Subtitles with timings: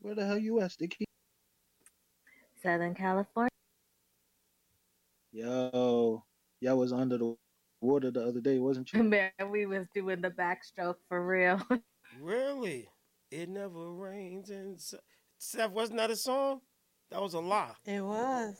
[0.00, 1.04] Where the hell you at, Sticky?
[2.62, 3.48] Southern California.
[5.32, 6.24] Yo,
[6.60, 7.36] y'all was under the
[7.80, 9.02] water the other day, wasn't you?
[9.04, 11.60] Man, we was doing the backstroke for real.
[12.20, 12.88] Really?
[13.30, 14.76] It never rains in.
[14.78, 14.98] Sa-
[15.38, 16.60] Steph, wasn't that a song?
[17.12, 17.70] That was a lie.
[17.86, 18.56] It was.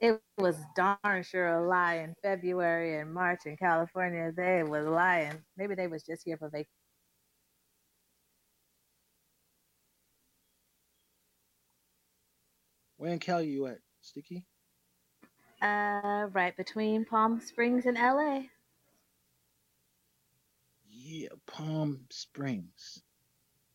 [0.00, 4.32] it was darn sure a lie in February and March in California.
[4.36, 5.38] They was lying.
[5.56, 6.68] Maybe they was just here for vacation.
[13.00, 14.44] Where in Cali you at, Sticky?
[15.62, 18.42] Uh, right between Palm Springs and LA.
[20.86, 23.02] Yeah, Palm Springs.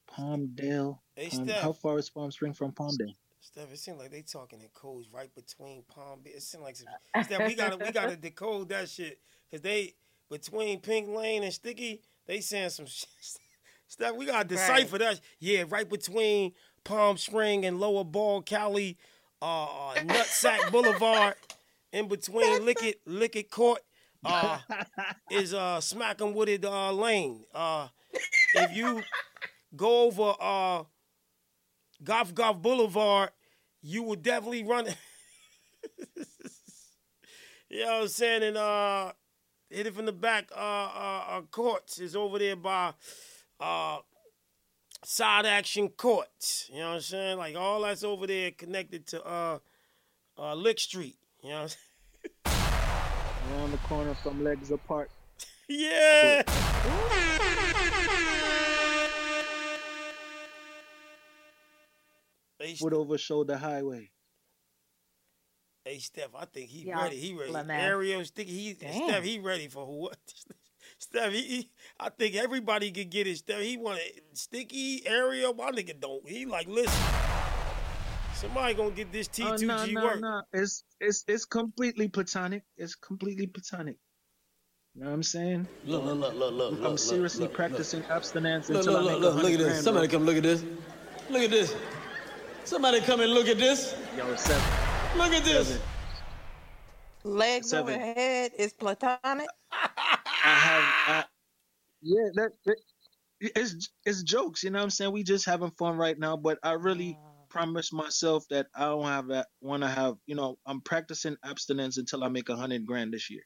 [0.07, 0.99] Palmdale.
[1.15, 1.61] Hey, Palm, Steph.
[1.63, 3.15] how far is Palm Spring from Palmdale?
[3.41, 6.35] Steph, it seems like they talking in codes right between Palm Beach.
[6.35, 6.75] It seems like
[7.23, 9.19] Steph, we gotta we gotta decode that shit
[9.49, 9.95] because they
[10.29, 13.09] between Pink Lane and Sticky, they saying some shit.
[13.87, 15.19] Steph, we gotta decipher that.
[15.39, 18.97] Yeah, right between Palm Spring and Lower Ball, Cali,
[19.45, 21.35] uh, uh, Nutsack Boulevard,
[21.93, 23.79] in between Lickett Lickett Court,
[24.25, 24.57] uh,
[25.31, 27.45] is uh Smackin' Wooded uh Lane.
[27.53, 27.87] Uh,
[28.55, 29.03] if you
[29.75, 30.83] go over uh
[32.03, 33.29] Golf Golf Boulevard,
[33.81, 34.87] you will definitely run.
[37.69, 38.43] you know what I'm saying?
[38.43, 39.11] And uh,
[39.69, 40.49] hit it from the back.
[40.55, 42.93] Uh, uh, uh, courts is over there by
[43.59, 43.99] uh,
[45.05, 46.69] side action courts.
[46.71, 47.37] You know what I'm saying?
[47.37, 49.59] Like all that's over there connected to uh,
[50.37, 51.17] uh, Lick Street.
[51.43, 51.77] You know what
[52.45, 53.51] I'm saying?
[53.57, 55.09] Around the corner from Legs Apart.
[55.67, 56.43] Yeah.
[62.59, 64.11] Hey, Foot over shoulder highway.
[65.83, 67.17] Hey Steph, I think he Y'all ready.
[67.17, 67.51] He ready.
[67.51, 67.83] lame ass.
[67.83, 68.51] Ariel sticky.
[68.51, 69.07] He Damn.
[69.09, 69.23] Steph.
[69.23, 70.17] He ready for what?
[70.99, 71.33] Steph.
[71.33, 73.37] He, he- I think everybody could get it.
[73.37, 73.61] Steph.
[73.61, 74.23] He want it.
[74.33, 75.05] Sticky.
[75.07, 75.53] Ariel.
[75.53, 76.27] My nigga don't.
[76.27, 77.03] He like listen.
[78.35, 80.19] Somebody gonna get this T Oh two no, G no, work.
[80.21, 80.41] no.
[80.53, 82.63] It's it's it's completely platonic.
[82.77, 83.97] It's completely platonic.
[84.95, 85.67] You know what I'm saying?
[85.85, 86.73] Look, look, look, look, look.
[86.73, 89.37] I'm look, seriously look, look, practicing abstinence Look, until look, I look, make look, a
[89.37, 89.67] look at this.
[89.67, 89.83] grand.
[89.83, 90.17] Somebody bro.
[90.17, 90.63] come look at this.
[91.29, 91.75] Look at this.
[92.65, 93.95] Somebody come and look at this.
[94.17, 94.63] Yo, seven.
[95.17, 95.67] Look at this.
[95.67, 95.81] Seven.
[97.23, 99.47] Legs over head is platonic.
[100.43, 100.83] I have.
[101.07, 101.23] I,
[102.01, 102.77] yeah, that, that
[103.39, 104.63] it's it's jokes.
[104.63, 105.11] You know what I'm saying?
[105.11, 106.37] We just having fun right now.
[106.37, 107.17] But I really
[107.49, 109.47] promise myself that I don't have that.
[109.61, 110.15] Want to have?
[110.25, 113.43] You know, I'm practicing abstinence until I make a hundred grand this year.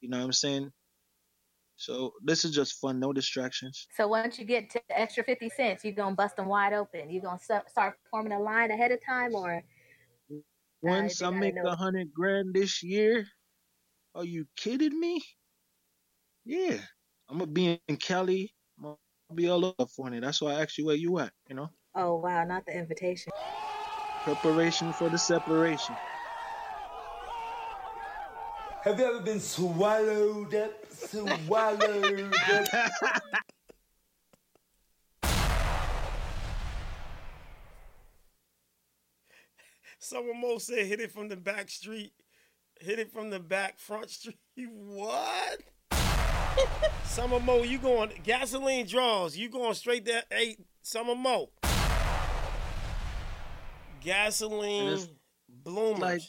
[0.00, 0.70] You know what I'm saying?
[1.76, 3.00] So this is just fun.
[3.00, 3.86] No distractions.
[3.96, 6.72] So once you get to the extra 50 cents, you're going to bust them wide
[6.72, 7.10] open.
[7.10, 9.62] You're going to start forming a line ahead of time or
[10.80, 13.26] Once you I make a hundred grand this year,
[14.14, 15.22] are you kidding me?
[16.44, 16.78] Yeah,
[17.28, 18.52] I'm gonna be in Cali.
[18.78, 18.96] I'm gonna
[19.34, 20.20] be all over California.
[20.20, 21.32] That's why I asked you where you at.
[21.48, 23.32] You know, Oh, wow, not the invitation.
[24.24, 25.94] preparation for the separation.
[28.84, 30.72] Have you ever been swallowed up?
[30.92, 32.92] Swallowed up?
[39.98, 42.12] Someone more said hit it from the back street.
[42.80, 44.38] Hit it from the back front street.
[44.56, 45.60] What?
[47.04, 49.36] Summer Mo, you going gasoline draws.
[49.36, 50.22] You going straight there.
[50.30, 51.50] Hey, Summer Mo.
[54.00, 55.08] Gasoline it's
[55.48, 56.00] bloomers.
[56.00, 56.22] like-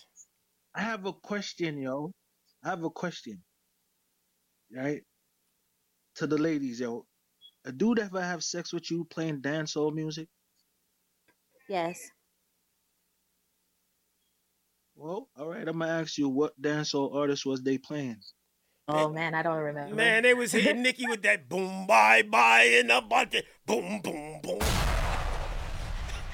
[0.75, 2.12] I have a question, yo.
[2.63, 3.44] I have a question.
[4.72, 5.03] Right?
[6.16, 7.06] To the ladies, yo.
[7.66, 10.28] A dude ever have sex with you playing dancehall music?
[11.69, 12.09] Yes.
[14.95, 15.67] Well, all right.
[15.67, 18.22] I'm gonna ask you what dancehall artist was they playing?
[18.88, 19.95] Oh, man, I don't remember.
[19.95, 23.45] Man, they was hitting Nikki with that boom bye bye in the bucket.
[23.66, 24.59] Boom, boom, boom.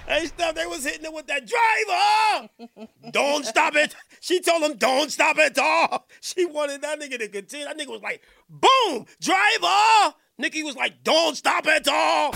[0.07, 2.87] Hey, stuff, they was hitting it with that driver.
[3.11, 3.95] don't stop it.
[4.19, 5.53] She told him, don't stop it.
[5.59, 7.67] Oh, she wanted that nigga to continue.
[7.67, 10.15] That nigga was like, boom, driver.
[10.39, 11.87] Nikki was like, don't stop it.
[11.87, 12.31] Oh.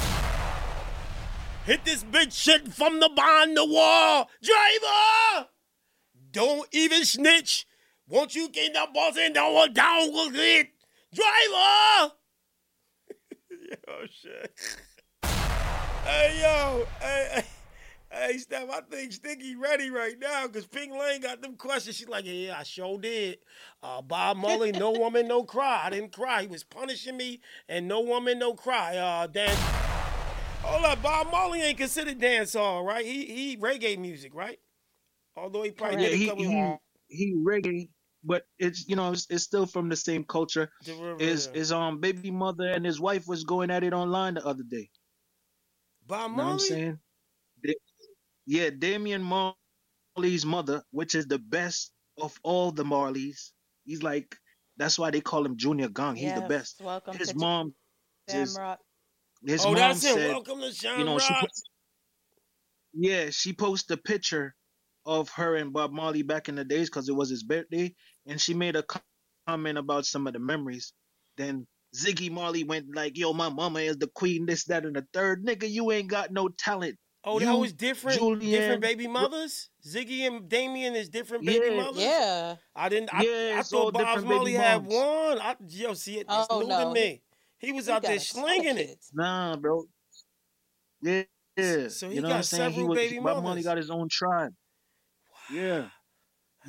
[1.66, 4.30] Hit this bitch shit from the behind the wall.
[4.44, 5.48] Driver.
[6.31, 7.65] Don't even snitch.
[8.07, 10.67] Won't you get the boss and down down with it?
[11.13, 12.13] Driver!
[13.88, 14.53] yo, shit.
[16.03, 16.85] hey, yo.
[17.00, 17.44] Hey, hey,
[18.11, 21.95] hey, Steph, I think Sticky ready right now because Pink Lane got them questions.
[21.97, 23.39] She's like, yeah, I sure did.
[23.81, 25.83] Uh, Bob Mully, no woman, no cry.
[25.85, 26.41] I didn't cry.
[26.41, 28.97] He was punishing me, and no woman, no cry.
[28.97, 29.55] Uh, Dan.
[30.61, 33.05] Hold up, Bob Marley ain't considered dancehall, right?
[33.05, 34.59] He he reggae music, right?
[35.35, 36.79] Although he probably Yeah, did a he couple he he
[37.48, 37.89] reggae,
[38.24, 40.69] but it's you know it's, it's still from the same culture.
[41.19, 44.63] Is his um baby mother and his wife was going at it online the other
[44.69, 44.89] day.
[46.07, 46.60] Bob You know what I'm Marley?
[46.60, 47.00] saying?
[47.63, 47.75] Da-
[48.48, 49.24] yeah, Damian
[50.01, 53.51] Marley's mother, which is the best of all the Marleys.
[53.86, 54.36] He's like
[54.77, 56.15] that's why they call him Junior Gong.
[56.18, 56.81] He's the best.
[56.81, 57.74] Welcome His to mom,
[58.30, 58.62] just,
[59.45, 60.15] his oh, mom that's it.
[60.15, 60.94] said, Welcome to Jamrock.
[60.95, 61.51] you know, she put,
[62.94, 64.56] yeah, she posted a picture
[65.05, 67.95] of her and Bob Marley back in the days because it was his birthday,
[68.27, 68.83] and she made a
[69.47, 70.94] comment about some of the memories.
[71.38, 75.05] Then Ziggy Marley went like, "Yo, my mama is the queen, this, that, and the
[75.13, 75.45] third.
[75.45, 78.19] Nigga, you ain't got no talent." oh, that you, was different.
[78.19, 79.69] Julian, different baby mothers.
[79.88, 81.77] Ziggy and Damian is different baby Yeah.
[81.83, 82.03] mothers.
[82.03, 82.55] Yeah.
[82.75, 83.13] I didn't.
[83.13, 85.39] I, Yeah, I it's thought Bob Marley had one.
[85.39, 86.27] I, yo, see it.
[86.29, 86.85] It's Oh, new no.
[86.89, 87.23] to me.
[87.59, 89.05] He was He out there a ton of slinging it.
[89.13, 89.85] Nah, bro.
[91.01, 91.23] Yeah,
[91.57, 91.88] yeah.
[91.89, 92.71] So he you know got what I'm saying?
[92.71, 94.53] He several was, baby Bob Marley got his own tribe.
[95.51, 95.86] Yeah.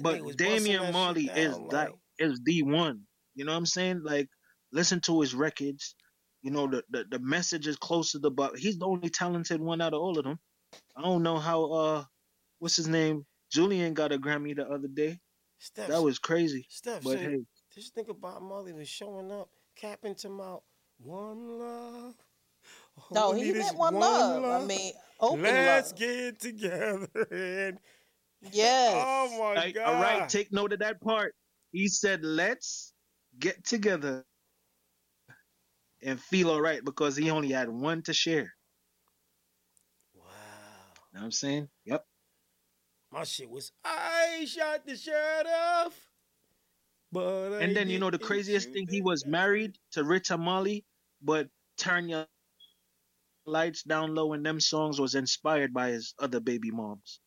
[0.01, 3.03] But was busting that Damian shit Marley is down, that like- is the one.
[3.35, 4.03] You know what I'm saying?
[4.05, 4.29] Like,
[4.73, 5.95] listen to his records.
[6.43, 9.61] You know, the the, the message is close to the but he's the only talented
[9.61, 10.39] one out of all of them.
[10.97, 12.05] I don't know how uh
[12.59, 13.25] what's his name?
[13.51, 15.21] Julian got a Grammy the other day.
[15.59, 16.67] Steph, That was crazy.
[16.69, 17.03] Steph.
[17.05, 17.39] But so hey,
[17.75, 20.57] this think about Marley was showing up, capping to my
[20.99, 22.15] One love.
[23.11, 24.45] No, he need is meant one love.
[24.45, 25.99] I mean, open Let's love.
[25.99, 27.09] get together.
[27.31, 27.79] And,
[28.53, 28.95] Yes.
[29.07, 29.87] oh my Hey, god!
[29.87, 31.35] all right, take note of that part.
[31.73, 32.93] He said, "Let's
[33.39, 34.25] get together
[36.03, 38.53] and feel all right," because he only had one to share.
[40.15, 40.25] wow.
[41.15, 41.69] know what I'm saying?
[41.87, 42.05] Yep.
[43.13, 46.09] My shit was I shot the shirt off.
[47.13, 50.85] But I And then you know the craziest thing, he was married to Rita Marley,
[51.23, 51.49] but
[51.79, 52.27] turn your
[53.47, 57.21] lights down low and them songs was inspired by his other baby moms.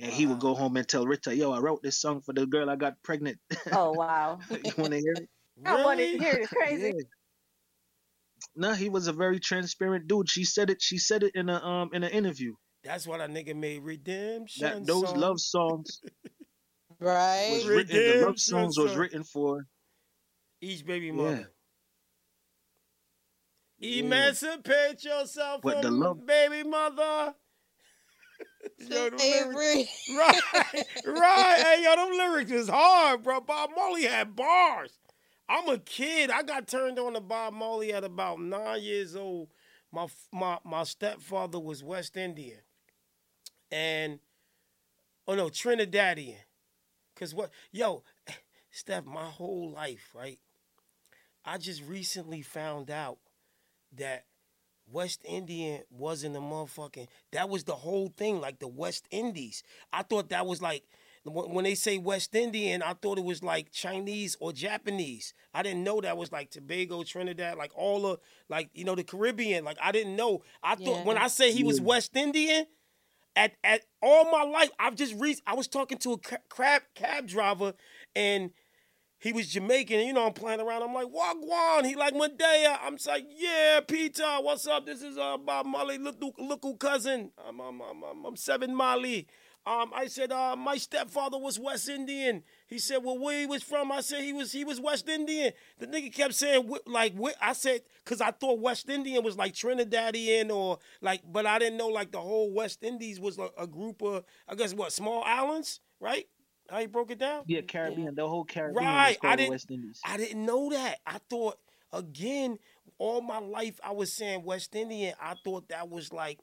[0.00, 2.46] And he would go home and tell Rita, "Yo, I wrote this song for the
[2.46, 3.38] girl I got pregnant.
[3.72, 4.40] Oh wow.
[4.50, 5.28] you want to hear it?"
[5.64, 6.38] I want to hear it.
[6.42, 6.92] It's crazy.
[6.96, 7.02] Yeah.
[8.56, 10.28] No, he was a very transparent dude.
[10.28, 10.82] She said it.
[10.82, 14.62] She said it in a um in an interview That's what a nigga made redemption.
[14.62, 15.18] that those song.
[15.20, 16.00] love songs
[17.00, 17.50] right.
[17.54, 17.96] was written.
[17.96, 19.64] The love Redemption songs was written for.
[20.60, 21.50] each baby mother.
[23.78, 24.00] Yeah.
[24.04, 27.34] Emancipate yourself But the love- baby mother.
[28.78, 30.40] Yo, them lyrics- right,
[31.06, 31.58] right.
[31.62, 33.40] Hey, yo, them lyrics is hard, bro.
[33.40, 34.98] Bob Marley had bars.
[35.48, 36.30] I'm a kid.
[36.30, 39.48] I got turned on to Bob Marley at about nine years old.
[39.92, 42.60] My my my stepfather was West Indian,
[43.70, 44.18] and
[45.26, 46.36] oh no, Trinidadian.
[47.16, 48.02] Cause what, yo,
[48.70, 50.40] Steph, my whole life, right?
[51.44, 53.18] I just recently found out
[53.96, 54.24] that
[54.90, 57.08] West Indian wasn't a motherfucking.
[57.32, 59.62] That was the whole thing, like the West Indies.
[59.92, 60.84] I thought that was like
[61.24, 65.32] when when they say West Indian, I thought it was like Chinese or Japanese.
[65.54, 69.04] I didn't know that was like Tobago, Trinidad, like all the like you know the
[69.04, 69.64] Caribbean.
[69.64, 70.42] Like I didn't know.
[70.62, 72.66] I thought when I say he was West Indian,
[73.36, 76.82] at at all my life, I've just re- I was talking to a ca- crab
[76.94, 77.74] cab driver,
[78.14, 78.50] and
[79.24, 79.98] he was Jamaican.
[79.98, 80.82] And, you know, I'm playing around.
[80.82, 81.86] I'm like, Wagwan.
[81.86, 82.78] He like Medea.
[82.84, 84.22] I'm like, yeah, Peter.
[84.42, 84.84] What's up?
[84.84, 87.30] This is uh Bob Marley, little little cousin.
[87.48, 89.26] I'm I'm I'm, I'm, I'm seven Marley.
[89.66, 92.42] Um, I said, uh, my stepfather was West Indian.
[92.66, 93.90] He said, well, where he was from?
[93.90, 95.54] I said he was he was West Indian.
[95.78, 99.54] The nigga kept saying like wh- I said because I thought West Indian was like
[99.54, 104.02] Trinidadian or like, but I didn't know like the whole West Indies was a group
[104.02, 106.26] of I guess what small islands, right?
[106.70, 107.44] How you broke it down?
[107.46, 108.14] Yeah, Caribbean.
[108.14, 110.00] The whole Caribbean Right, I didn't- West Indies.
[110.04, 110.98] I didn't know that.
[111.06, 111.58] I thought
[111.92, 112.58] again,
[112.98, 115.14] all my life I was saying West Indian.
[115.20, 116.38] I thought that was like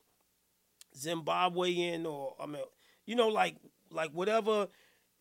[0.97, 2.61] Zimbabwean or I mean,
[3.05, 3.57] you know, like
[3.89, 4.67] like whatever.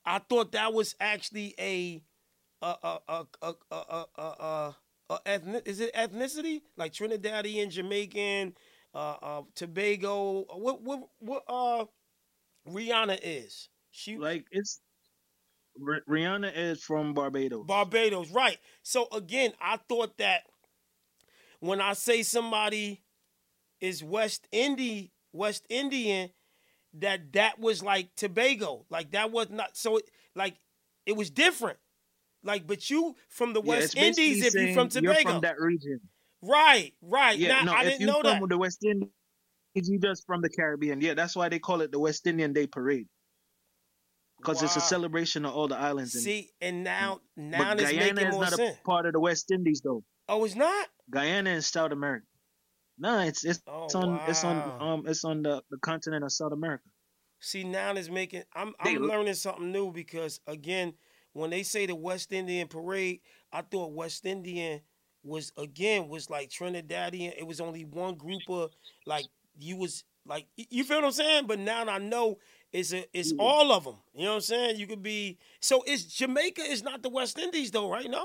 [0.04, 2.02] I thought that was actually a
[2.62, 4.76] a a a a a a, a, a,
[5.11, 8.54] a ethnic, is it ethnicity like Trinidadian, Jamaican,
[8.95, 10.45] uh, uh, Tobago?
[10.54, 11.85] What what what uh
[12.69, 13.69] Rihanna is?
[13.90, 14.80] She Like it's
[15.87, 17.67] R- Rihanna is from Barbados.
[17.67, 18.59] Barbados, right.
[18.83, 20.43] So again, I thought that
[21.61, 23.03] when I say somebody
[23.81, 26.31] is West Indie, West Indian,
[26.95, 28.85] that that was like Tobago.
[28.91, 30.57] Like that was not so it, like
[31.07, 31.79] it was different.
[32.43, 35.31] Like, but you from the West basically Indies if you're from saying you're Tobago.
[35.33, 36.01] from that region.
[36.43, 37.39] right, right.
[37.39, 38.49] Yeah, now no, I if didn't know from that.
[38.49, 39.09] the West Indies,
[39.75, 41.01] you just from the Caribbean.
[41.01, 43.09] Yeah, that's why they call it the West Indian Day Parade.
[44.40, 46.14] Because it's a celebration of all the islands.
[46.14, 46.23] in.
[46.23, 48.76] See, and now now it's Guyana making is more not sense.
[48.78, 50.02] a part of the West Indies though.
[50.28, 50.88] Oh, it's not?
[51.11, 52.26] Guyana is South America.
[52.99, 56.32] No, it's it's, Oh, it's on it's on um it's on the, the continent of
[56.32, 56.85] South America.
[57.40, 60.94] See now it's making I'm They I'm look- learning something new because again,
[61.32, 63.20] when they say the West Indian parade,
[63.52, 64.80] I thought West Indian
[65.23, 67.35] was again was like Trinidadian.
[67.38, 68.70] It was only one group of
[69.06, 69.26] like
[69.59, 71.47] you was Like you feel what I'm saying?
[71.47, 72.37] But now I know
[72.73, 73.39] it's a, it's Yeah.
[73.43, 73.97] all of them.
[74.15, 74.79] You know what I'm saying?
[74.79, 78.09] You could be so it's Jamaica is not the West Indies though, right?
[78.11, 78.25] No.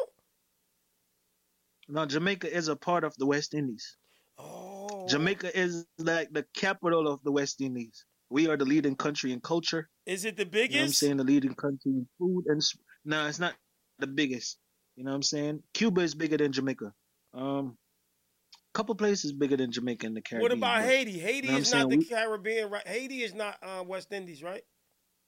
[1.88, 3.98] No, Jamaica is a part of the West Indies.
[4.38, 8.06] Oh, Jamaica is like the capital of the West Indies.
[8.30, 9.90] We are the leading country in culture.
[10.06, 11.18] is it the You know I'm saying?
[11.18, 12.62] The leading country in food and
[13.06, 13.54] no, it's not
[14.00, 14.58] the biggest.
[14.96, 15.64] You know what I'm saying?
[15.74, 16.94] Cuba is bigger than Jamaica.
[17.34, 17.78] Um,
[18.76, 20.42] couple places bigger than Jamaica in the Caribbean.
[20.42, 21.18] what about but- Haiti?
[21.18, 22.86] Haiti know is not the We- Caribbean, right?
[22.88, 24.64] Haiti is not uh, West Indies, right?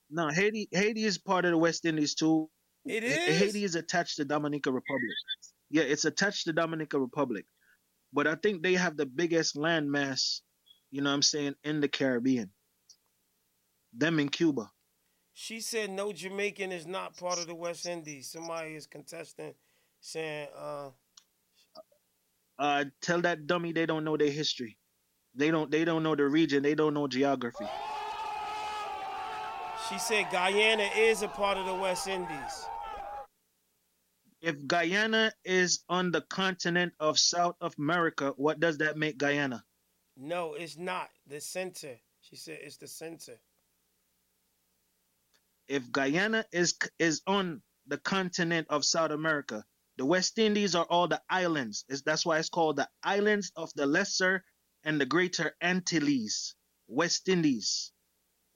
[0.09, 0.67] No, Haiti.
[0.71, 2.49] Haiti is part of the West Indies too.
[2.85, 5.11] It Ha- Haiti is attached to Dominica Republic.
[5.69, 7.45] Yeah, it's attached to Dominica Republic.
[8.13, 10.41] But I think they have the biggest landmass,
[10.91, 12.51] you know what I'm saying, in the Caribbean.
[13.93, 14.71] Them in Cuba.
[15.33, 18.29] She said no Jamaican is not part of the West Indies.
[18.31, 19.53] Somebody is contesting,
[19.99, 20.89] saying, uh,
[22.59, 24.77] Uh tell that dummy they don't know their history.
[25.35, 27.67] They don't they don't know the region, they don't know geography.
[29.89, 32.65] she said Guyana is a part of the West Indies.
[34.41, 39.63] If Guyana is on the continent of South of America, what does that make Guyana?
[40.15, 41.95] No, it's not the center.
[42.21, 43.39] She said it's the center.
[45.67, 49.63] If Guyana is is on the continent of South America,
[49.97, 51.85] the West Indies are all the islands.
[51.89, 54.43] It's, that's why it's called the islands of the Lesser
[54.85, 56.55] and the Greater Antilles,
[56.87, 57.91] West Indies,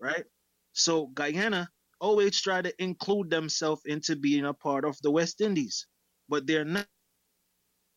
[0.01, 0.25] right?
[0.73, 1.69] So Guyana
[2.01, 5.87] always try to include themselves into being a part of the West Indies,
[6.29, 6.87] but they're not.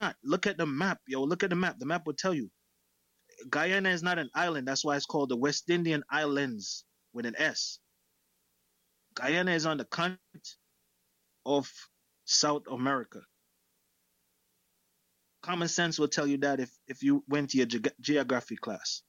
[0.01, 0.17] not.
[0.25, 1.23] Look at the map, yo.
[1.25, 1.79] Look at the map.
[1.79, 2.51] The map will tell you.
[3.51, 4.69] Guyana is not an island.
[4.69, 6.85] That's why it's called the West Indian Islands
[7.15, 7.79] with an S.
[9.15, 10.21] Guyana is on the continent
[11.47, 11.71] of
[12.27, 13.21] South America.
[15.45, 19.03] Common sense will tell you that if, if you went to your ge- geography class.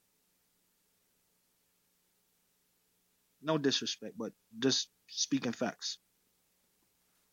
[3.40, 5.96] No disrespect, but just speaking facts.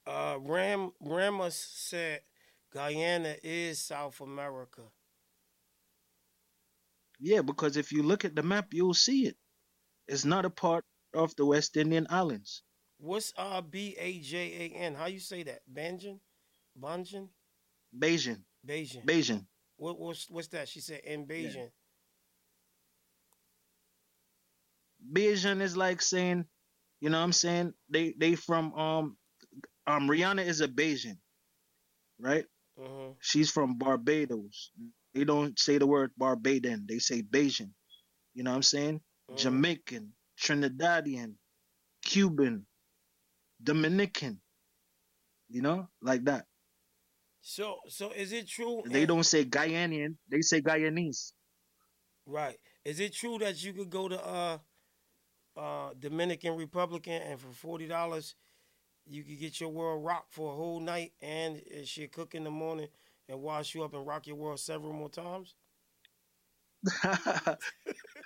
[0.08, 2.22] Uh, Ram Ramos said
[2.74, 4.84] Guyana is South America.
[7.20, 9.36] Yeah, because if you look at the map, you'll see it.
[10.08, 12.64] It's not a part of the West Indian Islands.
[13.00, 14.96] What's uh B A J A N?
[14.96, 15.60] How you say that?
[15.68, 16.20] Banjan,
[16.80, 17.28] Banjan,
[17.94, 18.44] Bajan.
[18.66, 19.04] Bajan.
[19.06, 19.48] Bajan.
[19.78, 20.68] What what's what's that?
[20.70, 21.72] She said in Bajan.
[25.12, 26.46] Bajan is like saying,
[27.00, 27.74] you know what I'm saying?
[27.90, 29.18] They they from um
[29.88, 31.18] um Rihanna is a Bajan,
[32.20, 32.46] right?
[32.78, 34.72] hmm She's from Barbados.
[35.14, 37.72] They don't say the word Barbadian, They say Bajan.
[38.34, 39.02] You know what I'm saying?
[39.30, 39.36] Mm-hmm.
[39.38, 41.36] Jamaican, Trinidadian,
[42.04, 42.66] Cuban,
[43.64, 44.42] Dominican.
[45.50, 46.46] You know, like that.
[47.44, 48.84] So so is it true?
[48.86, 50.16] They don't say Guyanian.
[50.30, 51.34] They say Guyanese.
[52.26, 52.58] Right.
[52.86, 54.58] Is it true that you could go to uh
[55.58, 58.36] uh Dominican Republican and for forty dollars
[59.06, 62.44] you could get your world rocked for a whole night and uh, she'll cook in
[62.44, 62.88] the morning
[63.30, 65.56] and wash you up and rock your world several more times?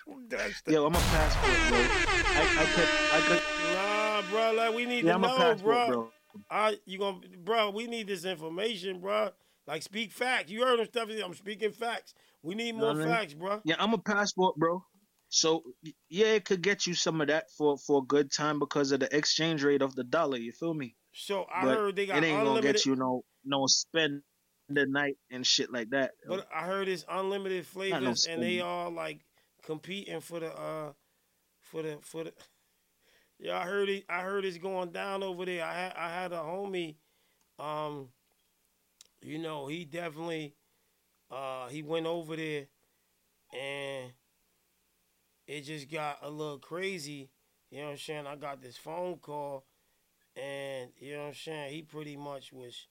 [0.67, 1.91] Yo, I'm a passport, bro.
[2.35, 3.41] I, I could, I could.
[3.73, 5.85] Nah, bro, like we need Yeah, to I'm know, bro.
[5.85, 6.11] bro.
[6.49, 9.29] I you gonna bro, we need this information, bro.
[9.65, 10.51] Like speak facts.
[10.51, 11.09] You heard him stuff.
[11.23, 12.13] I'm speaking facts.
[12.41, 13.07] We need Know more I mean?
[13.07, 13.61] facts, bro.
[13.65, 14.83] Yeah, I'm a passport, bro.
[15.29, 15.63] So
[16.09, 19.01] yeah, it could get you some of that for for a good time because of
[19.01, 20.37] the exchange rate of the dollar.
[20.37, 20.95] You feel me?
[21.13, 22.63] So I but heard they got it ain't unlimited.
[22.63, 24.21] gonna get you no no spend
[24.69, 26.11] the night and shit like that.
[26.27, 29.19] But I heard it's unlimited Not no flavors, and they all like
[29.63, 30.93] competing for the uh
[31.61, 32.33] for the for the.
[33.39, 34.05] Yeah, I heard it.
[34.09, 35.63] I heard it's going down over there.
[35.63, 36.95] I had I had a homie,
[37.59, 38.09] um,
[39.21, 40.55] you know, he definitely,
[41.31, 42.67] uh, he went over there,
[43.53, 44.13] and
[45.47, 47.29] it just got a little crazy.
[47.69, 48.27] You know what I'm saying?
[48.27, 49.65] I got this phone call,
[50.35, 51.73] and you know what I'm saying.
[51.73, 52.87] He pretty much was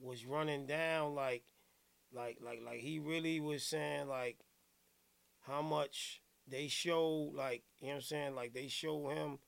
[0.00, 1.44] was running down like
[2.12, 4.38] like like like he really was saying like
[5.46, 9.38] how much they show like you know what I'm saying like they show him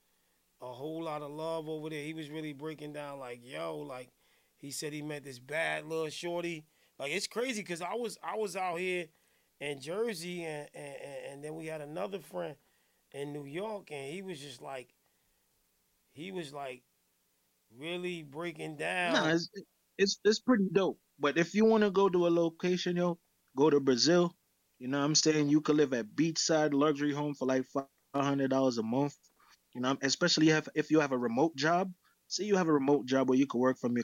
[0.61, 2.03] a whole lot of love over there.
[2.03, 4.09] He was really breaking down like yo like
[4.57, 6.65] he said he met this bad little shorty.
[6.97, 9.07] Like it's crazy because I was I was out here
[9.59, 10.95] in Jersey and, and
[11.31, 12.55] and then we had another friend
[13.11, 14.93] in New York and he was just like
[16.11, 16.83] he was like
[17.77, 19.13] really breaking down.
[19.13, 19.49] Nah, it's,
[19.97, 20.99] it's it's pretty dope.
[21.19, 23.19] But if you want to go to a location, yo,
[23.55, 24.35] go to Brazil.
[24.79, 25.49] You know what I'm saying?
[25.49, 27.85] You could live at beachside luxury home for like five
[28.15, 29.15] hundred dollars a month.
[29.79, 31.93] You know, especially if if you have a remote job.
[32.27, 34.03] Say you have a remote job where you could work from your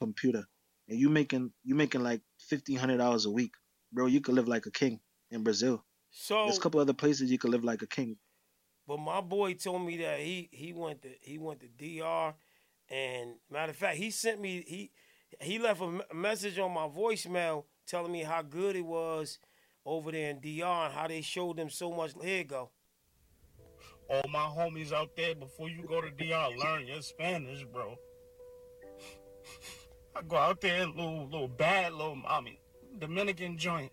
[0.00, 0.42] computer,
[0.88, 3.52] and you making you making like fifteen hundred dollars a week,
[3.92, 4.06] bro.
[4.06, 4.98] You could live like a king
[5.30, 5.84] in Brazil.
[6.10, 8.16] So There's a couple other places you could live like a king.
[8.84, 12.34] But my boy told me that he he went to he went to DR,
[12.90, 14.90] and matter of fact, he sent me he
[15.40, 19.38] he left a message on my voicemail telling me how good it was
[19.86, 22.10] over there in DR and how they showed them so much.
[22.20, 22.72] Here you go.
[24.08, 27.98] All my homies out there before you go to DR, learn your Spanish, bro.
[30.16, 32.60] I go out there, little little bad little mommy,
[32.98, 33.92] Dominican joint.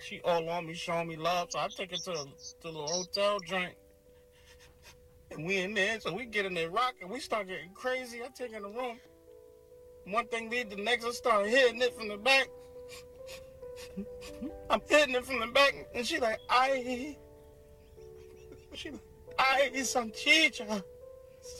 [0.00, 2.26] She all on me, showing me love, so I take her to the,
[2.62, 3.74] to hotel joint.
[5.30, 8.22] And we in there, so we get in there rocking, we start getting crazy.
[8.22, 8.98] I take in the room.
[10.06, 12.48] One thing lead the next, I start hitting it from the back.
[14.70, 17.16] I'm hitting it from the back, and she like, I
[18.74, 18.94] like,
[19.38, 20.82] ay, Sanchicha.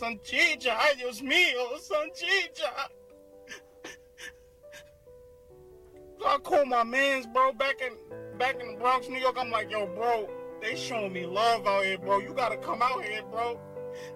[0.01, 2.89] Sanchicha, ay, Dios mío, Sanchicha.
[6.19, 7.93] So I call my mans, bro, back in
[8.39, 9.37] back in the Bronx, New York.
[9.39, 10.29] I'm like, yo, bro,
[10.61, 12.19] they showing me love out here, bro.
[12.19, 13.61] You gotta come out here, bro.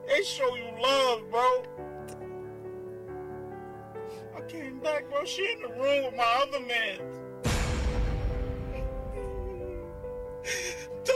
[0.06, 1.62] They show you love, bro.
[4.36, 5.24] I came back, bro.
[5.24, 6.98] She in the room with my other man.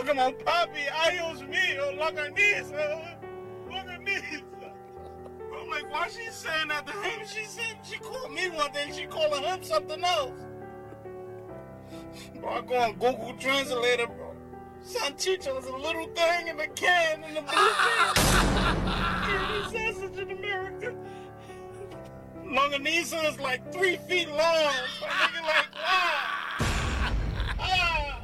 [0.03, 3.19] Talking about papi, ayos mío, longaniza,
[3.71, 4.73] longaniza.
[5.57, 7.21] I'm like, why she saying that to him?
[7.25, 10.33] She said she called me one thing, she calling him something else.
[12.41, 14.35] Bro, I go on Google Translator, bro.
[14.85, 18.15] Sanchicha is a little thing in the can in the blue can.
[19.71, 20.97] Sausage in America.
[22.45, 24.73] Longaniza is like three feet long.
[25.01, 26.49] Nigga like, ah.
[27.61, 28.19] Ah.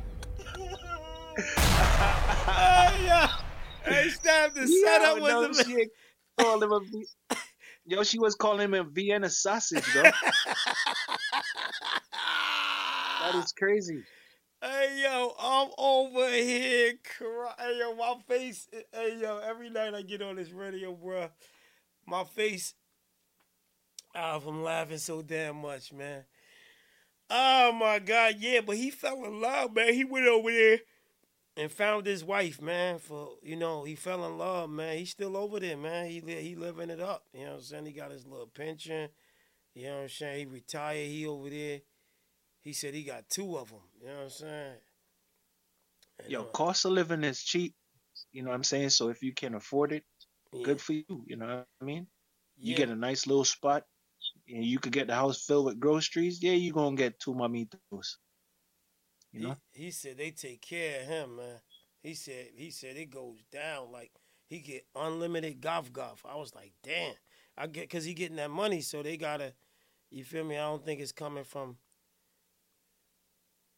[1.99, 3.29] Hey, yeah.
[3.85, 5.91] Hey, Steph, the Yo, setup no, was she ain't
[6.39, 7.07] called him a V-
[7.87, 10.13] Yo, she was calling him a Vienna sausage, though.
[13.21, 14.03] that is crazy.
[14.61, 17.53] Hey yo, I'm over here crying.
[17.59, 18.69] Hey, yo, my face.
[18.93, 21.29] Hey yo, every night I get on this radio, bro,
[22.07, 22.75] my face.
[24.15, 26.25] Ah, I'm laughing so damn much, man.
[27.31, 29.93] Oh my God, yeah, but he fell in love, man.
[29.95, 30.81] He went over there
[31.59, 32.99] and found his wife, man.
[32.99, 34.97] For you know, he fell in love, man.
[34.97, 36.07] He's still over there, man.
[36.07, 37.25] He he living it up.
[37.35, 37.87] You know what I'm saying?
[37.87, 39.09] He got his little pension.
[39.75, 40.39] You know what I'm saying?
[40.39, 41.09] He retired.
[41.09, 41.81] He over there.
[42.61, 43.81] He said he got two of them.
[44.01, 44.73] You know what I'm saying?
[46.21, 47.75] And, Yo, uh, cost of living is cheap.
[48.33, 48.91] You know what I'm saying?
[48.91, 50.05] So if you can afford it,
[50.53, 51.25] yeah, good for you.
[51.27, 52.07] You know what I mean?
[52.57, 52.79] You yeah.
[52.79, 53.85] get a nice little spot,
[54.49, 56.43] and you could get the house filled with groceries.
[56.43, 58.17] Yeah, you gonna get two mamitos.
[59.33, 59.57] You know?
[59.73, 61.61] He, he said they take care of him, man.
[62.03, 64.13] He said he said it goes down like
[64.47, 66.25] he get unlimited golf golf.
[66.29, 67.15] I was like, damn.
[67.57, 69.53] I get cause he getting that money, so they gotta.
[70.11, 70.57] You feel me?
[70.57, 71.77] I don't think it's coming from.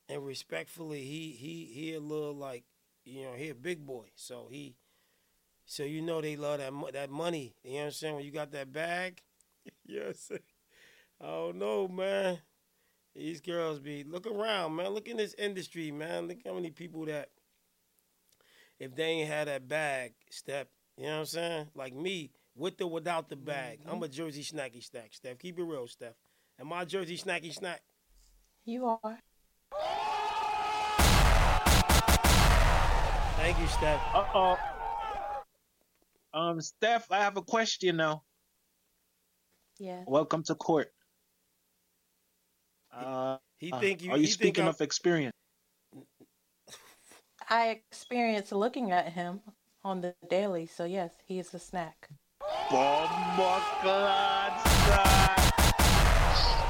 [0.08, 2.64] And respectfully, he he he a little like,
[3.04, 4.76] you know, he a big boy, so he.
[5.66, 7.54] So you know they love that that money.
[7.64, 8.16] You know what I'm saying?
[8.16, 9.22] When you got that bag,
[9.86, 10.40] you know I'm saying?
[11.20, 12.40] I don't know, man.
[13.14, 14.90] These girls be look around, man.
[14.90, 16.28] Look in this industry, man.
[16.28, 17.30] Look how many people that
[18.78, 21.66] if they ain't had that bag, step, you know what I'm saying?
[21.74, 23.80] Like me, with or without the bag.
[23.86, 25.38] I'm a Jersey snacky snack, Steph.
[25.38, 26.14] Keep it real, Steph.
[26.60, 27.82] Am I Jersey snacky snack?
[28.64, 29.18] You are.
[33.36, 34.00] Thank you, Steph.
[34.14, 34.56] Uh oh.
[36.32, 38.22] Um, Steph, I have a question now.
[39.78, 40.04] Yeah.
[40.06, 40.92] Welcome to court.
[42.92, 44.10] Uh, He uh, think you.
[44.12, 45.34] are you he speaking of experience?
[47.50, 49.42] I experience looking at him
[49.84, 52.10] on the daily, so yes, he is a snack.
[52.70, 54.54] Bomboclat,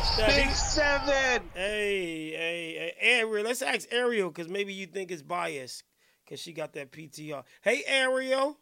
[0.01, 1.51] Steph, he- Six seven.
[1.55, 3.45] Hey, hey, hey, Ariel.
[3.47, 5.85] Let's ask Ariel because maybe you think it's biased
[6.25, 7.45] because she got that PTR.
[7.63, 8.59] Hey, Ariel.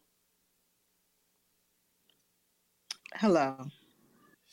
[3.16, 3.68] Hello.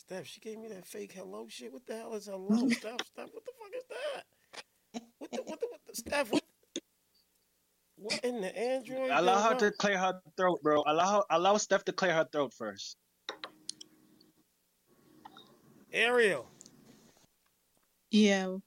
[0.06, 1.74] Steph, she gave me that fake hello shit.
[1.74, 3.02] What the hell is hello, Steph?
[3.06, 5.04] Steph, what the fuck is that?
[5.18, 6.32] What the what the what the Steph?
[6.32, 6.44] What?
[7.98, 9.10] What in the Android?
[9.12, 10.84] Allow her to clear her throat, bro.
[10.86, 12.98] Allow her, allow Steph to clear her throat first.
[15.92, 16.48] Ariel.
[18.12, 18.58] Yeah.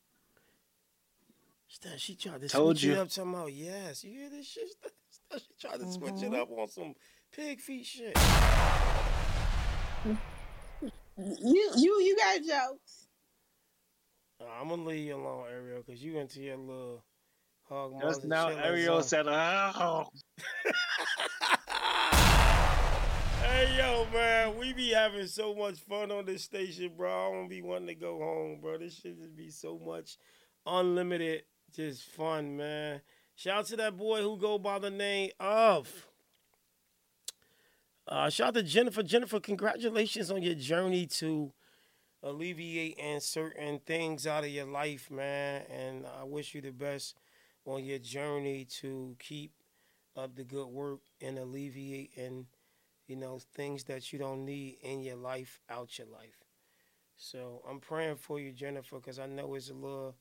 [1.69, 2.93] Steph, she tried to Told switch you.
[2.95, 3.47] it up somehow.
[3.47, 4.69] Yes, you hear this shit?
[4.71, 6.41] Steph, Steph, she tried to switch it Mhm.
[6.41, 6.95] up on some
[7.31, 8.17] pig feet shit.
[11.19, 13.09] You you you got jokes.
[14.61, 17.05] I'm gonna leave you alone, Ariel, because you into your little
[17.69, 19.09] hog Just now, shit like Ariel so.
[19.09, 20.07] said, "Oh,
[23.43, 27.11] Hey yo, man, we be having so much fun on this station, bro.
[27.11, 28.79] I don't be wanting to go home, bro.
[28.79, 30.19] This shit just be so much
[30.67, 31.43] unlimited
[31.75, 33.01] Just fun, man.
[33.35, 36.08] Shout out to that boy who go by the name of.
[38.09, 39.03] Uh, shout out to Jennifer.
[39.03, 41.53] Jennifer, congratulations on your journey to
[42.23, 45.65] alleviating certain things out of your life, man.
[45.71, 47.17] And I wish you the best
[47.67, 49.53] on your journey to keep
[50.17, 52.47] up the good work and alleviating,
[53.07, 56.45] you know, things that you don't need in your life out your life.
[57.17, 60.17] So I'm praying for you, Jennifer, because I know it's a little,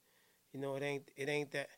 [0.54, 1.70] you know, it ain't it ain't that.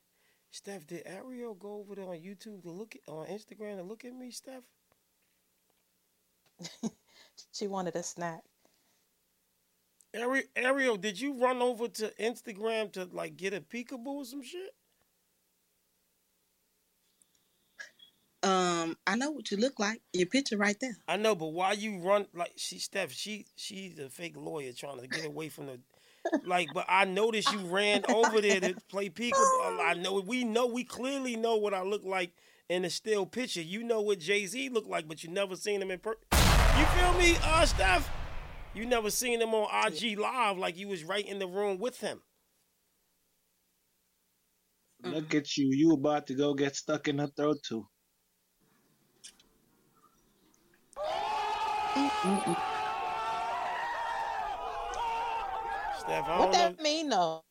[0.51, 4.05] Steph, did Ariel go over there on YouTube to look at on Instagram to look
[4.05, 4.63] at me, Steph?
[7.53, 8.41] She wanted a snack.
[10.19, 14.43] Ari- Ariel, did you run over to Instagram to like get a peekaboo or some
[14.43, 14.73] shit?
[18.41, 20.01] Um, I know what you look like.
[20.13, 20.95] Your picture right there.
[21.07, 23.11] I know, but why you run like she Steph?
[23.11, 25.79] She she's a fake lawyer trying to get away from the
[26.43, 26.73] like.
[26.73, 29.79] But I noticed you ran over there to play peekaboo.
[29.81, 32.31] I know we know we clearly know what I look like
[32.69, 33.61] in the still picture.
[33.61, 36.38] You know what Jay Z looked like, but you never seen him in person.
[36.79, 38.09] You feel me, uh, Steph?
[38.73, 41.99] You never seen him on IG Live like you was right in the room with
[41.99, 42.21] him.
[45.03, 45.69] Look at you.
[45.71, 47.85] You about to go get stuck in her throat too.
[55.99, 56.51] Steph, What don't know.
[56.51, 57.43] that mean though?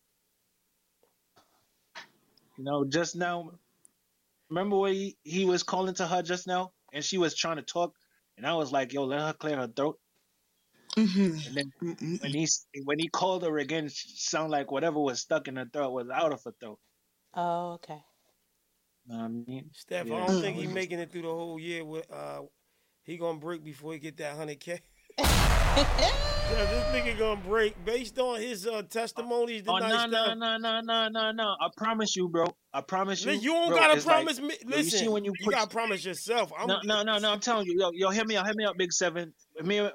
[2.57, 3.51] You know, just now.
[4.49, 7.63] Remember when he, he was calling to her just now, and she was trying to
[7.63, 7.93] talk,
[8.39, 9.99] and I was like, "Yo, let her clear her throat."
[10.97, 11.47] Mm-hmm.
[11.47, 12.49] And then when he
[12.85, 16.09] when he called her again, it sounded like whatever was stuck in her throat was
[16.09, 16.79] out of her throat.
[17.35, 18.01] Oh, okay.
[19.07, 19.71] Know what I mean?
[19.75, 20.17] Steph, Yeah.
[20.17, 21.85] I don't think he's making it through the whole year.
[21.85, 22.43] With uh,
[23.03, 24.81] he gonna break before he get that hundred k.
[26.51, 30.81] Yeah, this nigga gonna break based on his uh, testimonies Oh no no no no
[30.81, 31.57] no no no!
[31.61, 32.47] I promise you, bro.
[32.73, 33.33] I promise you.
[33.33, 34.57] You don't bro, gotta it's like- promise me.
[34.63, 36.51] you Listen, you, when you put gotta promise yourself.
[36.59, 37.33] I'm, no, no, no, no.
[37.33, 39.35] I'm telling you, yo, yo, hear me out, hear me out, Big Seven.
[39.63, 39.91] Me, uh,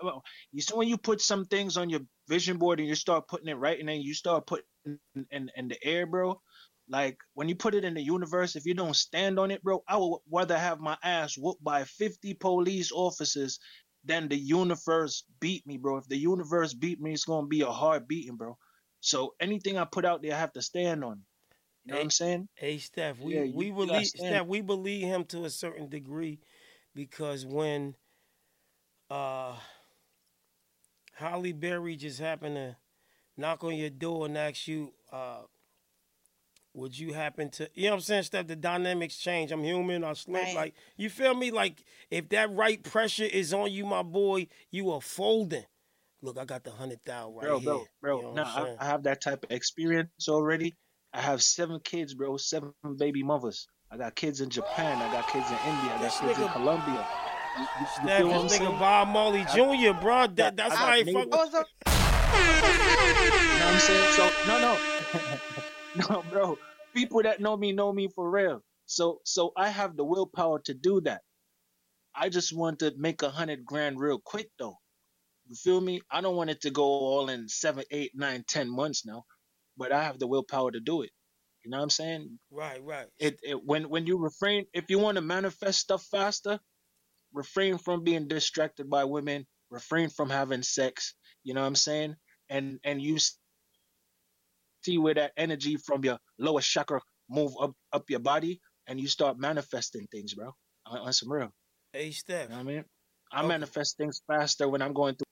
[0.52, 3.48] you see when you put some things on your vision board and you start putting
[3.48, 5.00] it right, and then you start putting in,
[5.32, 6.39] in, in the air, bro.
[6.88, 9.84] Like when you put it in the universe, if you don't stand on it, bro,
[9.88, 13.60] I would rather have my ass whooped by 50 police officers
[14.04, 15.98] than the universe beat me, bro.
[15.98, 18.58] If the universe beat me, it's gonna be a hard beating, bro.
[19.02, 21.22] So anything I put out there, I have to stand on.
[21.86, 22.48] You know what I'm saying?
[22.56, 24.12] Hey Steph, we Yeah, we believe.
[24.16, 26.39] Steph, we believe him to a certain degree
[26.96, 27.96] because when
[29.10, 29.56] uh
[31.13, 32.78] Halle Berry just happened to
[33.38, 35.44] knock on your door and ask you, uh,
[36.73, 39.51] would you happen to you know what I'm saying, Steph, the dynamics change.
[39.51, 40.43] I'm human, I slip.
[40.43, 40.55] Right.
[40.55, 41.51] Like you feel me?
[41.51, 45.65] Like if that right pressure is on you, my boy, you are folding.
[46.21, 47.69] Look, I got the hundred thousand right bro, here.
[47.69, 48.17] bro, bro.
[48.17, 50.75] You know no, I'm I, have that type of experience already.
[51.13, 52.38] I have seven kids, bro.
[52.38, 53.67] Seven baby mothers.
[53.91, 54.97] I got kids in Japan.
[54.97, 55.93] I got kids in India.
[55.93, 57.05] I got This kids in Colombia.
[57.55, 58.71] You, you, you Steph, what I'm this saying?
[58.71, 60.27] nigga Bob Marley Jr., bro.
[60.27, 61.93] That, that's I why I ain't got fuck with oh,
[62.33, 64.13] You know what I'm saying?
[64.13, 65.63] So no, no,
[66.10, 66.60] no, bro.
[66.95, 68.62] People that know me know me for real.
[68.88, 71.21] So, so I have the willpower to do that.
[72.15, 74.77] I just want to make a hundred grand real quick, though.
[75.47, 76.01] You feel me?
[76.12, 79.25] I don't want it to go all in seven, eight, nine, ten months now,
[79.77, 81.12] but I have the willpower to do it.
[81.65, 82.39] You know what I'm saying?
[82.51, 83.08] Right, right.
[83.19, 86.60] It, it when when you refrain, if you want to manifest stuff faster,
[87.34, 91.15] refrain from being distracted by women, refrain from having sex.
[91.43, 92.15] You know what I'm saying?
[92.49, 93.17] And and you
[94.84, 99.08] see where that energy from your lower chakra move up up your body, and you
[99.08, 100.52] start manifesting things, bro.
[100.86, 101.52] On, on some real.
[101.93, 102.43] Hey, Steph.
[102.43, 102.86] You know what I mean?
[103.32, 103.48] I Okay.
[103.48, 105.26] manifest things faster when I'm going through.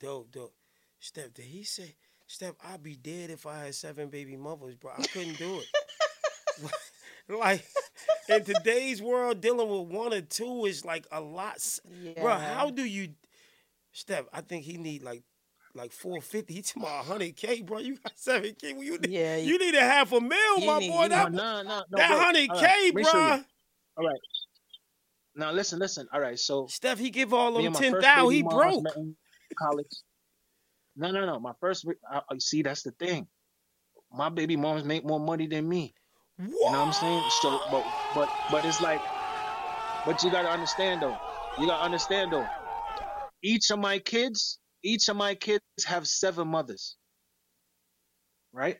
[0.00, 0.54] Dope, dope.
[1.00, 4.92] Steph, did he say, Steph, I'd be dead if I had seven baby mothers, bro.
[4.96, 5.68] I couldn't do it.
[7.28, 7.64] like,
[8.28, 11.56] in today's world, dealing with one or two is like a lot.
[11.56, 11.80] s-
[12.20, 13.10] Bro, how do you,
[13.92, 15.22] Steph, I think he need like,
[15.78, 16.52] like 450.
[16.54, 17.78] He talking about 100K, bro.
[17.78, 18.74] You got 7K.
[18.74, 21.02] Well, you, Yeah, you, you- need a half a mil, my need- boy.
[21.04, 21.96] you That, No, no, no, no.
[21.98, 23.40] that 100K, All right, let me show bro.
[23.98, 24.20] All right.
[25.36, 26.06] Now listen, listen.
[26.12, 28.32] All right, so Steph, he give all them and my 10,000.
[28.34, 28.84] He broke.
[29.58, 29.86] college.
[30.96, 31.38] No, no, no.
[31.38, 33.26] My first, I, I- see, that's the thing.
[34.12, 35.94] My baby moms make more money than me.
[36.38, 36.48] What?
[36.48, 37.22] You know what I'm saying?
[37.42, 39.00] So, but, but, but it's like,
[40.06, 41.16] but you gotta understand though.
[41.58, 42.46] You gotta understand though.
[43.42, 46.96] Each of my kids, each of my kids have seven mothers.
[48.52, 48.78] Right?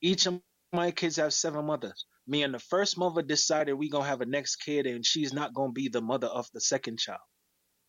[0.00, 0.40] Each of
[0.72, 2.06] my kids have seven mothers.
[2.26, 5.54] Me and the first mother decided we gonna have a next kid, and she's not
[5.54, 7.20] gonna be the mother of the second child.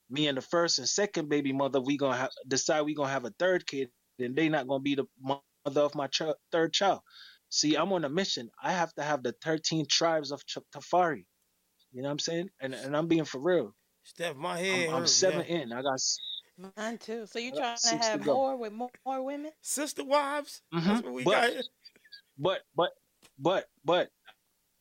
[0.10, 3.26] Me and the first and second baby mother, we gonna have, decide we gonna have
[3.26, 3.90] a third kid,
[4.20, 7.02] and they not gonna be the mother of my ch- third child.
[7.50, 8.50] See, I'm on a mission.
[8.62, 11.26] I have to have the 13 tribes of Ch- Tafari.
[11.92, 12.50] You know what I'm saying?
[12.60, 13.76] And and I'm being for real.
[14.04, 14.90] Steph, my head.
[14.90, 15.58] I'm, I'm seven yeah.
[15.58, 15.74] in.
[15.74, 16.00] I got
[16.78, 17.26] Mine too.
[17.26, 19.52] So you trying to six to have more with more, more women?
[19.62, 20.62] Sister wives.
[20.74, 21.50] Mhm, That's what we but- got.
[21.52, 21.62] here.
[22.38, 22.92] But but
[23.40, 24.10] but but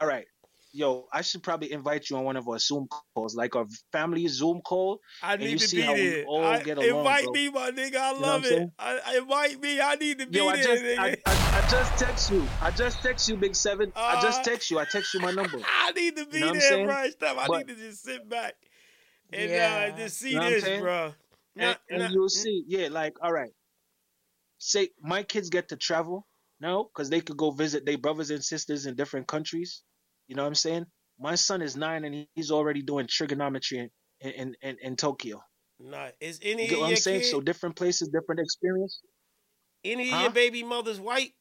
[0.00, 0.26] all right.
[0.74, 4.26] Yo, I should probably invite you on one of our Zoom calls, like our family
[4.26, 5.00] Zoom call.
[5.22, 6.24] I and need you to see be how we there.
[6.24, 7.32] all I, get along, invite bro.
[7.34, 7.96] me, my nigga.
[7.96, 8.48] I love I'm it.
[8.48, 8.72] saying?
[8.78, 9.80] I, I- invite me.
[9.82, 10.98] I need to be Yo, I there, just nigga.
[10.98, 12.46] I, I, I just text you.
[12.62, 13.92] I just text you, Big Seven.
[13.94, 14.78] I Uh, just text you.
[14.78, 15.58] I text you my number.
[15.80, 16.86] I need to be know there, saying?
[16.86, 17.10] bro.
[17.10, 18.54] Steph, I But- need to just sit back
[19.30, 19.90] and Yeah.
[19.92, 21.12] uh, just see You know this, bro.
[21.58, 23.52] And, and you'll see, yeah, like, all right.
[24.58, 26.26] Say my kids get to travel
[26.60, 29.84] now because they could go visit their brothers and sisters in different countries.
[30.28, 30.86] You know what I'm saying?
[31.18, 33.90] My son is nine and he's already doing trigonometry in
[34.32, 35.42] in, in, in Tokyo.
[35.80, 37.20] Nah, is any You of what I'm saying?
[37.20, 39.02] kids, So different places, different experience.
[39.84, 41.34] any of your baby mothers white?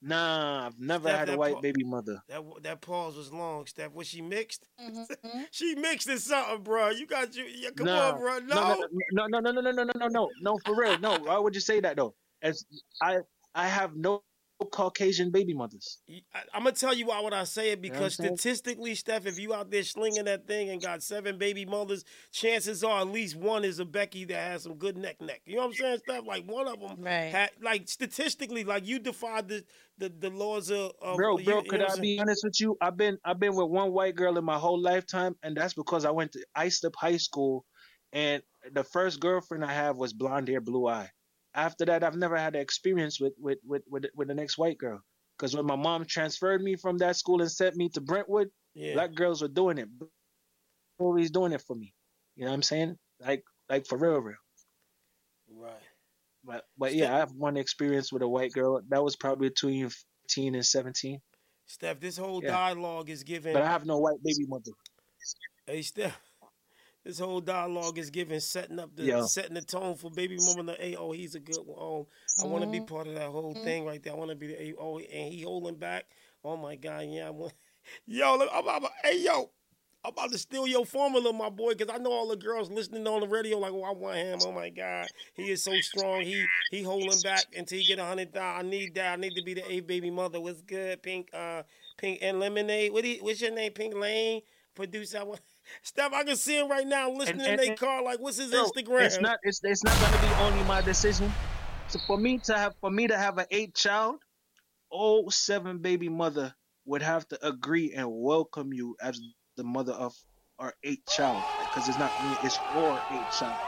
[0.00, 2.22] Nah, I've never Steph, had a white pa- baby mother.
[2.28, 3.92] That that pause was long, Steph.
[3.92, 4.68] Was she mixed?
[4.80, 5.40] Mm-hmm.
[5.50, 6.90] She mixed in something, bro.
[6.90, 7.44] You got you.
[7.44, 8.38] Yeah, come Nah, on, bro.
[8.38, 8.86] no, No.
[9.12, 10.98] no, no, no, no, no, no, no, no, no, no, for real.
[11.00, 12.14] No, why would you say that though?
[12.42, 12.64] As
[13.02, 13.18] I,
[13.54, 14.22] I have no
[14.66, 15.98] Caucasian baby mothers.
[16.08, 18.36] I, I'm gonna tell you why would I say it because I'm saying?
[18.36, 22.82] statistically, Steph, if you out there slinging that thing and got seven baby mothers, chances
[22.82, 25.42] are at least one is a Becky that has some good neck neck.
[25.44, 26.26] You know what I'm saying, Steph?
[26.26, 27.30] Like one of them, Right.
[27.30, 29.64] had, like statistically, like you defied the
[29.98, 32.44] the, the laws of, of bro, bro, you know could what I I'm be honest
[32.44, 32.76] with you?
[32.80, 36.04] I've been I've been with one white girl in my whole lifetime, and that's because
[36.04, 37.64] I went to Islip High School,
[38.12, 38.42] and
[38.72, 41.10] the first girlfriend I have was blonde hair, blue eye.
[41.54, 44.78] After that, I've never had an experience with with with with, with the next white
[44.78, 45.00] girl.
[45.36, 48.94] Because when my mom transferred me from that school and sent me to Brentwood, Yeah.
[48.94, 49.88] black girls were doing it.
[50.98, 51.94] Always doing it for me.
[52.36, 52.96] You know what I'm saying?
[53.20, 54.36] Like like for real, real.
[55.50, 55.82] right.
[56.44, 58.80] But but yeah, I have one experience with a white girl.
[58.88, 59.88] That was probably between
[60.26, 61.20] 15 and 17.
[61.66, 62.50] Steph, this whole Yeah.
[62.50, 63.52] dialogue is giving.
[63.52, 64.72] But I have no white baby mother.
[65.66, 66.18] Hey Steph,
[67.08, 69.24] this whole dialogue is giving setting up the Yeah.
[69.24, 70.64] setting the tone for baby mama.
[70.64, 71.78] The hey, oh, he's a good one.
[71.80, 72.06] Oh,
[72.42, 74.12] I want to be part of that whole thing right there.
[74.12, 76.04] I want to be the hey, oh, and he holding back.
[76.44, 77.54] Oh my God, yeah, I want.
[78.06, 79.50] Yo, look, I'm, I'm, hey, yo,
[80.04, 83.06] I'm about to steal your formula, my boy, because I know all the girls listening
[83.06, 84.38] on the radio like, oh, I want him.
[84.44, 86.20] Oh my God, he is so strong.
[86.20, 88.66] He he holding back until he get a hundred thousand.
[88.66, 89.14] I need that.
[89.14, 90.42] I need to be the A baby mother.
[90.42, 91.30] What's good, Pink?
[91.32, 91.62] Uh,
[91.96, 92.92] Pink and Lemonade.
[92.92, 93.72] What he, what's your name?
[93.72, 94.42] Pink Lane.
[94.74, 95.20] Producer.
[95.20, 95.40] I want-
[95.82, 98.02] Steph, I can see him right now listening and- in their car.
[98.02, 99.02] Like, what's his Bro, Instagram?
[99.02, 101.32] It's not it's it's not gonna be only my decision.
[101.88, 104.16] So for me to have for me to have an eight child,
[104.90, 106.54] all seven baby mother
[106.84, 109.20] would have to agree and welcome you as
[109.56, 110.14] the mother of
[110.58, 111.42] our eighth child.
[111.60, 113.58] Because it's not me, it's our eighth child.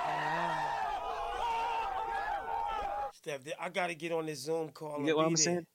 [3.13, 4.99] Steph, I gotta get on this Zoom call.
[5.01, 5.37] You get what I'm there.
[5.37, 5.67] saying?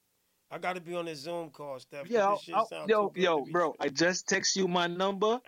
[0.50, 2.02] I gotta be on this Zoom call, Steph.
[2.02, 4.66] 'cause Yeah, I'll- this shit I'll- yo, yo, to be bro, I just text you
[4.68, 5.40] my number.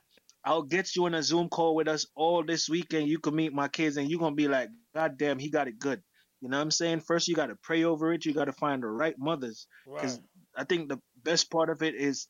[0.49, 3.07] I'll get you in a Zoom call with us all this weekend.
[3.07, 5.79] You can meet my kids, and you're gonna be like, God damn, he got it
[5.79, 6.03] good.
[6.41, 7.01] You know what I'm saying?
[7.01, 8.25] First, you gotta pray over it.
[8.25, 9.67] You gotta find the right mothers.
[9.85, 10.29] Because Right.
[10.57, 12.29] I think the best part of it is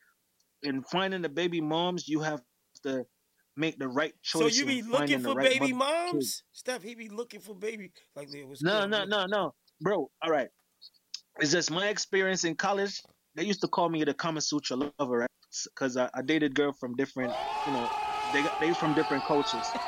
[0.65, 2.43] in finding the baby moms, you have
[2.83, 3.07] to
[3.57, 6.13] make the right So you be looking for right baby for kids.
[6.13, 6.43] moms?
[6.51, 7.93] Steph, he be looking for baby.
[8.17, 10.11] Like, it was No, no, no, no, bro.
[10.23, 10.49] All right,
[11.39, 13.01] it's just my experience in college.
[13.37, 15.31] They used to call me the Kama Sutra lover, right?
[15.67, 17.33] Because I, I dated girl from different,
[17.67, 17.89] you know,
[18.33, 19.67] they they from different cultures.
[19.75, 19.81] you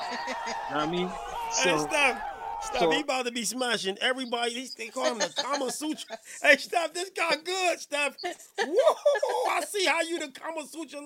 [0.75, 1.09] know what I mean?
[1.09, 1.15] Hey,
[1.51, 2.23] So Steph.
[2.63, 4.55] Steph, so- he about to be smashing everybody.
[4.55, 6.19] They, they call him the Kama Sutra.
[6.43, 8.17] hey, Steph, this guy good, Steph.
[8.59, 11.01] Whoa, I see how you the Kama Sutra.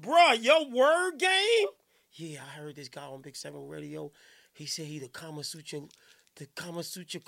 [0.00, 1.68] Bruh, your word game?
[2.12, 4.10] Yeah, I heard this guy on Big Seven Radio.
[4.54, 5.80] He said he the Kama Sutra,
[6.36, 7.20] the Kama Sutra.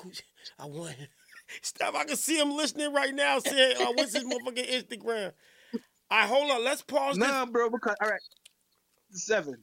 [0.59, 0.97] I want.
[1.63, 5.33] Steph, I can see him listening right now saying, uh, what's his motherfucking Instagram?
[6.11, 6.65] All right, hold on.
[6.65, 7.29] Let's pause this.
[7.29, 7.69] nah, bro.
[7.71, 8.21] Because all right,
[9.13, 9.57] seven.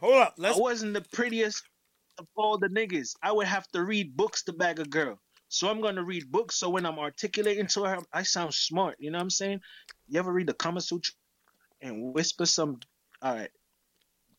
[0.00, 0.34] Hold up.
[0.38, 1.62] Let's I wasn't the prettiest
[2.18, 3.14] of all the niggas.
[3.22, 5.18] I would have to read books to bag a girl.
[5.48, 6.56] So I'm gonna read books.
[6.56, 8.96] So when I'm articulating to her, I sound smart.
[8.98, 9.60] You know what I'm saying?
[10.08, 11.14] You ever read the Kama Sutra
[11.80, 12.80] and whisper some?
[13.22, 13.50] All right,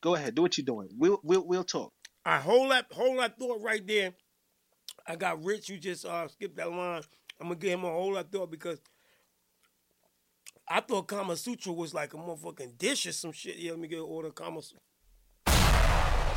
[0.02, 0.36] go ahead.
[0.36, 0.90] Do what you're doing.
[0.98, 1.94] We'll we'll we'll talk.
[2.26, 4.14] I hold that hold that thought right there.
[5.08, 5.70] I got Rich.
[5.70, 7.02] You just uh, skipped that line.
[7.42, 8.80] I'm gonna give him a hold that thought because
[10.70, 13.58] I thought Kama Sutra was like a motherfucking dish or some shit.
[13.58, 14.80] Yeah, let me get an order Kama Sutra.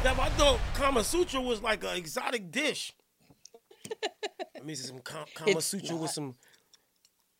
[0.00, 2.94] Steph, I thought Kama Sutra was like an exotic dish.
[4.54, 6.34] Let me see some Ka- Kama It's Sutra with some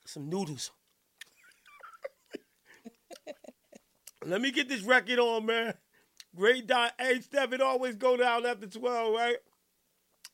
[0.06, 0.70] some noodles.
[4.24, 5.74] Let me get this record on, man.
[6.36, 6.92] Great dot.
[6.98, 9.36] Hey, Steph, it always go down after 12, right?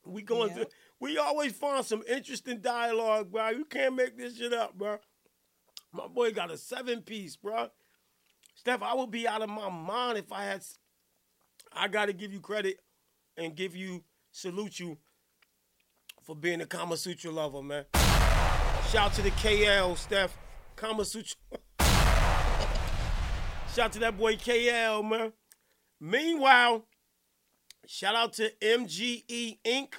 [0.05, 0.65] We going Yeah.
[0.65, 0.69] to
[1.01, 3.51] We always find some interesting dialogue, bro.
[3.51, 4.99] You can't make this shit up, bro.
[5.93, 7.69] My boy got a seven piece, bro.
[8.55, 10.63] Steph, I would be out of my mind if I had.
[11.73, 12.81] I got to give you credit
[13.37, 14.99] and give you salute you
[16.23, 17.85] for being a Kama Sutra lover, man.
[18.91, 20.37] Shout to the KL, Steph.
[20.77, 21.37] Kama Sutra.
[23.75, 25.33] Shout to that boy KL, man.
[26.01, 26.85] Meanwhile,
[27.87, 29.95] shout out to MGE Inc.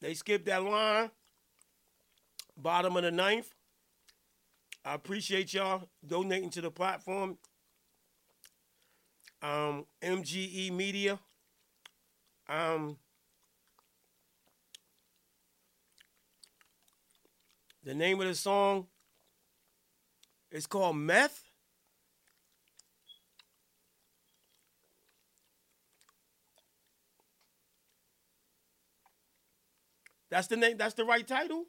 [0.00, 1.10] They skipped that line.
[2.56, 3.55] Bottom of the ninth.
[4.86, 7.38] I appreciate y'all donating to the platform.
[9.42, 11.18] Um, MGE Media.
[12.48, 12.96] Um,
[17.82, 18.86] the name of the song
[20.52, 21.42] is called Meth.
[30.30, 30.76] That's the name.
[30.76, 31.64] That's the right title.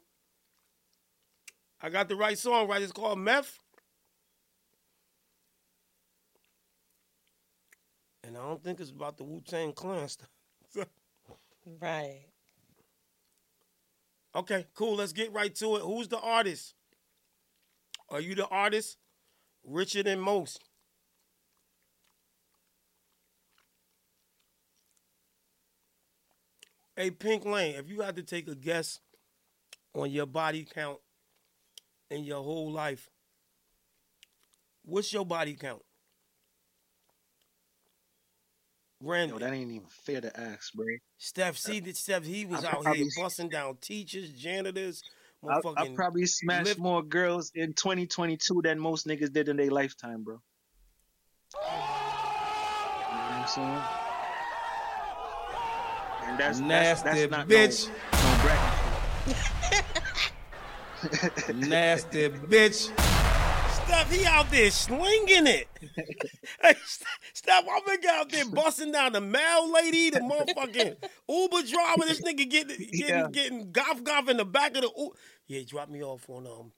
[1.80, 2.82] I got the right song right.
[2.82, 3.58] It's called Meth.
[8.24, 10.28] And I don't think it's about the Wu Tang Clan stuff.
[11.82, 12.22] Right.
[14.34, 14.96] Okay, cool.
[14.96, 15.82] Let's get right to it.
[15.82, 16.72] Who's the artist?
[18.08, 18.96] Are you the artist?
[19.64, 20.60] Richer than most.
[26.96, 29.00] Hey, Pink Lane, if you had to take a guess
[29.94, 30.98] on your body count
[32.10, 33.10] in your whole life,
[34.84, 35.82] what's your body count?
[39.00, 39.32] Randy.
[39.32, 40.86] Yo, that ain't even fair to ask, bro.
[41.18, 45.02] Steph, uh, see that Steph, he was I out probably- here busting down teachers, janitors,
[45.48, 45.60] I.
[45.76, 50.24] I probably smashed lift- more girls in 2022 than most niggas did in their lifetime,
[50.24, 50.40] bro.
[51.54, 53.82] You know what I'm saying?
[56.28, 57.88] And that's that's, Nasty that's not bitch.
[57.88, 59.57] No, no.
[61.54, 62.90] Nasty bitch.
[63.70, 65.68] Steph, he out there slinging it.
[66.62, 70.96] hey, St- Steph, I'm nigga out there busting down the mail lady, the motherfucking
[71.28, 72.02] Uber driver.
[72.06, 73.28] This nigga getting getting Yeah.
[73.30, 75.14] getting golf golf in the back of the Uber.
[75.46, 76.72] Yeah, drop me off on um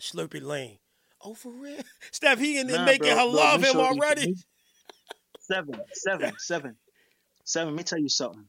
[0.00, 0.78] Slurpy Lane.
[1.24, 1.80] Oh, for real?
[2.12, 4.34] Steph, he in there Nah, making bro, her bro, love him already.
[5.40, 6.76] Seven, seven, seven,
[7.44, 7.74] seven.
[7.74, 8.44] Let me tell you something.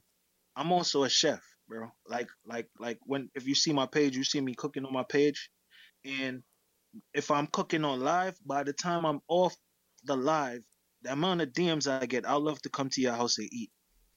[0.55, 1.89] I'm also a chef, bro.
[2.07, 5.05] Like, like, like when if you see my page, you see me cooking on my
[5.09, 5.49] page,
[6.05, 6.43] and
[7.13, 9.55] if I'm cooking on live, by the time I'm off
[10.05, 10.61] the live,
[11.03, 13.71] the amount of DMs I get, I'd love to come to your house and eat.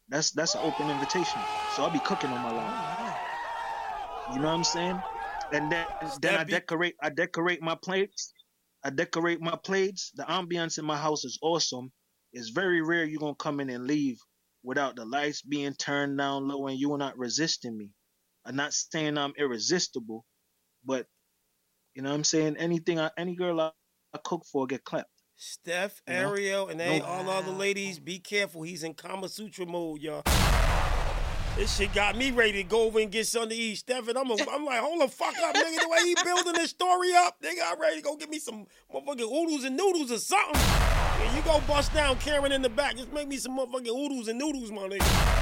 [0.08, 1.46] That's that's an open invitation.
[1.68, 2.80] So I'll be cooking on my live.
[4.26, 5.04] You know what I'm saying?
[5.52, 5.86] And then
[6.20, 8.32] then I decorate I decorate my plates.
[8.84, 10.12] I decorate my plates.
[10.14, 11.92] The ambiance in my house is awesome.
[12.32, 14.18] It's very rare you're gonna come in and leave
[14.62, 17.90] without the lights being turned down low and you are not resisting me.
[18.44, 20.24] I'm not saying I'm irresistible,
[20.84, 21.06] but
[21.94, 22.56] you know what I'm saying?
[22.56, 23.70] Anything I, any girl I,
[24.14, 25.08] I cook for get clapped.
[25.36, 26.30] Steph, You know?
[26.30, 27.04] Ariel, and they, No.
[27.04, 28.62] all the other ladies, be careful.
[28.62, 30.22] He's in Kama Sutra mode, y'all.
[31.56, 33.76] This shit got me ready to go over and get something to eat.
[33.76, 35.80] Stephen, I'm, a, I'm like, hold the fuck up, nigga.
[35.80, 38.66] The way he building this story up, nigga, I'm ready to go get me some
[38.92, 40.60] motherfucking oodles and noodles or something.
[41.22, 42.96] Yeah, you go bust down Karen in the back.
[42.96, 45.32] Just make me some motherfucking oodles and noodles, my nigga.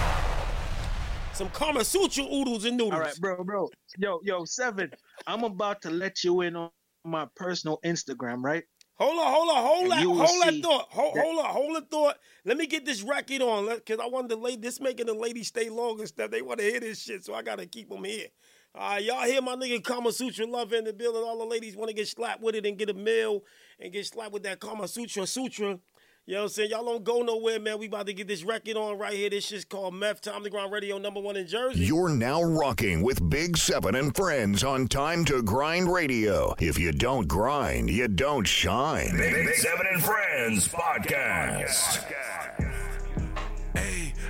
[1.35, 2.93] Some Kama Sutra oodles and noodles.
[2.95, 3.71] All right, bro, bro.
[3.99, 4.91] Yo, yo, seven.
[5.27, 6.71] I'm about to let you in on
[7.05, 8.65] my personal Instagram, right?
[8.97, 10.87] Hold on, hold on, hold that, hold that thought.
[10.91, 12.19] Hold, that- hold on, hold the thought.
[12.45, 15.49] Let me get this record on, because I want the lady, this making the ladies
[15.49, 16.31] stay long and stuff.
[16.31, 18.27] They want to hear this shit, so I gotta keep them here.
[18.73, 21.23] All right, y'all hear my nigga Kama Sutra love in the building.
[21.23, 23.43] All the ladies want to get slapped with it and get a meal
[23.81, 25.81] and get slapped with that Kama Sutra Sutra.
[26.27, 26.71] You know what I'm saying?
[26.71, 27.81] Y'all don't go nowhere, man.
[27.81, 29.29] We about to get this record on right here.
[29.31, 31.85] This shit's called Meth Time to Grind Radio, number one in Jersey.
[31.85, 36.55] You're now rocking with Big Seven and Friends on Time to Grind Radio.
[36.61, 39.17] If you don't grind, you don't shine.
[39.17, 42.05] Big Seven and Friends podcast.
[42.05, 42.70] Hey,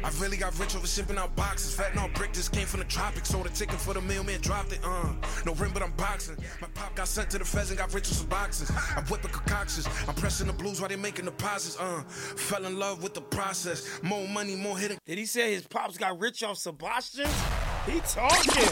[0.03, 1.77] I really got rich over shipping out boxes.
[1.77, 3.29] Fentanyl brick just came from the tropics.
[3.29, 4.81] Sold a ticket for the mailman, dropped it.
[4.83, 5.13] Uh,
[5.45, 6.37] no rim, but I'm boxing.
[6.61, 8.71] My pop got sent to the feds and got rich with some boxes.
[8.97, 9.89] I'm whipping concoctions.
[10.09, 11.79] I'm pressing the blues while they making deposits.
[11.79, 14.01] Uh, fell in love with the process.
[14.03, 14.99] More money, more hidden.
[15.07, 17.29] Did he say his pops got rich off Sebastian?
[17.87, 18.65] He talking.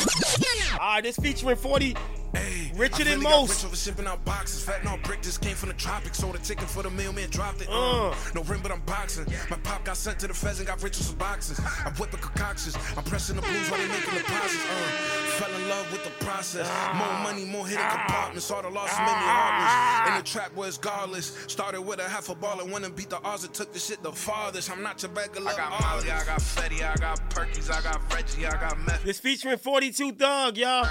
[0.73, 1.95] All right, this featuring 40
[2.35, 3.63] Hey, richer than really got most.
[3.63, 4.63] Rich over shipping out boxes.
[4.65, 6.19] Fentanyl brick just came from the tropics.
[6.19, 7.69] Sold a ticket for the mailman, dropped it.
[7.71, 8.15] Uh, Uh.
[8.35, 9.27] no rim, but I'm boxing.
[9.51, 11.59] My pop got sent to the feds and got rich with some boxes.
[11.85, 12.77] I'm whipping concoctions.
[12.97, 14.65] I'm pressing the blues while they making deposits.
[14.65, 16.67] Uh, Fell in love with the process.
[16.69, 16.95] Ah.
[16.99, 18.05] More money, more hidden ah.
[18.05, 18.51] compartments.
[18.51, 19.07] All the losses ah.
[19.07, 20.09] made me heartless.
[20.11, 21.27] In the trap where it's godless.
[21.47, 23.79] Started with a half a ball and went and beat the odds and took the
[23.79, 24.69] shit the farthest.
[24.69, 25.53] I'm not your regular.
[25.53, 29.05] I got Molly, I got Fetty, I got Perkies, I got Reggie, I got Meth.
[29.05, 30.89] This featuring 42 Thug, y'all.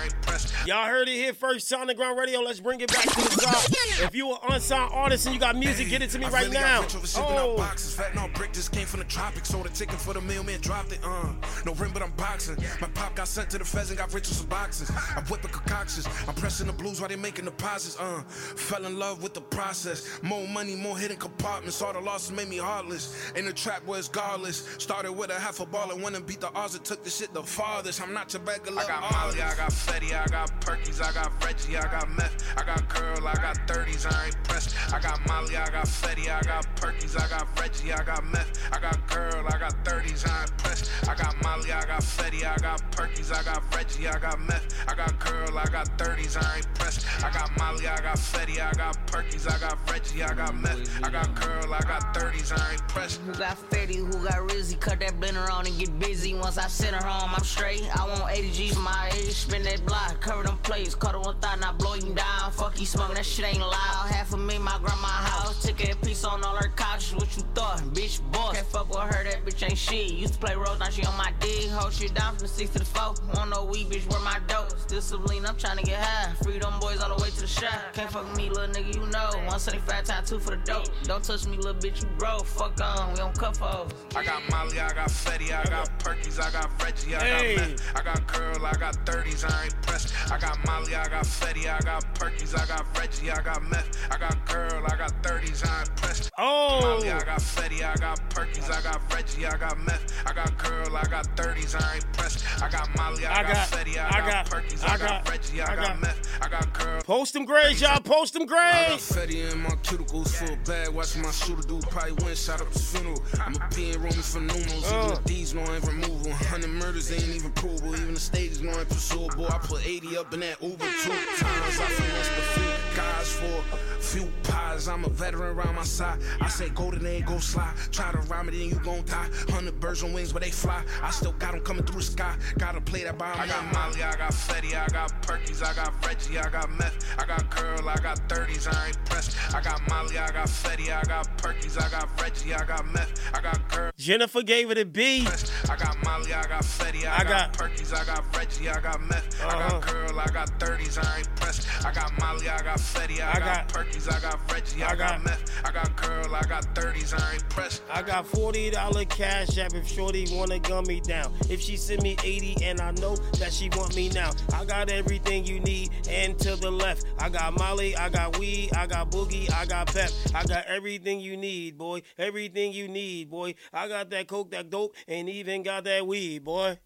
[0.65, 1.67] Y'all heard it here first.
[1.67, 2.39] Sound the Ground Radio.
[2.39, 3.63] Let's bring it back to the top.
[4.01, 6.43] If you an unsigned artist and you got music, get it to me I right
[6.43, 6.81] really now.
[6.83, 7.97] Got rich over Oh, boxes.
[7.97, 9.49] Fentanyl brick just came from the tropics.
[9.49, 10.99] Sold a ticket for the mailman, dropped it.
[11.03, 11.33] Uh,
[11.65, 12.57] no rim, but I'm boxing.
[12.79, 14.91] My pop got sent to the feds and got rich some boxes.
[15.15, 16.07] I'm whipping concoctions.
[16.27, 17.99] I'm pressing the blues while they making deposits.
[17.99, 20.19] Uh, fell in love with the process.
[20.21, 21.81] More money, more hidden compartments.
[21.81, 23.31] All the losses made me heartless.
[23.35, 24.75] In the trap where it's godless.
[24.77, 27.09] Started with a half a ball and went and beat the odds and took the
[27.09, 28.01] shit the farthest.
[28.01, 28.81] I'm not your regular.
[28.81, 32.43] I got Molly, I got Fetty, I got Perkies, I got Reggie, I got Meth,
[32.57, 34.75] I got Curl, I got 30s, I ain't pressed.
[34.93, 38.59] I got Molly, I got Fetty, I got Perkies, I got Reggie, I got Meth,
[38.71, 40.91] I got Curl, I got 30s, I ain't pressed.
[41.07, 44.41] I got Molly, I got Fetty, I got Perkies, I got Reggie, I got Got
[44.41, 47.05] meth, I got Curl, I got 30s, I ain't pressed.
[47.23, 51.01] I got Molly, I got Fetty, I got Perkies, I got Reggie, I got Meth,
[51.01, 53.21] I got Curl, I got 30s, I ain't pressed.
[53.21, 56.33] Who got Fetty, who got Rizzy, cut that blender on and get busy.
[56.33, 57.83] Once I send her home, I'm straight.
[57.97, 61.21] I want 80 G's for my age, spin that block, cover them plates, cut her
[61.21, 62.51] one thigh, not blow him down.
[62.51, 64.09] Fuck you smoking, that shit ain't loud.
[64.11, 67.15] Half of me, my grandma house, took a piece on all her couches.
[67.15, 68.19] What you thought, bitch?
[68.33, 70.11] Boss, can't fuck with her, that bitch ain't shit.
[70.11, 71.69] Used to play roles, now she on my dick.
[71.69, 72.97] Hold shit down from the six to the four.
[73.33, 74.77] Want no weed, bitch, where my dope?
[74.79, 76.33] Still Celine, I'm tryna get high.
[76.43, 77.73] Freedom boys all the way to the shop.
[77.93, 79.29] Can't fuck me, little nigga, you know.
[79.47, 80.85] 175 times two for the dope.
[81.03, 82.45] Don't touch me, little bitch, you broke.
[82.45, 83.91] Fuck on, we on cuff hoes.
[84.15, 87.55] I got Molly, I got Fetty, I got Perkies, I got Reggie, I Hey.
[87.55, 90.13] got Meth, I got Curl, I got 30s, I ain't pressed.
[90.31, 93.97] I got Molly, I got Fetty, I got Perkies, I got Reggie, I got Meth,
[94.11, 96.31] I got Curl, I got 30s, I ain't pressed.
[96.37, 96.79] Oh.
[96.81, 100.57] Molly, I got Fetty, I got Perkies, I got Reggie, I got Meth, I got
[100.57, 102.43] Curl, I got 30s, I ain't pressed.
[102.61, 104.97] I got Molly, I, I got, got- Fetty, I, I got, got- Perkies, I I
[104.97, 107.01] got, got- Reggie, I, I got, got- Meth, I got Curl.
[107.01, 107.99] Post them grades, y'all.
[107.99, 109.11] Post them I got grades.
[109.11, 112.91] Fetty in my cuticles full bag, watching my shooter do probably went shot up his
[112.91, 113.21] funeral.
[113.41, 115.03] I'm a in Roman for numerals, Uh.
[115.05, 116.29] even the D's I ain't removal.
[116.31, 119.47] 100 murders ain't even provable, even the stages know I ain't pursuable.
[119.47, 123.61] I put 80 up in that Uber two times, I finessed the few guys for
[123.99, 124.87] few pies.
[124.87, 126.19] I'm a veteran around my side.
[126.41, 127.75] I say go to go slide.
[127.91, 129.27] Try to rhyme it, then you gon' die.
[129.45, 130.81] 100 birds on wings, but they fly.
[131.03, 132.35] I still got them coming through the sky.
[132.57, 135.93] Gotta play that by I got Molly, I got Fetty, I got Perkies, I got
[136.03, 139.37] Reggie, I got Meth, I got Curl, I got 30s, I ain't pressed.
[139.53, 143.31] I got Molly, I got Fetty, I got Perkies, I got Reggie, I got Meth,
[143.31, 143.66] I got.
[143.97, 145.27] Jennifer gave it a B.
[145.69, 148.79] I got Molly, I got Fetty, I, I got, got- Perkies, I got Reggie, I
[148.79, 149.69] got Meth, I Uh-huh.
[149.69, 151.67] got Curl, I got 30s, I ain't pressed.
[151.85, 154.87] I got Molly, I got Fetty, I, I got, got- Perkies, I got Reggie, I,
[154.91, 157.81] I got, got- Meth, I got Curl, I got 30s, I ain't pressed.
[157.91, 161.33] I got forty dollar cash app if Shorty wanna gun me down.
[161.49, 164.89] If she send me eighty and I know that she want me now, I got
[164.89, 167.05] everything you need and to the left.
[167.17, 170.09] I got Molly, I got weed, I got boogie, I got pep.
[170.35, 172.01] I got everything you need, boy.
[172.17, 173.55] Everything you need, boy.
[173.73, 176.79] I got that coke, that dope, and even got that weed, boy.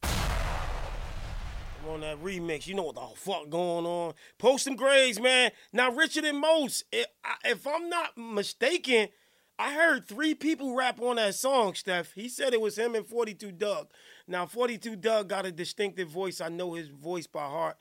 [1.83, 2.67] I'm on that remix.
[2.67, 4.13] You know what the fuck going on.
[4.37, 5.51] Post some grades, man.
[5.73, 9.09] Now, Richer Than Most, if I'm not mistaken,
[9.57, 12.13] I heard three people rap on that song, Steph.
[12.13, 13.87] He said it was him and 42 Dugg.
[14.27, 16.41] Now, 42 Dugg got a distinctive voice.
[16.41, 17.77] I know his voice by heart.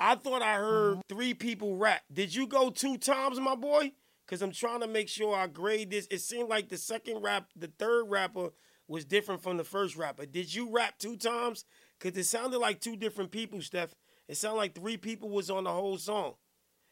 [0.00, 1.14] I thought I heard mm-hmm.
[1.14, 2.02] three people rap.
[2.12, 3.92] Did you go two times, my boy?
[4.30, 6.06] Because I'm trying to make sure I grade this.
[6.08, 8.50] It seemed like the second rap, the third rapper
[8.86, 10.24] was different from the first rapper.
[10.24, 11.64] Did you rap two times?
[11.98, 13.92] Because it sounded like two different people, Steph.
[14.28, 16.34] It sounded like three people was on the whole song.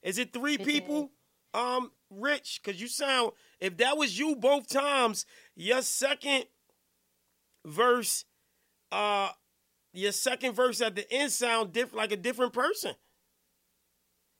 [0.03, 1.13] Is it three people?
[1.55, 3.31] Um, Rich, because you sound,
[3.61, 5.25] if that was you both times,
[5.55, 6.47] your second
[7.65, 8.25] verse,
[8.91, 9.29] uh,
[9.93, 12.97] your second verse at the end sound different, like a different person.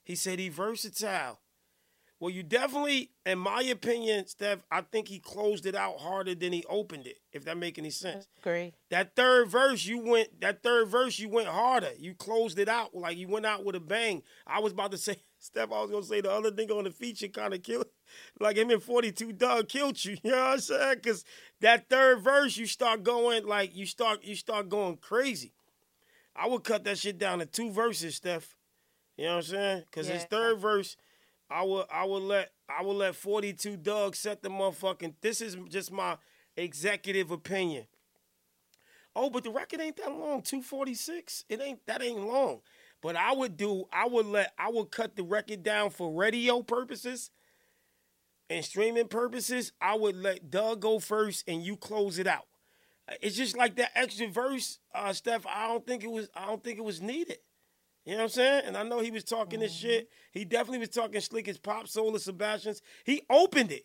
[0.03, 1.39] He said he versatile.
[2.21, 6.53] Well, you definitely, in my opinion, Steph, I think he closed it out harder than
[6.53, 7.19] he opened it.
[7.33, 8.27] If that make any sense.
[8.43, 8.73] Agree.
[8.91, 10.41] That third verse, you went.
[10.41, 11.91] That third verse, you went harder.
[11.97, 14.23] You closed it out like you went out with a bang.
[14.47, 15.71] I was about to say, Steph.
[15.71, 17.87] I was gonna say the other nigga on the feature kind of killed,
[18.41, 20.17] like him in Forty Two Dugg killed you.
[20.25, 20.95] You know what I'm saying?
[20.97, 21.25] Because
[21.61, 25.53] that third verse, you start going like you start you start going crazy.
[26.35, 28.57] I would cut that shit down to two verses, Steph.
[29.17, 29.83] You know what I'm saying?
[29.91, 30.97] Because his third verse,
[31.51, 35.15] I will I would let I would let 42 Dugg set the motherfucking.
[35.21, 36.17] This is just my
[36.57, 37.87] executive opinion.
[39.17, 41.45] Oh, but the record ain't that long, 246.
[41.49, 42.61] It ain't that ain't long.
[43.01, 46.63] But I would do, I would let, I would cut the record down for radio
[46.63, 47.31] purposes
[48.51, 49.73] and streaming purposes.
[49.81, 52.47] I would let Doug go first and you close it out.
[53.21, 55.47] It's just like that extra verse, uh, Steph.
[55.47, 57.39] I don't think it was, I don't think it was needed.
[58.09, 58.63] You know what I'm saying?
[58.65, 59.89] And I know he was talking this mm-hmm.
[59.89, 60.09] shit.
[60.33, 62.81] He definitely was talking slick as Pop Soul or Sebastian's.
[63.05, 63.83] He opened it.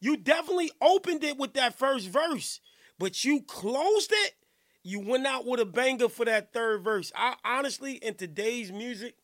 [0.00, 2.58] You definitely opened it with that first verse,
[2.98, 4.34] but you closed it.
[4.82, 7.12] You went out with a banger for that third verse.
[7.14, 9.14] I honestly, in today's music,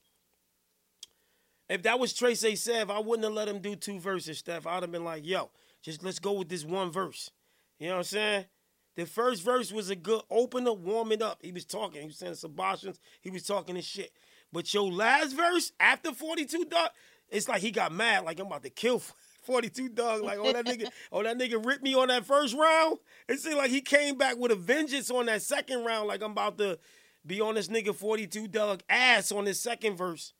[1.68, 2.54] if that was Trace A.
[2.54, 4.68] Sev, I wouldn't have let him do two verses, Steph.
[4.68, 5.50] I'd have been like, yo,
[5.82, 7.32] just let's go with this one verse.
[7.80, 8.44] You know what I'm saying?
[8.94, 11.38] The first verse was a good opener, warming up.
[11.42, 12.00] He was talking.
[12.00, 12.98] He was saying Sebastian's.
[13.20, 14.10] He was talking his shit.
[14.52, 16.90] But your last verse after 42 Dugg,
[17.28, 19.02] it's like he got mad, like I'm about to kill
[19.42, 20.22] 42 Dugg.
[20.22, 22.98] Like, oh that nigga, oh that nigga ripped me on that first round.
[23.28, 26.08] It seemed like he came back with a vengeance on that second round.
[26.08, 26.78] Like I'm about to
[27.26, 30.32] be on this nigga 42 Dugg ass on his second verse.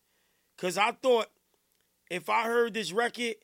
[0.56, 1.28] Cause I thought
[2.10, 3.36] if I heard this record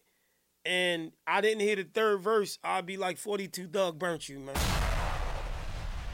[0.65, 4.57] and I didn't hear the third verse, I'd be like 42 Dugg burnt you, man.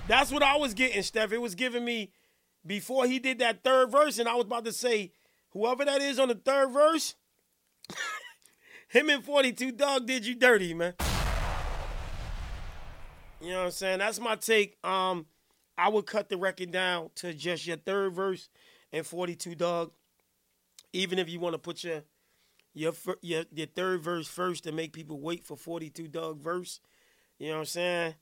[0.08, 1.32] That's what I was getting, Steph.
[1.32, 2.10] It was giving me
[2.66, 5.12] before he did that third verse, and I was about to say,
[5.50, 7.14] whoever that is on the third verse,
[8.88, 10.94] him and 42 Dugg did you dirty, man.
[13.40, 13.98] You know what I'm saying?
[14.00, 14.76] That's my take.
[14.84, 15.26] Um,
[15.78, 18.50] I would cut the record down to just your third verse
[18.92, 19.92] and 42 Dugg.
[20.92, 22.02] Even if you want to put your
[22.74, 22.92] your
[23.22, 26.80] your your third verse first to make people wait for 42 Dugg verse.
[27.38, 28.14] You know what I'm saying?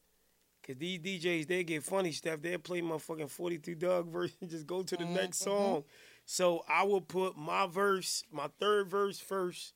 [0.68, 2.42] Cause these DJs they get funny stuff.
[2.42, 5.14] They'll play motherfucking 42 Dugg verse and just go to the mm-hmm.
[5.14, 5.84] next song.
[6.26, 9.72] So I will put my verse, my third verse first,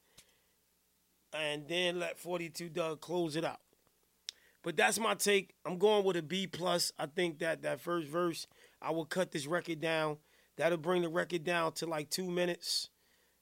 [1.33, 3.61] and then let 42 Dugg close it out.
[4.63, 5.55] But that's my take.
[5.65, 6.93] I'm going with a B plus.
[6.99, 8.47] I think that that first verse,
[8.83, 10.19] I will cut this record down.
[10.57, 12.91] That'll bring the record down to like two minutes.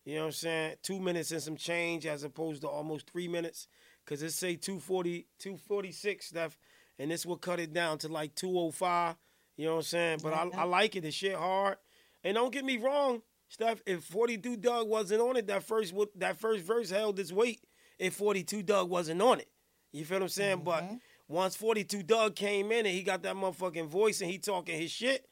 [0.04, 0.74] You know what I'm saying?
[0.82, 3.66] Two minutes and some change as opposed to almost three minutes.
[4.06, 6.56] Cause it say 240, 246 stuff,
[7.00, 9.16] and this will cut it down to like 205.
[9.56, 10.20] You know what I'm saying?
[10.22, 11.00] But I, I like it.
[11.00, 11.78] The shit hard.
[12.22, 13.80] And don't get me wrong, Steph.
[13.86, 17.64] If 42 Dugg wasn't on it, that first that first verse held its weight.
[17.98, 19.48] If 42 Dugg wasn't on it,
[19.92, 20.56] you feel what I'm saying?
[20.58, 20.64] Mm-hmm.
[20.64, 20.84] But
[21.26, 24.90] once 42 Dugg came in and he got that motherfucking voice and he talking his
[24.90, 25.26] shit,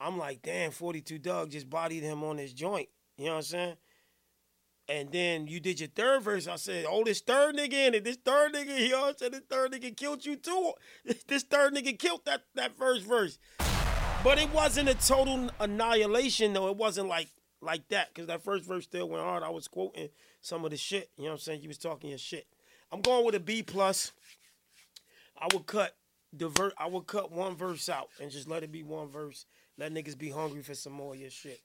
[0.00, 2.88] I'm like, damn, 42 Dugg just bodied him on his joint.
[3.16, 3.76] You know what I'm saying?
[4.88, 6.48] And then you did your third verse.
[6.48, 8.04] I said, oh, this third nigga in it.
[8.04, 9.32] This third nigga, what I'm saying?
[9.32, 10.72] This third nigga killed you too.
[11.26, 13.38] This third nigga killed that, that first verse.
[14.24, 16.68] But it wasn't a total annihilation, though.
[16.68, 17.28] It wasn't like
[17.60, 19.42] like that, because that first verse still went hard.
[19.42, 20.10] I was quoting
[20.40, 21.10] some of the shit.
[21.16, 21.62] You know what I'm saying?
[21.62, 22.46] You was talking your shit.
[22.92, 24.12] I'm going with a B plus.
[25.38, 25.96] I would cut
[26.32, 29.44] the ver- I would cut one verse out and just let it be one verse.
[29.76, 31.60] Let niggas be hungry for some more of your shit.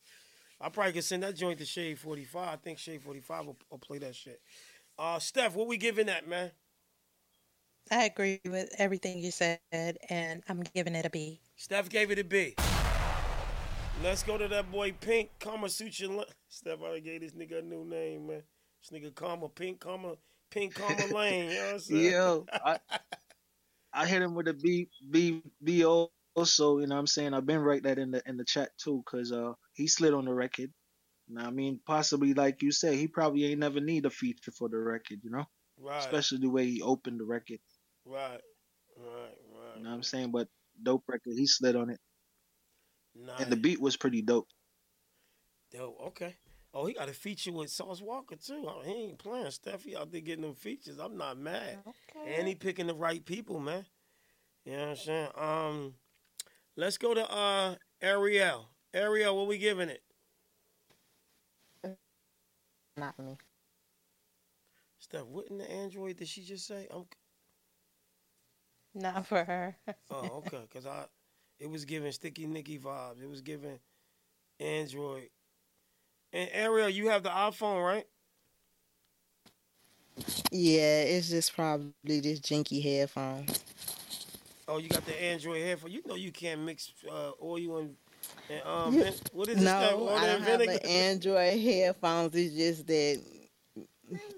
[0.64, 2.48] I probably could send that joint to Shade 45.
[2.48, 4.40] I think Shade 45 will, will play that shit.
[4.98, 6.52] Uh, Steph, what we giving that, man?
[7.92, 11.42] I agree with everything you said, and I'm giving it a B.
[11.58, 12.56] Steph gave it a B.
[14.02, 16.24] Let's go to that boy Pink Kama Sutra.
[16.48, 18.44] Steph I gave this nigga a new name, man.
[18.82, 20.14] This nigga Kama Pink Kama
[20.50, 21.50] Pink Kama Lane.
[21.50, 22.12] You know what I'm saying?
[22.14, 22.80] Yo, I,
[23.92, 27.34] I hit him with a B B B O also, you know what I'm saying?
[27.34, 30.26] I've been right that in the in the chat too, cause uh he slid on
[30.26, 30.72] the record.
[31.30, 34.70] Now I mean possibly like you say, he probably ain't never need a feature for
[34.70, 35.46] the record, you know?
[35.80, 36.00] Right.
[36.00, 37.60] Especially the way he opened the record.
[38.06, 38.42] Right.
[38.98, 39.78] Right, right.
[39.78, 40.32] You know what I'm saying?
[40.32, 40.48] But
[40.82, 42.00] dope record, he slid on it.
[43.16, 43.42] Nice.
[43.42, 44.48] And the beat was pretty dope.
[45.72, 46.36] Dope, okay.
[46.74, 48.66] Oh, he got a feature with Sauce Walka too.
[48.68, 49.46] Oh, he ain't playing.
[49.48, 51.00] Steffi out there getting them features.
[51.00, 51.78] I'm not mad.
[51.88, 52.36] Okay.
[52.36, 53.86] And he picking the right people, man.
[54.66, 55.28] You know what I'm saying?
[55.36, 55.94] Um,
[56.76, 58.68] Let's go to uh Ariel.
[58.94, 60.04] Ariel, what we giving it?
[62.96, 63.38] Not me.
[65.00, 66.88] Steph, what in the Android did she just say?
[66.94, 67.06] I'm...
[68.94, 69.76] Not for her.
[70.12, 70.68] oh, okay.
[70.72, 71.06] Cause I,
[71.60, 73.22] it was giving Sticky Nicky vibes.
[73.22, 73.80] It was giving
[74.60, 75.30] Android.
[76.32, 78.06] And Ariel, you have the iPhone, right?
[80.52, 83.48] Yeah, it's just probably this jinky headphone.
[84.68, 85.92] Oh, you got the Android headphone.
[85.92, 87.96] You know you can't mix uh, oil and,
[88.50, 88.96] and um.
[89.32, 90.22] What is no, this?
[90.22, 90.80] I don't have vinegar?
[90.84, 92.36] an Android headphones.
[92.36, 93.22] It's just that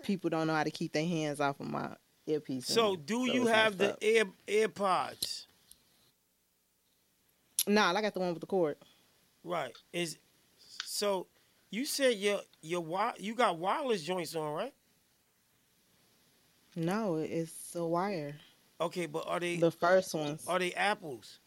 [0.03, 1.89] people don't know how to keep their hands off of my
[2.28, 2.68] earpiece.
[2.68, 5.47] So, do you have the Air AirPods?
[7.68, 8.78] Nah, I got the one with the cord.
[9.43, 9.74] Right.
[9.91, 10.18] Is
[10.84, 11.28] so
[11.70, 14.74] you said your your you got wireless joints on, right?
[16.76, 18.36] No, it's a wire.
[18.82, 20.45] Okay, but are they the first ones?
[20.47, 21.39] Are they apples?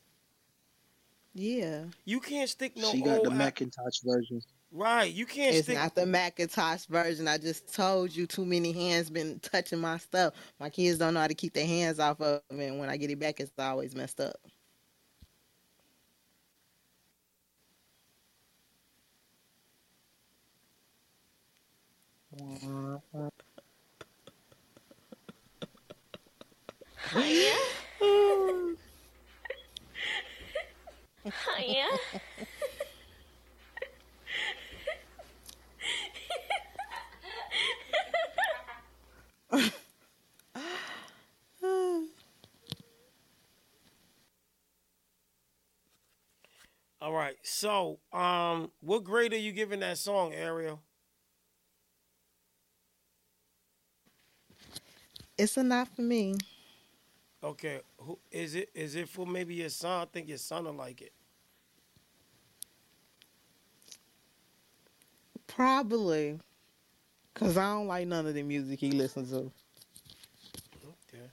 [1.38, 1.84] Yeah.
[2.04, 2.90] You can't stick no.
[2.90, 4.42] She got the Macintosh version.
[4.72, 5.12] Right.
[5.12, 5.54] You can't.
[5.54, 5.76] It's stick...
[5.76, 7.28] not the Macintosh version.
[7.28, 10.34] I just told you too many hands been touching my stuff.
[10.58, 12.54] My kids don't know how to keep their hands off of it.
[12.58, 14.34] And when I get it back, it's always messed up.
[27.14, 27.22] Oh,
[28.00, 28.74] yeah.
[31.32, 31.86] Hiya.
[39.52, 39.72] Hiya.
[47.00, 47.36] All right.
[47.42, 50.80] So, um, what grade are you giving that song, Ariel?
[55.38, 56.36] It's enough for me.
[57.42, 57.80] Okay.
[57.98, 58.70] Who is it?
[58.74, 60.02] Is it for maybe your son?
[60.02, 61.12] I think your son will like it.
[65.58, 66.38] Probably.
[67.34, 69.50] Cause I don't like none of the music he listens to.
[70.86, 71.24] Okay.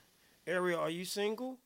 [0.48, 1.58] Ariel, are you single?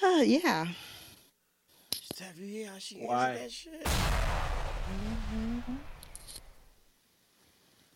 [0.00, 0.66] Uh, yeah.
[1.90, 3.30] Steph, you hear how she Why?
[3.30, 3.88] answered that shit?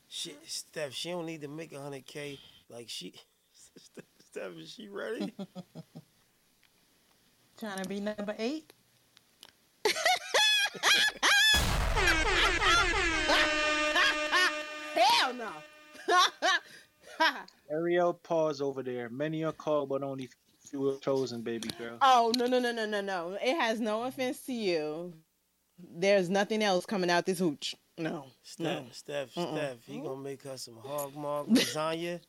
[0.08, 2.40] Shit, Steph, she don't need to make a hundred K.
[2.68, 3.14] Like she,
[4.18, 5.32] Steph, is she ready?
[7.60, 8.72] Trying to be number eight.
[14.94, 15.50] Hell no.
[17.70, 19.08] Ariel, pause over there.
[19.08, 20.28] Many are called, but only
[20.60, 21.98] few are chosen, baby girl.
[22.02, 23.36] oh no no no no no no!
[23.42, 25.12] It has no offense to you.
[25.78, 27.74] There's nothing else coming out this hooch.
[27.96, 28.26] No.
[28.42, 28.84] Steph, No.
[28.92, 29.52] Steph, Mm-mm.
[29.56, 32.20] Steph, he gonna make her some hog mog lasagna,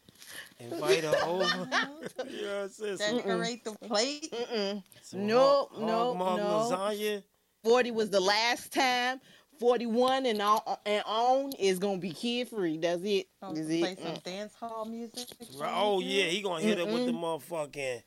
[0.59, 1.43] invite her over.
[2.29, 2.97] you know what I'm saying?
[2.97, 4.31] Some- Decorate the plate.
[4.33, 4.83] Mm-mm.
[5.01, 6.45] some No, hog- no, hog mog no.
[6.77, 7.23] lasagna.
[7.63, 9.19] 40 was the last time.
[9.59, 12.77] 41 and on, and on is gonna be kid free.
[12.79, 13.27] That's it.
[13.43, 13.99] Oh, That's play it.
[13.99, 14.23] some Mm.
[14.23, 15.27] dance hall music.
[15.55, 18.01] Right, Oh yeah, he gonna hit her with the motherfucking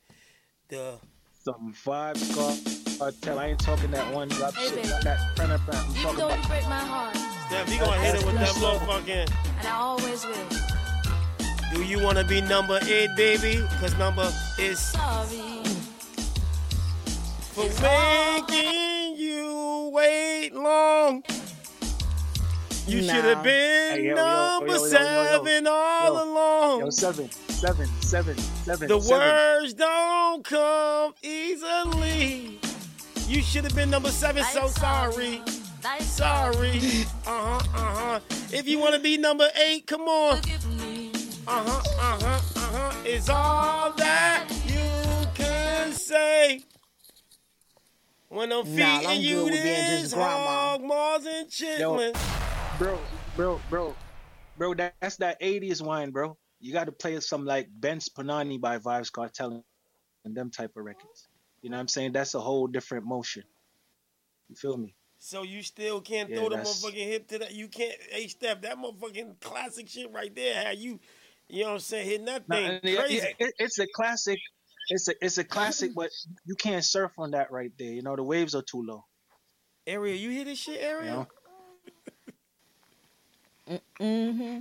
[0.67, 0.97] the
[1.45, 2.51] Some five star
[2.99, 3.39] cartel.
[3.39, 4.75] I ain't talking that one drop Hey, shit.
[4.75, 4.87] baby.
[5.03, 7.15] That printer I'm Even talking though about you break my heart,
[7.47, 7.69] Steph.
[7.69, 9.29] He gonna hit it with that That's motherfucking.
[9.59, 10.49] and I always will.
[11.73, 13.63] Do you wanna be number eight, baby?
[13.79, 14.29] Cause number
[14.59, 15.63] is Sorry.
[17.53, 18.84] for making you
[19.95, 21.23] wait long.
[22.87, 23.13] You Nah.
[23.13, 25.31] should have been Hey, yo, yo, number yo, yo, yo, yo, yo.
[25.31, 26.79] seven all Yo, along.
[26.81, 28.87] Yo, seven, seven, seven, seven.
[28.87, 29.19] The seven.
[29.19, 32.59] words don't come easily.
[33.27, 35.41] You should have been number seven, so sorry.
[35.83, 36.79] Like Sorry.
[37.25, 38.19] Uh huh, uh huh.
[38.51, 40.37] If you want to be number eight, come on.
[40.37, 40.41] Uh
[41.47, 42.91] huh, uh huh, uh huh.
[43.03, 46.63] It's all that you can say.
[48.29, 50.45] When I'm Nah, feeding I'm you good with being this just grandma.
[50.47, 52.77] hog maws and chitlins.
[52.79, 52.99] bro,
[53.35, 53.95] bro, bro,
[54.57, 54.73] bro.
[54.73, 56.35] That, that's that '80s wine, bro.
[56.59, 59.63] You got to play some like Benz Punany by Vybz Kartel
[60.23, 61.27] and them type of records.
[61.61, 62.13] You know what I'm saying?
[62.13, 63.43] That's a whole different motion.
[64.49, 64.95] You feel me?
[65.19, 67.53] So you still can't Yeah, throw the that's- motherfucking hip to that.
[67.53, 67.95] You can't.
[68.09, 70.63] Hey, Steph, that motherfucking classic shit right there.
[70.65, 70.99] How you,
[71.47, 73.15] you know what I'm saying, hitting that thing yeah, crazy.
[73.17, 74.39] yeah, it- it's a classic.
[74.89, 76.11] It's a it's a classic, but
[76.45, 77.91] you can't surf on that right there.
[77.91, 79.03] You know the waves are too low.
[79.87, 81.27] Ariel, you hear this shit, You Ariel?
[83.67, 83.79] know?
[83.99, 84.59] Mm-hmm.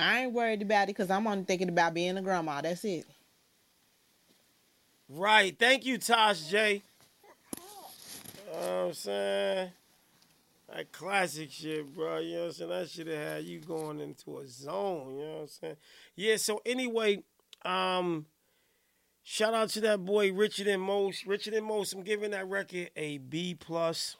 [0.00, 2.60] I ain't worried about it because I'm only thinking about being a grandma.
[2.60, 3.04] That's it.
[5.08, 5.58] Right.
[5.58, 6.74] Thank you, Tosh J.
[6.74, 9.70] You know what I'm saying?
[10.72, 12.18] That classic shit, bro.
[12.18, 12.70] You know what I'm saying?
[12.70, 15.16] That should have had you going into a zone.
[15.16, 15.76] You know what I'm saying?
[16.14, 17.24] Yeah, so anyway,
[17.64, 18.26] um,
[19.22, 21.26] shout out to that boy Richer Than Most.
[21.26, 24.16] Richer Than Most, I'm giving that record a B plus.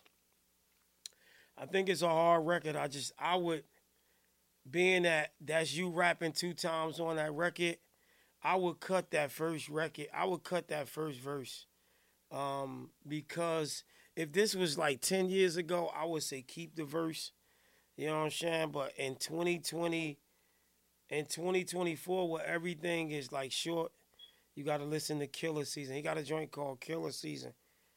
[1.56, 2.76] I think it's a hard record.
[2.76, 3.64] I just I would
[4.70, 7.78] being that that's you rapping two times on that record,
[8.42, 10.06] I would cut that first record.
[10.14, 11.66] I would cut that first verse.
[12.30, 13.84] Um, because
[14.14, 17.32] if this was like 10 years ago, I would say keep the verse.
[17.96, 18.70] You know what I'm saying?
[18.70, 20.18] But in 2020,
[21.10, 23.92] in 2024, where everything is like short,
[24.54, 25.94] you got to listen to Killer Season.
[25.94, 27.52] He got a joint called Killer Season.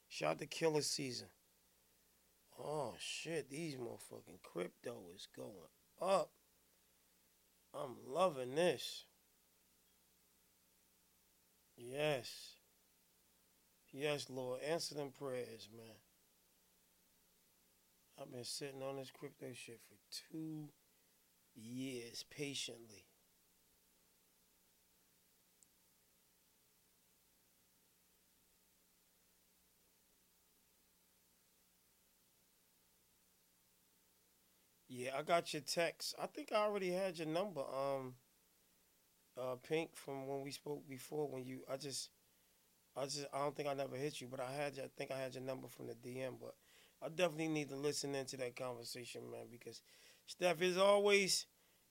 [0.07, 1.27] Shout out to Killer Season.
[2.59, 5.49] Oh shit, these motherfucking crypto is going
[6.01, 6.31] up.
[7.73, 9.05] I'm loving this.
[11.77, 12.55] Yes.
[13.91, 14.61] Yes, Lord.
[14.61, 15.95] Answer them prayers, man.
[18.19, 19.95] I've been sitting on this crypto shit for
[20.31, 20.69] two
[21.55, 23.05] years patiently.
[34.87, 36.13] Yeah, I got your text.
[36.21, 38.15] I think I already had your number, um,
[39.37, 41.27] uh, Pink, from when we spoke before.
[41.27, 42.09] When you, I just,
[42.97, 45.19] I just, I don't think I never hit you, but I had, I think I
[45.19, 46.35] had your number from the DM.
[46.41, 46.55] But
[47.03, 49.81] I definitely need to listen into that conversation, man, because
[50.27, 51.45] Steph is always,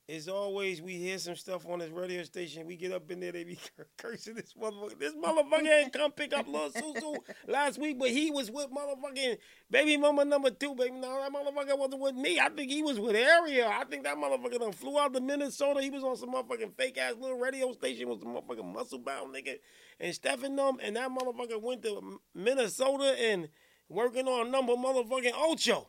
[0.08, 0.82] is always.
[0.82, 2.66] We hear some stuff on this radio station.
[2.66, 3.58] We get up in there, they be
[3.98, 4.98] cursing this motherfucker.
[4.98, 7.16] This motherfucker ain't come pick up Lil Susu
[7.46, 9.38] last week, but he was with motherfucking
[9.70, 10.74] baby mama number two.
[10.74, 12.40] Baby, no, that motherfucker wasn't with me.
[12.40, 13.68] I think he was with Ariel.
[13.68, 15.82] I think that motherfucker done flew out to Minnesota.
[15.82, 19.34] He was on some motherfucking fake ass little radio station with some motherfucking muscle bound
[19.34, 19.56] nigga.
[20.00, 23.48] And Steph and them, and that motherfucker went to Minnesota and
[23.88, 25.88] working on number motherfucking Ocho.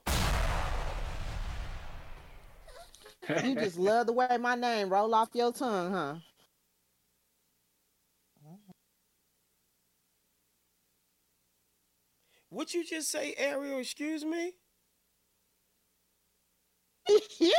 [3.40, 6.16] You just love the way my name roll off your tongue, huh?
[12.50, 13.80] What you just say, Ariel?
[13.80, 14.54] Excuse me.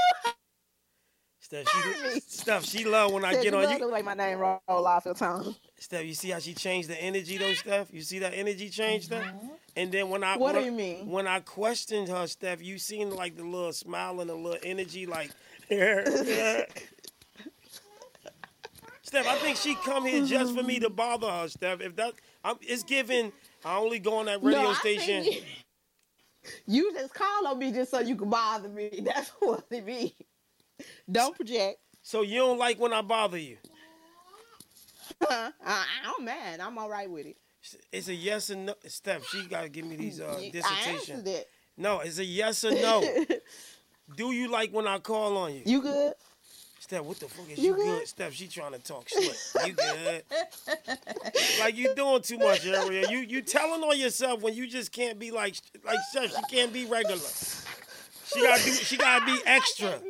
[1.40, 3.80] Steph, she, Steph, she love when I get you on love you.
[3.80, 5.54] the way my name roll off your tongue.
[5.78, 7.92] Steph, you see how she changed the energy though, Steph?
[7.92, 9.24] You see that energy change, Steph?
[9.24, 9.48] Mm-hmm.
[9.76, 11.06] And then when I What when do I- you mean?
[11.10, 15.06] When I questioned her, Steph, you seen like the little smile and the little energy,
[15.06, 15.32] like.
[19.02, 21.80] Steph, I think she come here just for me to bother her, Steph.
[21.80, 23.32] If that, I'm, it's given.
[23.64, 25.22] I only go on that radio No, station.
[25.24, 25.44] think
[26.66, 29.00] You just call on me just so you can bother me.
[29.04, 30.14] That's what it be.
[31.10, 31.78] Don't project.
[32.02, 33.58] So you don't like when I bother you?
[35.30, 35.52] I,
[36.18, 36.60] I'm mad.
[36.60, 37.36] I'm all right with it.
[37.92, 38.74] It's a yes or no.
[38.86, 41.24] Steph, she got to give me these uh, I dissertation.
[41.76, 43.02] No, it's a yes or no.
[44.16, 45.62] Do you like when I call on you?
[45.64, 46.14] You good?
[46.80, 47.98] Steph, what the fuck is You you, good?
[48.00, 48.08] good?
[48.08, 49.38] Steph, she trying to talk shit.
[49.66, 50.24] You good?
[51.60, 53.10] like you doing too much, Ariel.
[53.10, 55.54] You you telling on yourself when you just can't be like
[55.86, 56.34] like Steph.
[56.34, 57.20] She can't be regular.
[58.26, 58.72] She gotta do.
[58.72, 60.00] She gotta be extra.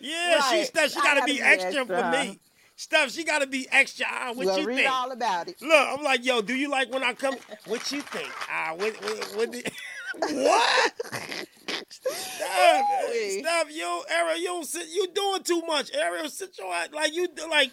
[0.00, 0.66] Yeah, she Right.
[0.66, 0.90] Steph.
[0.90, 2.38] She gotta, gotta be, be extra, extra, for me.
[2.76, 4.06] Steph, she gotta be extra.
[4.08, 4.90] Ah, what well, you read think?
[4.90, 5.62] all about it.
[5.62, 7.36] Look, I'm like, yo, do you like when I come?
[7.66, 8.28] What you think?
[8.50, 8.94] Ah, what?
[9.02, 9.32] What?
[9.36, 9.72] what, the-
[10.44, 11.46] what?
[11.92, 12.84] Stop,
[13.40, 15.92] stop, yo, Ariel, you don't sit, you doing too much.
[15.94, 17.70] Ariel, sit your ass, like you like.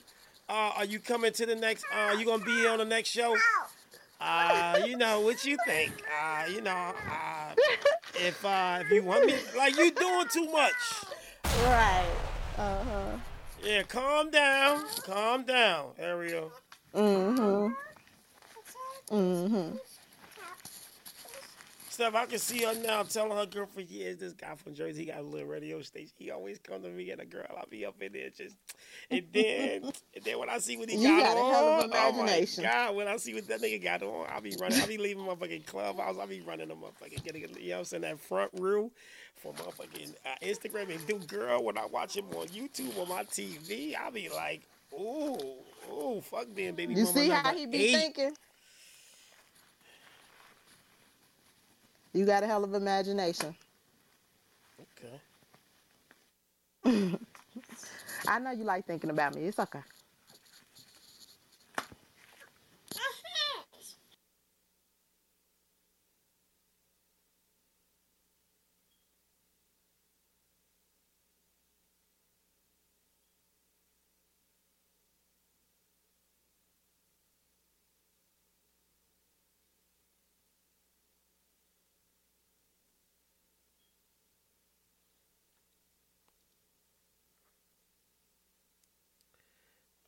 [0.49, 1.85] Uh, are you coming to the next?
[1.93, 3.35] Uh, you gonna be on the next show?
[4.19, 5.91] Uh, you know what you think?
[6.21, 7.53] Uh, you know, uh,
[8.15, 10.73] if uh, if you want me, like you doing too much.
[11.63, 12.11] Right.
[12.57, 13.17] Uh huh.
[13.63, 16.51] Yeah, calm down, calm down, Ariel.
[16.95, 17.37] Mm
[19.09, 19.15] hmm.
[19.15, 19.77] Mm hmm.
[21.99, 25.01] Steph, I can see her now telling her girl for years, this guy from Jersey,
[25.01, 26.11] he got a little radio station.
[26.17, 28.55] He always come to me and a girl, I'll be up in there just
[29.11, 29.83] and then
[30.15, 32.23] and then when I see what he You got, got a on, hell of oh
[32.23, 34.97] my God, when I see what that nigga got on, I'll be running, I'll be
[34.97, 38.19] leaving motherfucking clubhouse, I'll be running the motherfucking getting you know what I'm saying, that
[38.21, 38.93] front row
[39.35, 40.95] for motherfucking uh, Instagram.
[40.95, 44.61] And do girl when I watch him on YouTube on my TV, I'll be like,
[44.93, 45.37] ooh,
[45.91, 47.91] ooh, fuck them baby You see how he be eight.
[47.91, 48.31] thinking?
[52.19, 53.55] You got a hell of imagination.
[56.83, 57.17] Okay.
[58.27, 59.43] I know you like thinking about me.
[59.43, 59.79] It's okay.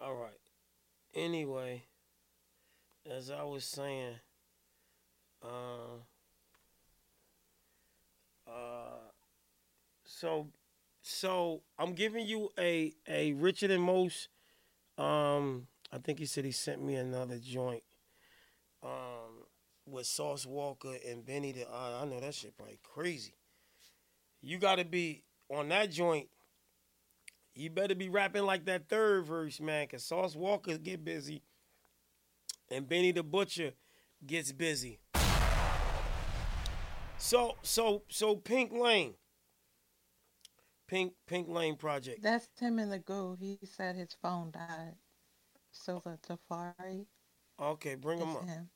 [0.04, 0.39] All right.
[1.14, 1.84] Anyway,
[3.06, 4.16] as I was saying,
[5.43, 5.99] uh,
[8.47, 9.12] uh,
[10.04, 10.47] so,
[11.04, 14.30] so I'm giving you a a Richer Than Most.
[14.97, 17.84] Um, I think he said he sent me another joint.
[18.82, 19.45] Um,
[19.86, 23.36] with Sauce Walka and Benny the uh, I know that shit probably crazy.
[24.41, 26.28] You got to be on that joint.
[27.54, 31.43] You better be rapping like that third verse, man, because Sauce Walka get busy
[32.70, 33.74] and Benny the Butcher
[34.26, 34.99] gets busy.
[37.18, 39.16] So, so, so Pink Lane.
[40.88, 42.22] Pink Pink Lane Project.
[42.22, 43.38] That's him in the goo.
[43.39, 44.95] He said his phone died.
[45.72, 47.06] So the Tafari.
[47.62, 48.45] Okay, bring him up.
[48.45, 48.70] him.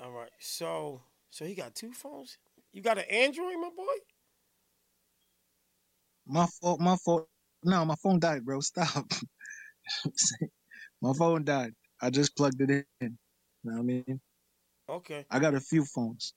[0.00, 0.30] All right.
[0.40, 2.38] So, so he got two phones.
[2.72, 3.84] You got an Android, my boy?
[6.26, 6.80] My fault.
[6.80, 7.28] My fault.
[7.62, 8.60] No, my phone died, bro.
[8.60, 9.10] Stop.
[11.02, 11.72] my phone died.
[12.00, 12.84] I just plugged it in.
[13.00, 13.10] You
[13.64, 14.20] know what I mean?
[14.88, 15.24] Okay.
[15.30, 16.34] I got a few phones.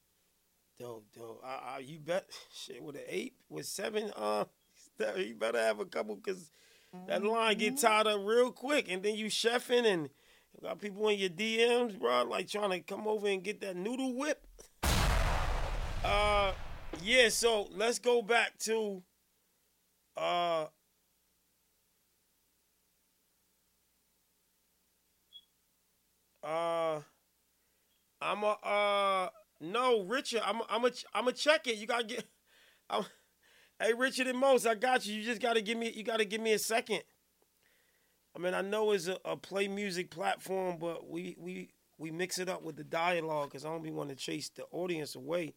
[0.79, 1.41] Dope, dope.
[1.43, 2.25] I, I, you bet.
[2.53, 4.45] Shit, with an eight, with seven, uh,
[5.17, 6.51] you better have a couple because
[7.07, 10.09] that line get tied up real quick, and then you chefing and
[10.53, 13.75] you got people in your DMs, bro, like trying to come over and get that
[13.75, 14.41] noodle whip.
[16.03, 16.53] Uh,
[17.01, 17.29] yeah.
[17.29, 19.01] So let's go back to
[20.17, 20.67] uh.
[26.43, 27.01] Uh,
[28.21, 29.29] I'm a uh
[29.61, 30.41] no Richard.
[30.45, 31.77] I'm a, I'm a I'm a check it.
[31.77, 32.25] You gotta get.
[32.89, 33.05] I'm,
[33.81, 35.15] hey Richer Than Most, I got you.
[35.15, 35.91] You just gotta give me.
[35.91, 37.03] You gotta give me a second.
[38.35, 42.37] I mean, I know it's a, a play music platform, but we we we mix
[42.37, 45.55] it up with the dialogue because I don't be want to chase the audience away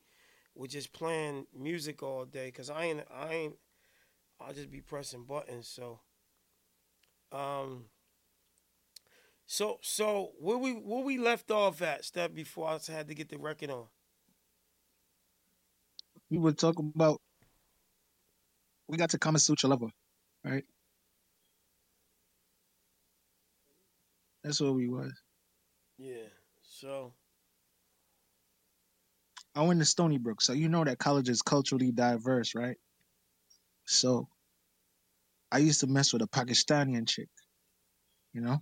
[0.55, 2.47] with just playing music all day.
[2.47, 3.55] Because I ain't I ain't
[4.41, 5.69] I'll just be pressing buttons.
[5.69, 6.01] So,
[7.33, 7.85] um,
[9.47, 13.29] so so where we where we left off at step before I had to get
[13.29, 13.87] the record on.
[16.31, 17.21] We were talking about.
[18.89, 19.91] We got to Kama Sutra lover,
[20.45, 20.65] right?
[24.43, 25.13] That's where we was.
[25.99, 26.29] Yeah.
[26.63, 27.13] So
[29.55, 32.77] I went to Stony Brook, so you know that college is culturally diverse, right?
[33.91, 34.29] So
[35.53, 37.29] I used to mess with a Pakistani chick,
[38.33, 38.59] you know.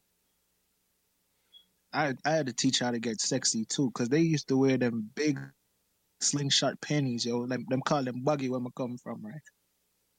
[1.93, 4.57] I I had to teach her how to get sexy too, cause they used to
[4.57, 5.39] wear them big
[6.21, 7.47] slingshot panties, yo.
[7.47, 9.43] Them, them call them buggy where I'm coming from, right?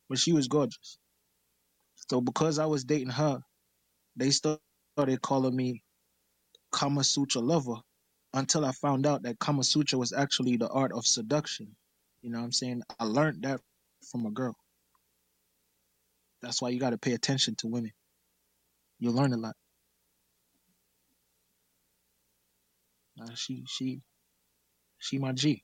[0.09, 0.99] But she was gorgeous.
[2.09, 3.41] So because I was dating her,
[4.15, 4.59] they started
[5.21, 5.83] calling me
[6.71, 7.77] Kama Sutra lover
[8.33, 11.75] until I found out that Kama Sutra was actually the art of seduction.
[12.21, 12.83] You know what I'm saying?
[12.99, 13.61] I learned that
[14.11, 14.55] from a girl.
[16.41, 17.91] That's why you got to pay attention to women.
[18.99, 19.55] You'll learn a lot.
[23.21, 24.01] Uh, she, she,
[24.97, 25.63] she my G.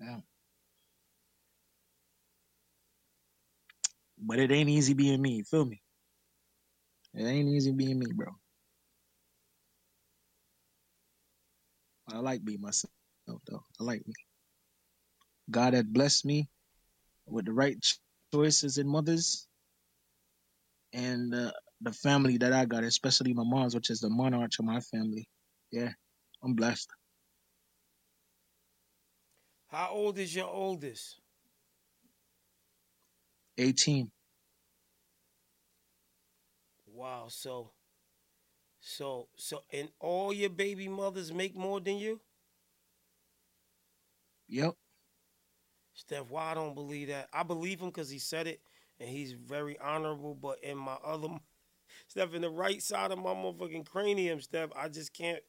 [0.00, 0.22] Damn.
[4.20, 5.42] But it ain't easy being me.
[5.42, 5.82] Feel me?
[7.14, 8.28] It ain't easy being me, bro.
[12.12, 12.92] I like being myself,
[13.26, 13.62] though.
[13.80, 14.14] I like me.
[15.50, 16.48] God had blessed me
[17.26, 17.76] with the right
[18.32, 19.46] choices and mothers,
[20.92, 24.64] and uh, the family that I got, especially my mom's, which is the monarch of
[24.64, 25.28] my family.
[25.70, 25.90] Yeah,
[26.42, 26.90] I'm blessed.
[29.68, 31.20] how old is your oldest?
[33.58, 34.10] 18.
[36.86, 37.26] Wow.
[37.28, 37.70] So
[38.80, 42.20] so so and all your baby mothers make more than you?
[44.48, 44.74] Yep.
[45.98, 47.28] Steph, why I don't believe that?
[47.32, 48.60] I believe him because he said it
[49.00, 50.34] and he's very honorable.
[50.34, 51.28] But in my other,
[52.08, 55.42] Steph, in the right side of my motherfucking cranium, Steph, I just can't.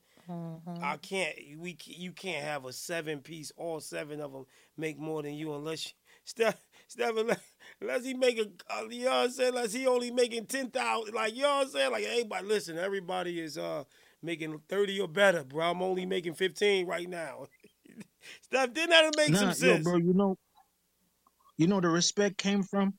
[0.82, 1.36] I can't.
[1.58, 3.52] We you can't have a seven piece.
[3.58, 4.45] All seven of them
[4.78, 5.91] make more than you unless you,
[6.26, 6.60] Steph.
[6.88, 7.39] Steph, unless,
[7.82, 9.50] unless he make a, uh, you know what I'm saying?
[9.50, 11.14] Unless he only making ten thousand.
[11.14, 11.91] Like you know what I'm saying?
[11.91, 12.78] Like everybody, listen.
[12.80, 13.84] Everybody is uh
[14.24, 15.70] making thirty or better, bro.
[15.72, 17.45] I'm only making fifteen right now.
[18.41, 20.36] Steph, didn't that make some Nah, yo, bro, you know,
[21.57, 22.93] you know the respect came from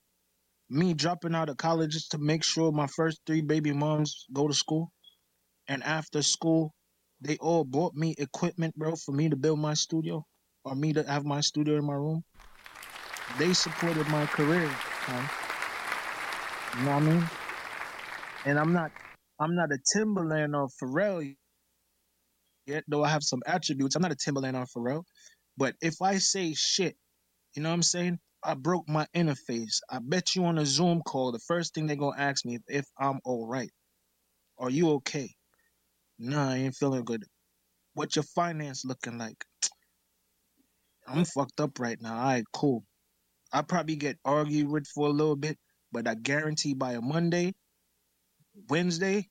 [0.69, 4.47] me dropping out of college just to make sure my first three baby moms go
[4.47, 4.91] to school,
[5.69, 6.73] and after school,
[7.21, 10.25] they all bought me equipment, bro, for me to build my studio
[10.65, 12.23] or me to have my studio in my room.
[13.39, 14.71] They supported my career,
[15.09, 15.31] man.
[16.79, 17.31] You know what I mean?
[18.47, 18.91] And I'm not,
[19.39, 21.37] I'm not a Timbaland or Pharrell
[22.71, 23.97] yet, though I have some attributes.
[23.97, 25.05] I'm not a Timbaland or Pharrell,
[25.59, 26.97] but if I say shit,
[27.57, 28.19] you know what I'm saying?
[28.45, 29.81] I broke my interface.
[29.91, 32.63] I bet you on a Zoom call, the first thing they're gonna ask me if,
[32.69, 33.71] if I'm all right.
[34.59, 35.31] Are you okay?
[36.19, 37.25] Nah, I ain't feeling good.
[37.95, 39.45] What your finance looking like?
[41.09, 42.17] I'm fucked up right now.
[42.17, 42.85] All right, cool.
[43.53, 45.59] I probably get argued with for a little bit,
[45.93, 47.55] but I guarantee by a Monday,
[48.69, 49.29] Wednesday,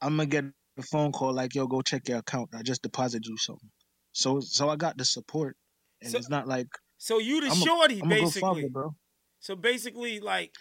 [0.00, 0.44] I'm gonna get
[0.80, 2.50] a phone call like, "Yo, go check your account.
[2.54, 3.70] I just deposited you something."
[4.12, 5.56] So, so I got the support,
[6.02, 6.68] and So- it's not like
[6.98, 8.40] So you the I'm shorty, I'm a basically.
[8.40, 8.94] father, bro.
[9.38, 10.54] So basically, like,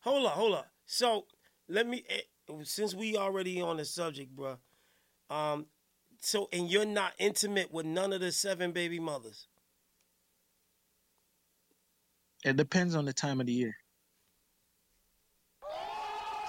[0.00, 0.70] hold up, hold up.
[0.86, 1.26] So
[1.68, 4.58] let me, eh, since we already on the subject, bro.
[5.30, 5.66] Um,
[6.20, 9.48] so and you're not intimate with none of the seven baby mothers.
[12.44, 13.74] It depends on the time of the year.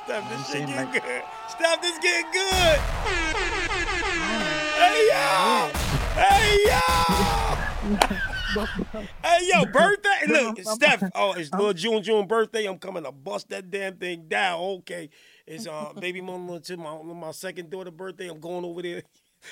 [0.05, 1.23] Steph, this shit getting like- good.
[1.49, 2.79] Stop this getting good.
[4.77, 5.71] Hey yo,
[6.15, 8.65] hey yo,
[9.23, 10.09] hey yo, birthday.
[10.27, 11.03] Look, Steph.
[11.15, 12.65] Oh, it's little June June birthday.
[12.65, 14.59] I'm coming to bust that damn thing down.
[14.61, 15.09] Okay,
[15.47, 18.27] it's uh baby mama to my my second daughter birthday.
[18.27, 19.01] I'm going over there.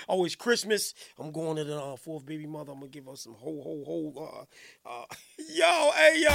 [0.09, 0.93] Oh, it's Christmas.
[1.19, 2.71] I'm going to the uh, fourth baby mother.
[2.71, 4.47] I'm gonna give her some ho ho ho.
[4.85, 5.05] Uh, uh,
[5.49, 6.31] yo, hey yo,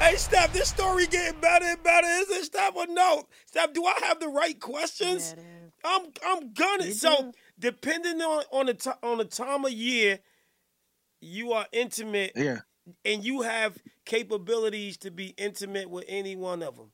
[0.00, 2.06] hey Steph, this story getting better and better.
[2.06, 3.24] Is it Steph or no?
[3.46, 5.34] Steph, do I have the right questions?
[5.84, 6.92] I'm I'm gunning.
[6.92, 10.20] So depending on on the ti- on the time of year
[11.22, 12.60] you are intimate, Yeah.
[13.04, 13.76] and you have
[14.06, 16.92] capabilities to be intimate with any one of them.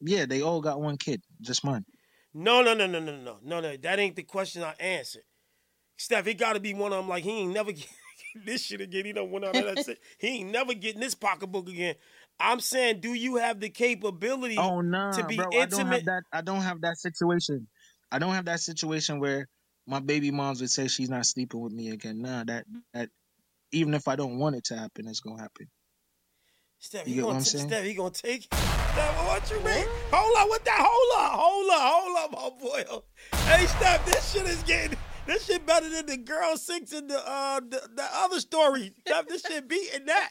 [0.00, 1.84] Yeah, they all got one kid, just mine.
[2.38, 3.76] No, no, no, no, no, no, no, no.
[3.78, 5.22] That ain't the question I answered.
[5.96, 7.08] Steph, it got to be one of them.
[7.08, 7.88] Like he ain't never get
[8.44, 9.06] this shit again.
[9.06, 9.82] He don't want out of that.
[9.82, 9.98] shit.
[10.18, 11.94] He ain't never getting this pocketbook again.
[12.38, 15.46] I'm saying, do you have the capability Oh nah, to be bro.
[15.46, 15.92] I don't intimate?
[15.94, 16.22] have that.
[16.30, 17.68] I don't have that situation.
[18.12, 19.48] I don't have that situation where
[19.86, 22.20] my baby moms would say she's not sleeping with me again.
[22.20, 23.08] Nah, that that
[23.72, 25.68] even if I don't want it to happen, it's gonna happen.
[26.80, 27.56] Steph, You he gonna t-?
[27.58, 28.46] Steph, he gonna take.
[28.52, 29.86] Steph, what you mean?
[30.10, 30.78] Hold up, what that?
[30.78, 33.02] Hold up, hold up, hold up, my boy.
[33.46, 34.96] Hey, Steph, this shit is getting.
[35.26, 38.92] This shit better than the girl six in the uh the, the other story.
[39.00, 40.30] Steph, this shit beating that.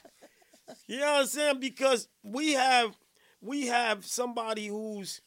[0.88, 1.60] You know what I'm saying?
[1.60, 2.98] Because we have
[3.42, 5.22] we have somebody who's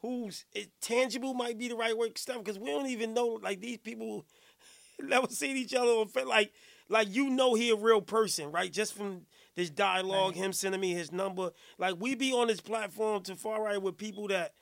[0.00, 3.60] who's it, tangible might be the right word, Steph, because we don't even know like
[3.60, 4.26] these people
[5.02, 6.52] never seen each other on like
[6.88, 8.72] like you know he a real person, right?
[8.72, 9.22] Just from
[9.54, 11.50] this dialogue, him sending me his number.
[11.78, 14.54] Like we be on this platform to far right with people that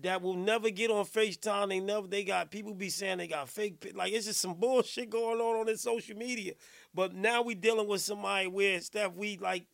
[0.00, 1.68] that will never get on FaceTime.
[1.68, 5.10] They never they got people be saying they got fake like it's just some bullshit
[5.10, 6.54] going on on this social media.
[6.94, 9.66] But now we dealing with somebody where Steph, we like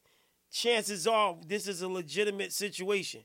[0.50, 3.22] chances are this is a legitimate situation.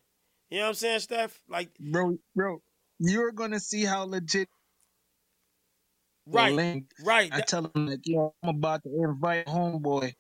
[0.49, 1.41] You know what I'm saying, Steph?
[1.49, 2.61] Like Bro, bro,
[2.99, 4.49] you're gonna see how legit.
[6.25, 6.85] Right, link.
[7.03, 7.29] right.
[7.33, 10.13] I tell him like, yo, I'm about to invite homeboy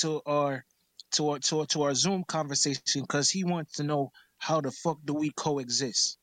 [0.00, 0.64] to our
[1.12, 4.70] to our to our, to our Zoom conversation because he wants to know how the
[4.70, 6.18] fuck do we coexist.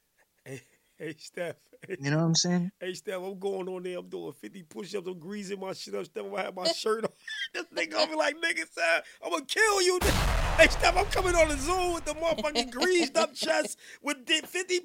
[0.45, 0.61] Hey,
[0.97, 1.55] hey Steph.
[1.88, 2.71] You know what I'm saying?
[2.80, 3.99] Hey Steph, I'm going on there.
[3.99, 5.07] I'm doing 50 push-ups.
[5.07, 6.05] I'm greasing my shit up.
[6.05, 7.11] Steph, I have my shirt on.
[7.53, 9.99] this nigga gonna be like, nigga, Steph, I'm gonna kill you.
[10.57, 14.41] Hey Steph, I'm coming on the Zoom with the motherfucking greased up chest with the
[14.43, 14.80] 50.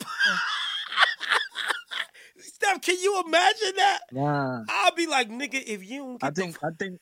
[2.36, 4.00] Steph, can you imagine that?
[4.12, 4.64] Nah.
[4.68, 7.00] I'll be like, nigga, if you don't I think I think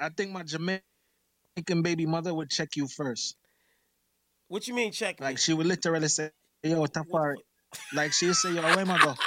[0.00, 0.82] I think my Jamaican
[1.82, 3.36] baby mother would check you first.
[4.48, 6.30] What you mean check Like she would literally say,
[6.62, 7.36] "Yo, Tafari,"
[7.94, 9.14] like she'd say, "Yo, where am I go?"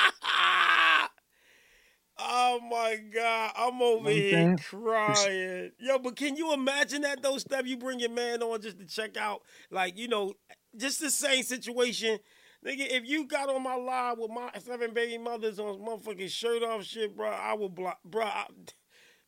[2.18, 5.72] Oh my God, I'm over You know what I'm here crying.
[5.80, 7.66] Yo, but can you imagine that though, Steph?
[7.66, 10.34] You bring your man on just to check out, like, you know,
[10.78, 12.20] just the same situation.
[12.66, 16.64] Nigga, if you got on my live with my seven baby mothers on motherfucking shirt
[16.64, 18.24] off shit, bro, I will block, bro.
[18.26, 18.46] I,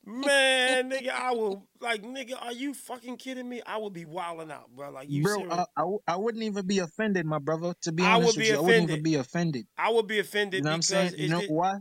[0.05, 3.61] man, nigga, I will, like, nigga, are you fucking kidding me?
[3.65, 4.91] I would be wilding out, bro.
[4.91, 5.53] Like, you Bro, serious?
[5.53, 7.73] I, I, w- I wouldn't even be offended, my brother.
[7.81, 9.03] To be I honest would with be you, I wouldn't even offended.
[9.03, 9.67] be offended.
[9.77, 11.13] I would be offended You know what I'm saying?
[11.17, 11.75] You know it- why?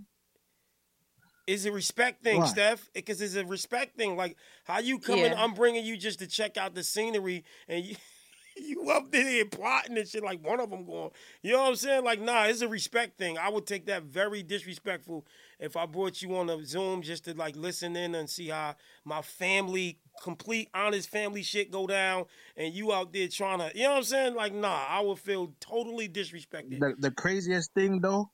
[1.46, 2.46] Is a respect thing, Why?
[2.46, 2.88] Steph.
[2.94, 4.16] Because it's a respect thing.
[4.16, 5.42] Like how you coming, Yeah.
[5.42, 7.96] I'm bringing you just to check out the scenery, and you
[8.56, 10.22] you up there plotting and shit.
[10.24, 11.10] Like one of them going,
[11.42, 12.02] you know what I'm saying?
[12.02, 13.36] Like nah, it's a respect thing.
[13.36, 15.26] I would take that very disrespectful
[15.64, 18.76] if I brought you on a Zoom just to like listen in and see how
[19.04, 23.84] my family, complete honest family shit go down, and you out there trying to, you
[23.84, 24.34] know what I'm saying?
[24.34, 26.80] Like nah, I would feel totally disrespected.
[26.80, 28.30] The the craziest thing though,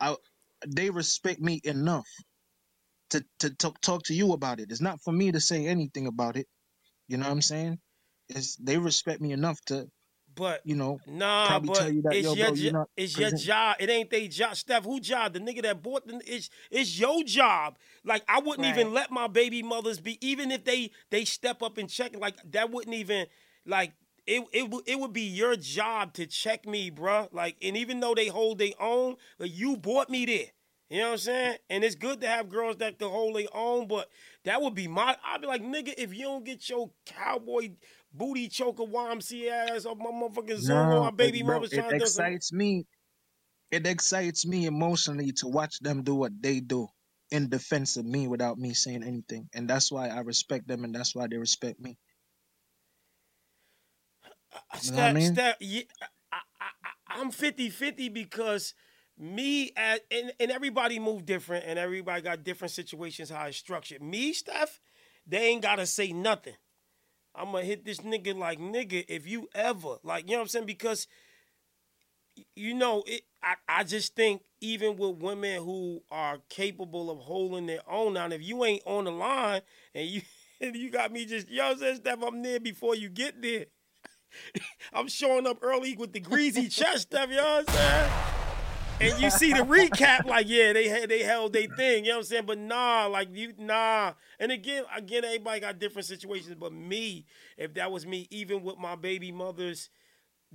[0.00, 0.16] I
[0.68, 2.06] they respect me enough
[3.10, 4.70] to to talk talk to you about it.
[4.70, 6.46] It's not for me to say anything about it.
[7.08, 7.78] You know what I'm saying?
[8.28, 9.86] It's they respect me enough to,
[10.34, 12.86] But you know, Nah, probably but tell you that it's yo, your bro, jo- you're
[12.96, 13.76] it's your job.
[13.80, 14.54] It ain't they job.
[14.56, 15.32] Steph, who job?
[15.32, 17.78] The nigga that bought the it's it's your job.
[18.04, 21.78] Like I wouldn't even let my baby mothers be even if they they step up
[21.78, 23.26] and check like that wouldn't even
[23.66, 23.92] like
[24.26, 27.28] it it would it would be your job to check me, bruh.
[27.32, 30.46] Like and even though they hold their own, but you bought me there.
[30.90, 31.56] You know what I'm saying?
[31.70, 34.08] And it's good to have girls that can hold their own, but
[34.44, 35.16] that would be my.
[35.24, 37.70] I'd be like, nigga, if you don't get your cowboy
[38.12, 41.96] booty choker YMCA ass off my motherfucking Zoom on No, my baby it, it trying
[41.98, 42.38] to something.
[42.38, 42.86] excites me.
[43.70, 46.88] It excites me emotionally to watch them do what they do
[47.30, 50.94] in defense of me without me saying anything, and that's why I respect them, and
[50.94, 51.98] that's why they respect me.
[54.52, 55.40] Uh, you know what I mean?
[55.40, 55.82] step, yeah,
[56.32, 58.74] I, I, I, I'm 50 50 because
[59.18, 64.02] me at, and, and everybody move different and everybody got different situations how it's structured.
[64.02, 64.80] Me, Steph,
[65.26, 66.54] they ain't gotta say nothing.
[67.34, 70.48] I'm gonna hit this nigga like nigga if you ever like you know what I'm
[70.48, 71.06] saying because
[72.56, 73.22] you know it.
[73.42, 78.32] I, I just think even with women who are capable of holding their own down,
[78.32, 79.62] if you ain't on the line
[79.94, 80.22] and you
[80.60, 83.08] and you got me just you know what I'm saying, Steph, I'm there before you
[83.08, 83.66] get there.
[84.92, 88.39] I'm showing up early with the greasy chest stuff, you know what I'm saying?
[89.00, 92.18] And you see the recap, like, yeah, they had they held their thing, you know
[92.18, 92.46] what I'm saying?
[92.46, 94.12] But nah, like you nah.
[94.38, 96.56] And again, again, everybody got different situations.
[96.58, 97.26] But me,
[97.56, 99.88] if that was me, even with my baby mothers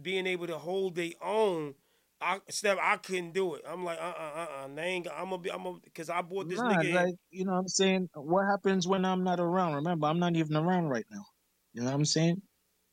[0.01, 1.75] being able to hold their own,
[2.21, 3.63] I Steph, I couldn't do it.
[3.67, 4.67] I'm like, uh, uh, uh, uh.
[4.75, 5.07] They ain't.
[5.15, 5.51] I'm gonna be.
[5.51, 7.07] I'm gonna because I bought this Nah, nigga.
[7.07, 8.09] in- you know what I'm saying.
[8.15, 9.75] What happens when I'm not around?
[9.75, 11.25] Remember, I'm not even around right now.
[11.73, 12.41] You know what I'm saying?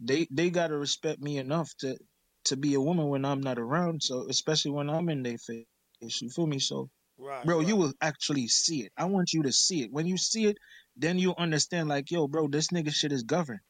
[0.01, 1.99] They they gotta respect me enough to
[2.47, 4.03] to be a woman when I'm not around.
[4.03, 5.67] So especially when I'm in their face,
[6.01, 6.59] you feel me?
[6.59, 7.69] So, Right, bro, right.
[7.69, 8.93] you will actually see it.
[8.97, 9.93] I want you to see it.
[9.93, 10.59] When you see it,
[10.97, 11.89] then you understand.
[11.89, 13.61] Like, yo, bro, this nigga shit is governed.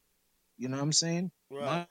[0.58, 1.30] You know what I'm saying?
[1.50, 1.86] Right.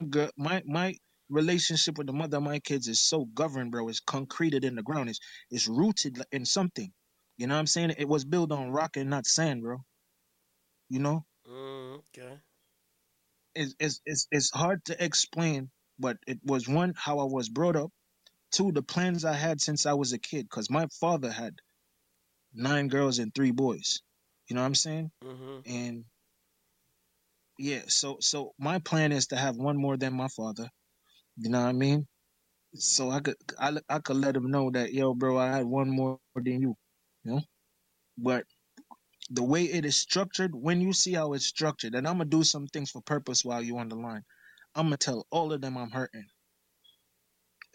[0.00, 0.94] My girl, my my
[1.28, 3.88] relationship with the mother of my kids is so governed, bro.
[3.88, 5.08] It's concreted in the ground.
[5.10, 5.20] It's
[5.50, 6.92] it's rooted in something.
[7.38, 7.94] You know what I'm saying?
[7.98, 9.78] It was built on rock and not sand, bro.
[10.88, 12.38] You know, Mm, okay.
[13.54, 15.70] it's it's it's, it's hard to explain,
[16.00, 17.90] but it was one how I was brought up,
[18.52, 21.54] two the plans I had since I was a kid, because my father had
[22.54, 24.00] nine girls and three boys.
[24.48, 25.10] You know what I'm saying?
[25.24, 25.72] Mm-hmm.
[25.72, 26.04] And
[27.58, 30.68] yeah, so so my plan is to have one more than my father.
[31.36, 32.06] You know what I mean?
[32.74, 35.90] So I could I, I could let him know that yo, bro, I had one
[35.90, 36.74] more than you.
[37.24, 37.40] You know,
[38.16, 38.44] but
[39.30, 42.42] the way it is structured, when you see how it's structured, and I'm gonna do
[42.42, 44.24] some things for purpose while you on the line.
[44.74, 46.26] I'm gonna tell all of them I'm hurting,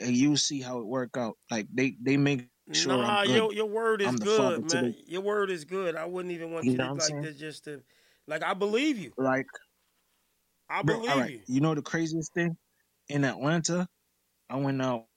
[0.02, 1.38] and you see how it work out.
[1.52, 3.44] Like they they make sure nah, I'm good.
[3.44, 4.94] your your word is I'm the father good, man.
[4.94, 5.96] the- Your word is good.
[5.96, 7.84] I wouldn't even want You you, know to like this just to
[8.28, 9.14] like I believe you.
[9.18, 9.48] like
[10.70, 11.44] I Bro, believe you.
[11.48, 12.58] You know the craziest thing?
[13.10, 13.88] In Atlanta,
[14.50, 15.08] I went out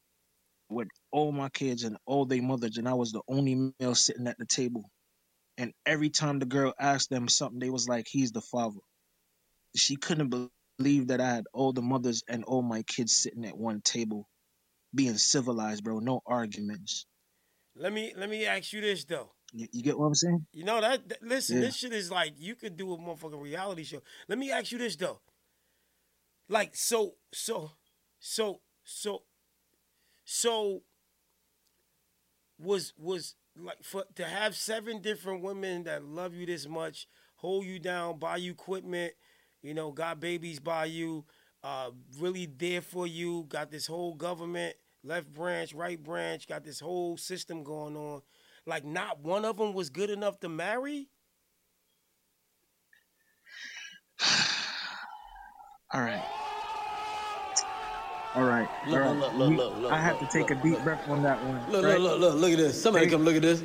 [0.70, 4.28] with all my kids and all their mothers, and I was the only male sitting
[4.28, 4.90] at the table.
[5.58, 8.80] And every time the girl asked them something, they was like, "He's the father."
[9.76, 13.56] She couldn't believe that I had all the mothers and all my kids sitting at
[13.56, 14.28] one table,
[14.94, 15.98] being civilized, bro.
[15.98, 17.04] No arguments.
[17.74, 19.32] Let me let me ask you this though.
[19.52, 20.46] You, you get what I'm saying?
[20.52, 21.62] You know that, that- listen, Yeah.
[21.62, 24.02] this shit is like you could do a motherfucking reality show.
[24.28, 25.20] Let me ask you this though.
[26.48, 27.72] Like so so
[28.20, 29.22] so so
[30.24, 30.82] so
[32.58, 37.64] was was like for to have seven different women that love you this much, hold
[37.66, 39.12] you down, buy you equipment,
[39.62, 41.24] you know, got babies by you,
[41.64, 46.80] uh, really there for you, got this whole government, left branch, right branch, got this
[46.80, 48.22] whole system going on.
[48.66, 51.08] Like not one of them was good enough to marry.
[55.92, 56.22] All right.
[58.34, 58.68] All right.
[58.86, 59.18] Look, all right.
[59.18, 61.22] look, look, We- look, look, I have look, to take look, a deep breath on
[61.22, 61.72] that one.
[61.72, 61.98] Look, right?
[61.98, 62.80] look, look, look, look at this.
[62.80, 63.62] Somebody They- come look at this.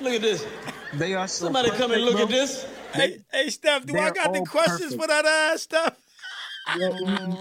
[0.00, 0.46] Look at this.
[0.94, 2.22] They are so Somebody come and look bro.
[2.22, 2.66] at this.
[2.92, 5.02] Hey, hey, Steph, do I got the questions perfect.
[5.02, 5.96] for that ass stuff?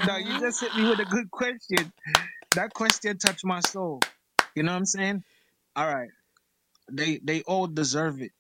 [0.06, 1.92] No, you just hit me with a good question.
[2.56, 4.00] That question touched my soul.
[4.56, 5.24] You know what I'm saying?
[5.76, 6.10] All right.
[6.92, 8.32] They they all deserve it.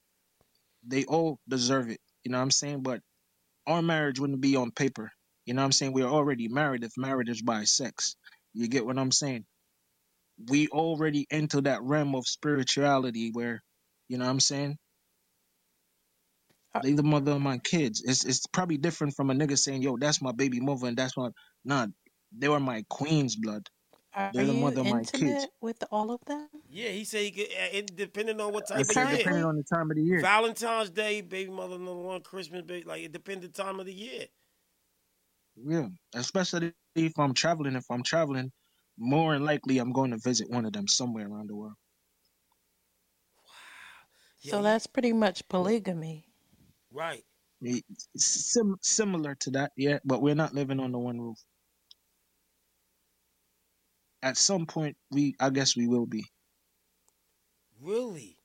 [0.88, 2.00] They all deserve it.
[2.24, 2.82] You know what I'm saying?
[2.82, 3.02] But
[3.68, 5.12] our marriage wouldn't be on paper.
[5.46, 5.94] You know what I'm saying?
[5.94, 8.16] We're already married if marriage is by sex.
[8.54, 9.46] You get what I'm saying?
[10.50, 13.62] We already enter that realm of spirituality where,
[14.08, 14.78] you know what I'm saying?
[16.78, 18.04] They the mother of my kids.
[18.06, 21.18] It's it's probably different from a nigga saying, "Yo, that's my baby mother," and that's
[21.18, 21.30] my
[21.66, 21.88] nah.
[22.32, 23.70] They were my queen's blood.
[24.14, 25.48] Are They're the you mother of my kids.
[25.48, 26.50] intimate with all of them?
[26.70, 29.18] Yeah, he said he could, uh, it depending on what type I of said year.
[29.18, 30.22] depending on the time of the year.
[30.22, 33.94] Valentine's Day, baby mother number one, Christmas, baby, like it depends the time of the
[33.94, 34.28] year.
[35.56, 37.76] Yeah, especially if I'm traveling.
[37.76, 38.52] If I'm traveling,
[38.98, 41.76] more than likely I'm going to visit one of them somewhere around the world.
[43.38, 43.52] Wow.
[44.38, 46.29] So that's pretty much polygamy.
[46.92, 47.24] Right.
[47.62, 51.38] It's Sim- similar to that, yeah, but we're not living under one roof.
[54.22, 56.26] At some point, we I guess we will be.
[57.82, 58.38] Really?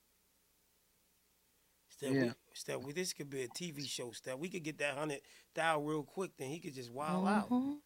[1.88, 2.22] Steph, Yeah.
[2.24, 4.38] we, Steph, we, this could be a TV show, Steph.
[4.38, 5.20] We could get that hundred
[5.54, 7.54] thousand real quick, then he could just wild mm-hmm.
[7.54, 7.78] out.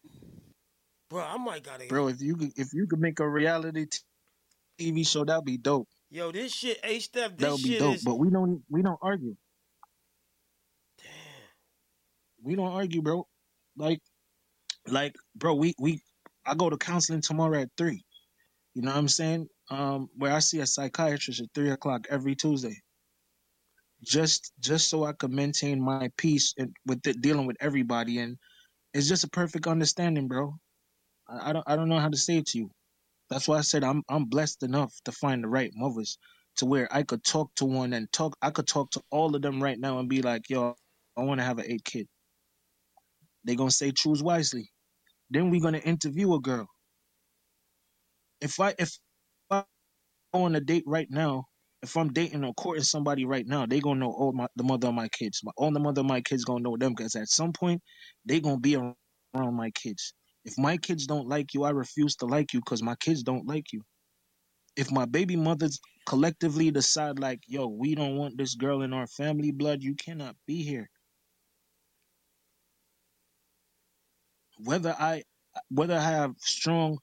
[1.09, 3.87] Bro, I might gotta Bro, if you could, if you could make a reality
[4.79, 5.87] TV show, that'd be dope.
[6.11, 7.95] Yo, this shit, hey Steph, that'd be shit dope.
[7.95, 9.35] is But we don't we don't argue.
[12.43, 13.27] We don't argue, bro.
[13.77, 14.01] Like,
[14.87, 16.01] like, bro, we we
[16.45, 18.03] I go to counseling tomorrow at three.
[18.73, 19.47] You know what I'm saying?
[19.69, 22.81] Um, where I see a psychiatrist at three o'clock every Tuesday.
[24.03, 28.37] Just just so I could maintain my peace and with it, dealing with everybody, and
[28.93, 30.55] it's just a perfect understanding, bro.
[31.27, 32.71] I, I don't I don't know how to say it to you.
[33.29, 36.17] That's why I said I'm I'm blessed enough to find the right mothers
[36.57, 39.41] to where I could talk to one and talk I could talk to all of
[39.41, 40.75] them right now and be like, yo,
[41.17, 42.07] I want to have an eight kid.
[43.45, 44.71] They gonna say choose wisely.
[45.31, 46.67] Then we gonna interview a girl.
[48.41, 48.97] If I if
[49.51, 49.65] I
[50.33, 51.45] go on a date right now,
[51.83, 54.89] if I'm dating or courting somebody right now, they gonna know all my the mother
[54.89, 55.41] of my kids.
[55.43, 57.81] My all the mother of my kids gonna know them because at some point
[58.25, 60.13] they gonna be around my kids.
[60.45, 63.47] If my kids don't like you, I refuse to like you because my kids don't
[63.47, 63.81] like you.
[64.75, 69.07] If my baby mothers collectively decide like, yo, we don't want this girl in our
[69.07, 70.89] family blood, you cannot be here.
[74.59, 75.23] Whether I
[75.69, 76.99] whether I have strong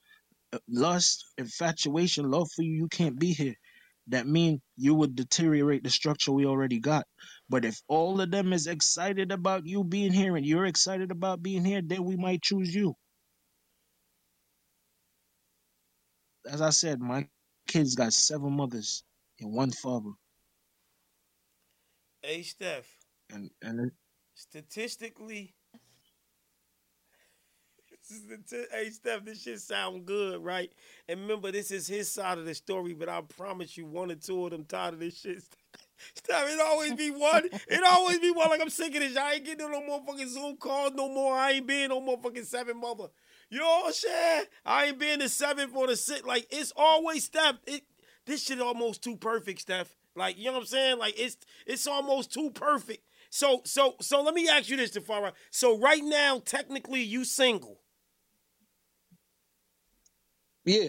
[0.52, 3.56] uh, lust, infatuation, love for you, you can't be here.
[4.08, 7.06] That mean you would deteriorate the structure we already got.
[7.48, 11.42] But if all of them is excited about you being here and you're excited about
[11.42, 12.94] being here, then we might choose you.
[16.48, 17.28] As I said, my
[17.68, 19.04] kids got seven mothers
[19.40, 20.12] and one father.
[22.22, 23.00] Hey, Steph.
[23.30, 23.94] And and it-
[24.36, 25.55] Statistically, Stati-
[28.72, 30.72] hey Steph, this shit sound good, right?
[31.08, 34.16] And remember, this is his side of the story, but I promise you, one or
[34.16, 35.42] two of them tired of this shit.
[36.14, 37.48] Steph, it always be one.
[37.52, 38.50] It always be one.
[38.50, 39.16] Like I'm sick of this.
[39.16, 41.34] I ain't getting no more fucking Zoom calls no more.
[41.34, 43.08] I ain't being no more fucking seven mother.
[43.86, 44.44] I'm saying?
[44.64, 46.26] I ain't being the seventh or the sixth.
[46.26, 47.56] Like it's always Steph.
[47.66, 47.84] It
[48.26, 49.96] this shit almost too perfect, Steph.
[50.14, 50.98] Like you know what I'm saying?
[50.98, 53.06] Like it's it's almost too perfect.
[53.30, 55.32] So so so let me ask you this, Tafara.
[55.50, 57.80] So right now, technically, you single.
[60.66, 60.88] Yeah.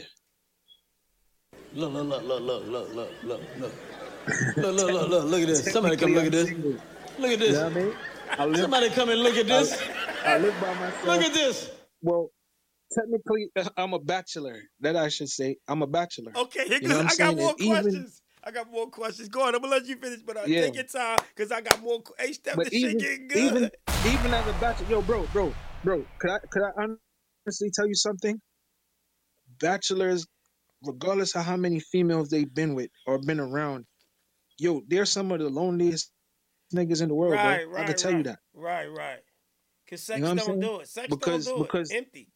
[1.74, 3.74] Look, look, look, look, look, look, look, look, look.
[4.58, 5.72] Look, look, look, look, look at this.
[5.72, 6.52] Somebody come look at this.
[7.20, 7.50] Look at this.
[7.50, 7.94] You know what I mean?
[8.40, 9.82] I live- Somebody come and look at this.
[10.26, 11.06] I, I live by myself.
[11.06, 11.72] Look at this.
[12.02, 12.32] Well,
[12.94, 14.60] technically, I'm a bachelor.
[14.82, 15.58] That I should say.
[15.68, 16.32] I'm a bachelor.
[16.36, 18.22] Okay, here You know I'm got more And even- questions.
[18.44, 19.28] I got more questions.
[19.30, 20.62] Go on, I'm gonna let you finish, but uh, Yeah.
[20.62, 22.02] take your time because I got more.
[22.18, 23.38] Hey, Steph, But this shit getting good.
[23.38, 23.72] even
[24.08, 26.70] even as a bachelor, yo, bro, bro, bro, could I could I
[27.46, 28.40] honestly tell you something?
[29.60, 30.26] Bachelors,
[30.84, 33.86] regardless of how many females they've been with or been around,
[34.58, 36.12] yo, they're some of the loneliest
[36.74, 37.74] niggas in the world, right, bro.
[37.74, 38.40] right, I can tell right, you that.
[38.54, 39.20] Right, right.
[39.90, 40.88] Cause sex You know don't do it.
[40.90, 41.98] Sex Because- don't do because- it.
[41.98, 42.28] Empty.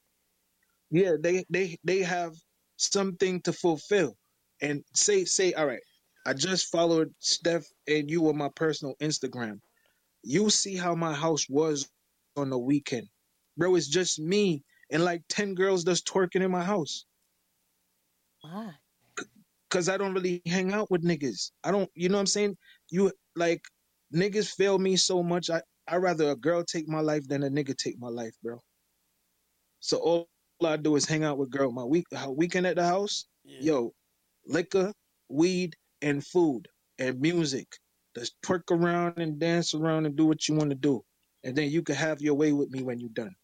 [0.90, 2.34] Yeah, they they they have
[2.78, 4.16] something to fulfill.
[4.62, 5.82] And say say, all right,
[6.26, 9.60] I just followed Steph and you on my personal Instagram.
[10.24, 11.90] You see how my house was
[12.38, 13.08] on the weekend.
[13.58, 17.06] Bro, it's just me and like 10 girls that's twerking in my house.
[18.42, 18.76] Why?
[19.70, 21.52] Cause I don't really hang out with niggas.
[21.64, 22.58] I don't you know what I'm saying?
[22.90, 23.62] You like
[24.14, 25.50] niggas fail me so much.
[25.50, 28.60] I I rather a girl take my life than a nigga take my life, bro.
[29.80, 30.30] So all
[30.66, 31.72] I do is hang out with girl.
[31.72, 33.26] My week how weekend at the house,
[33.60, 33.94] yo,
[34.46, 34.94] liquor,
[35.30, 36.68] weed, and food
[37.00, 37.68] and music.
[38.16, 41.04] Just twerk around and dance around and do what you want to do.
[41.44, 43.36] And then you can have your way with me when you're done.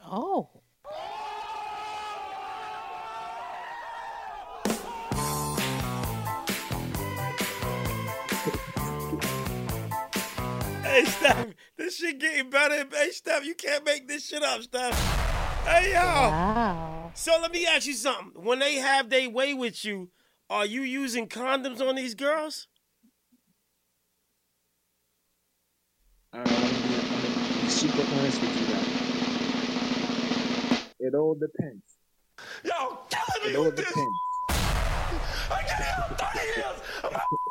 [0.00, 0.63] Oh.
[10.94, 12.86] Hey, Steph, this shit getting better.
[12.88, 14.96] Hey, Steph, you can't make this shit up, Steph.
[15.66, 15.98] Hey, yo.
[15.98, 17.10] Wow.
[17.14, 18.44] So let me ask you something.
[18.44, 20.10] When they have their way with you,
[20.48, 22.68] are you using condoms on these girls?
[26.32, 28.86] Alright, I'm gonna be, I'm gonna be super honest with you guys.
[31.00, 31.82] It all depends.
[32.62, 33.98] Yo, killing It all depends.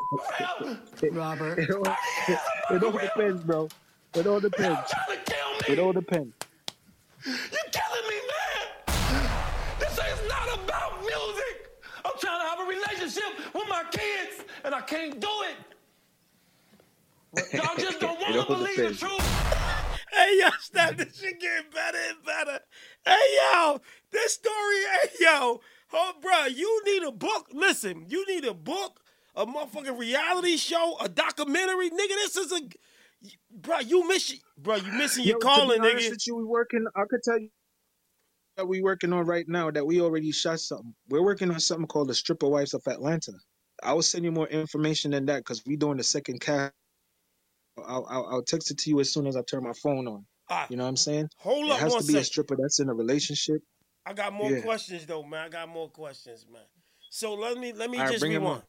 [1.12, 1.58] Robert.
[1.58, 1.86] It all,
[2.70, 3.68] it all depends, bro.
[4.14, 4.92] It all depends.
[5.68, 6.34] It all depends.
[7.26, 7.36] You're
[7.72, 9.28] killing me, man.
[9.80, 11.70] This is not about music.
[12.04, 15.56] I'm trying to have a relationship with my kids, and I can't do it.
[17.54, 19.50] Y'all just don't want to believe the truth.
[20.12, 22.60] Hey, yo, Steph, this shit getting better and better.
[23.04, 23.80] Hey, yo,
[24.12, 24.54] this story,
[25.02, 25.60] hey, yo.
[25.92, 27.48] Oh, bro, you need a book.
[27.52, 29.00] Listen, you need a book,
[29.36, 31.90] a motherfucking reality show, a documentary.
[31.90, 32.60] Nigga, this is a.
[33.50, 36.10] Bro, you miss bro, you missing your Yo, calling, nigga.
[36.10, 36.86] with you, we working.
[36.94, 37.48] I could tell you
[38.56, 40.94] that we working on right now that we already shot something.
[41.08, 43.32] We're working on something called the Stripper Wives of Atlanta.
[43.82, 46.72] I will send you more information than that because we doing the second cast.
[47.78, 50.26] I'll, I'll I'll text it to you as soon as I turn my phone on.
[50.50, 51.28] Ah, You know what I'm saying?
[51.38, 53.56] hold it up has one to be a stripper that's in a relationship.
[54.06, 54.60] I got more Yeah.
[54.60, 55.46] questions though, man.
[55.46, 56.62] I got more questions, man.
[57.10, 58.62] So let me let me All right, just 'em rewind.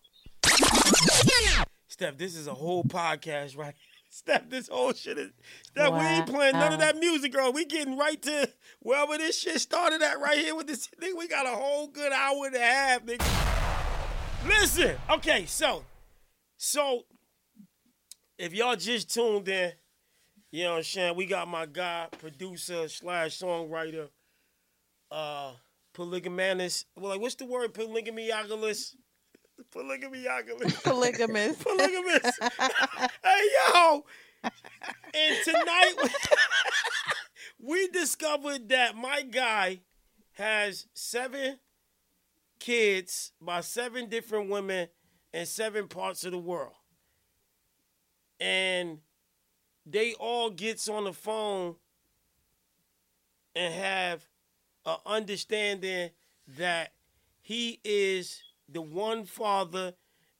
[1.88, 3.73] Steph, this is a whole podcast, right?
[4.10, 5.31] Steph, this whole shit is
[5.64, 7.52] Steph, we ain't playing none of that music, girl.
[7.52, 8.49] We getting right to
[8.81, 11.18] wherever this shit started at right here with this nigga.
[11.18, 14.47] We got a whole good hour and a half, nigga.
[14.47, 15.84] Listen, okay, so
[16.57, 17.06] so
[18.38, 19.72] if y'all just tuned in,
[20.52, 21.15] you know what I'm saying?
[21.15, 24.10] We got my guy, producer slash songwriter,
[25.11, 25.53] uh,
[25.93, 26.85] polygamous.
[26.95, 27.73] Well, like, what's the word?
[27.73, 28.95] Polygamiagalist?
[29.73, 30.84] Polygamiagalist.
[30.84, 31.61] Polygamous.
[31.61, 32.40] Polygamous.
[33.23, 34.06] hey, yo.
[34.44, 35.94] And tonight,
[37.61, 39.82] we discovered discovered that my guy
[40.34, 41.60] has seven
[42.60, 44.90] kids by seven different women
[45.34, 46.73] in seven parts of the world.
[48.40, 48.99] And
[49.86, 51.76] they all gets on the phone
[53.56, 54.27] and have
[54.86, 56.11] a understanding
[56.57, 56.91] that
[57.41, 59.93] he is the one father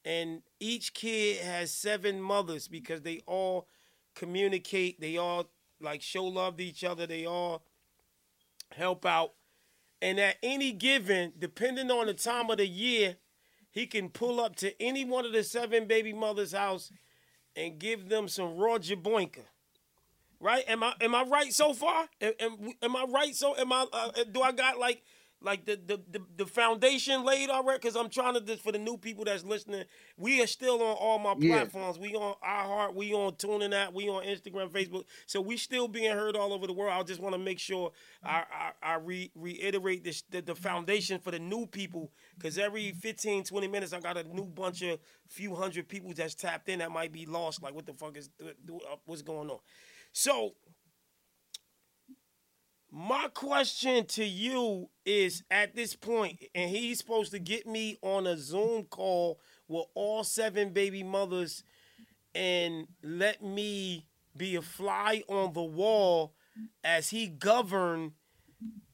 [0.04, 3.66] and each kid has seven mothers because they all
[4.14, 5.50] communicate they all
[5.80, 7.62] like show love to each other they all
[8.72, 9.32] help out.
[10.02, 13.16] And at any given depending on the time of the year
[13.70, 16.90] he can pull up to any one of the seven baby mothers house
[17.54, 19.40] and give them some raw jaboinka.
[20.38, 20.64] Right?
[20.68, 22.06] Am i am i right so far?
[22.20, 25.02] Am, am, am i right so am i uh, do i got like
[25.40, 27.78] like the the the, the foundation laid already?
[27.78, 29.84] Because i'm trying to just for the new people that's listening
[30.16, 31.64] we are still on all my Yeah.
[31.64, 31.98] platforms.
[31.98, 35.04] We on iheart we on TuneIn app we on instagram facebook.
[35.26, 36.92] So we still being heard all over the world.
[36.92, 37.92] I just want to make sure
[38.24, 42.10] i i, I re, reiterate this the, the foundation for the new people.
[42.36, 44.98] Because every 15 20 minutes i got a new bunch of
[45.28, 47.62] few hundred people that's tapped in that might be lost.
[47.62, 48.48] Like what the fuck is uh,
[49.04, 49.58] what's going on?
[50.12, 50.54] So
[52.96, 58.26] my question to you is at this point, and he's supposed to get me on
[58.26, 61.62] a Zoom call with all seven baby mothers
[62.34, 66.32] and let me be a fly on the wall
[66.82, 68.12] as he govern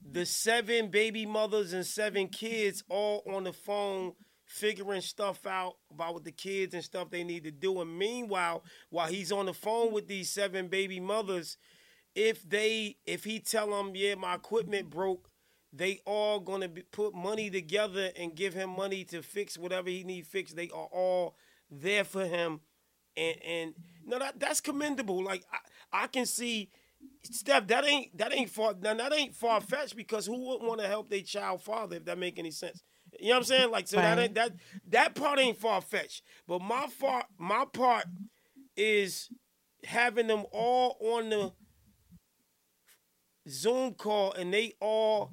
[0.05, 4.15] the seven baby mothers and seven kids all on the phone
[4.47, 7.81] figuring stuff out about what the kids and stuff they need to do.
[7.81, 11.57] And meanwhile while he's on the phone with these seven baby mothers
[12.15, 15.29] if they if he tell them yeah my equipment broke
[15.73, 20.05] they all gonna be, put money together and give him money to fix whatever he
[20.05, 21.37] need fixed they are all
[21.71, 22.61] there for him
[23.17, 23.75] and and
[24.05, 26.71] no that that's commendable like i, I can see
[27.23, 30.81] Steph, that ain't that ain't far now that ain't far fetched because who wouldn't want
[30.81, 32.83] to help their child father if that make any sense?
[33.19, 33.71] You know what I'm saying?
[33.71, 34.53] Like so that ain't that
[34.89, 36.23] that part ain't far fetched.
[36.49, 38.05] But my part my part
[38.77, 39.29] is
[39.85, 41.53] having them all on the
[43.49, 45.33] Zoom call and they all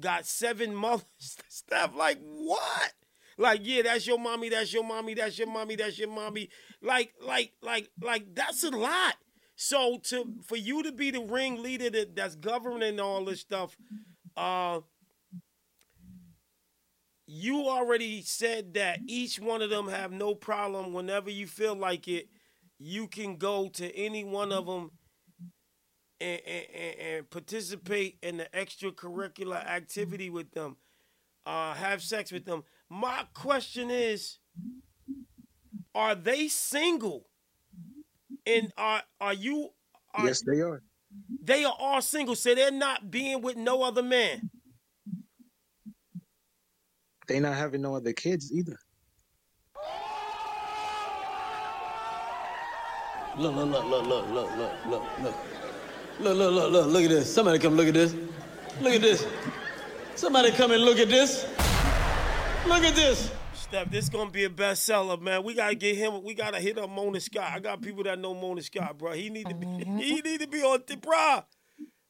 [0.00, 1.04] got seven mothers.
[1.48, 2.92] Steph, like what?
[3.36, 6.50] Like, yeah, that's your mommy, that's your mommy, that's your mommy, that's your mommy.
[6.80, 9.16] Like, like, like, like, that's a lot.
[9.56, 13.76] So to for you to be the ringleader that, that's governing all this stuff,
[14.36, 14.80] uh
[17.26, 22.06] you already said that each one of them have no problem whenever you feel like
[22.06, 22.28] it,
[22.78, 24.90] you can go to any one of them
[26.24, 30.76] and, and, and, and participate in the extracurricular activity with them,
[31.44, 32.64] uh, have sex with them.
[32.88, 34.38] My question is,
[35.94, 37.26] are they single?
[38.46, 39.70] And are are you?
[40.14, 40.82] Are, Yes, they are.
[41.42, 44.50] They are all single, so they're not being with no other man.
[47.26, 48.78] They not having no other kids either.
[53.36, 55.53] Look, look, look, look, look, look, look, look, look.
[56.20, 57.32] Look, look, look, look, look at this.
[57.32, 58.14] Somebody come look at this.
[58.80, 59.26] Look at this.
[60.14, 61.44] Somebody come and look at this.
[62.66, 63.30] Look at this.
[63.54, 65.42] Steph, this gonna be a bestseller, man.
[65.42, 66.22] We gotta get him.
[66.22, 67.50] We gotta hit up Mona Scott.
[67.52, 69.12] I got people that know Mona Scott, bro.
[69.12, 69.66] He need to be.
[69.84, 71.42] He need to be on, bro.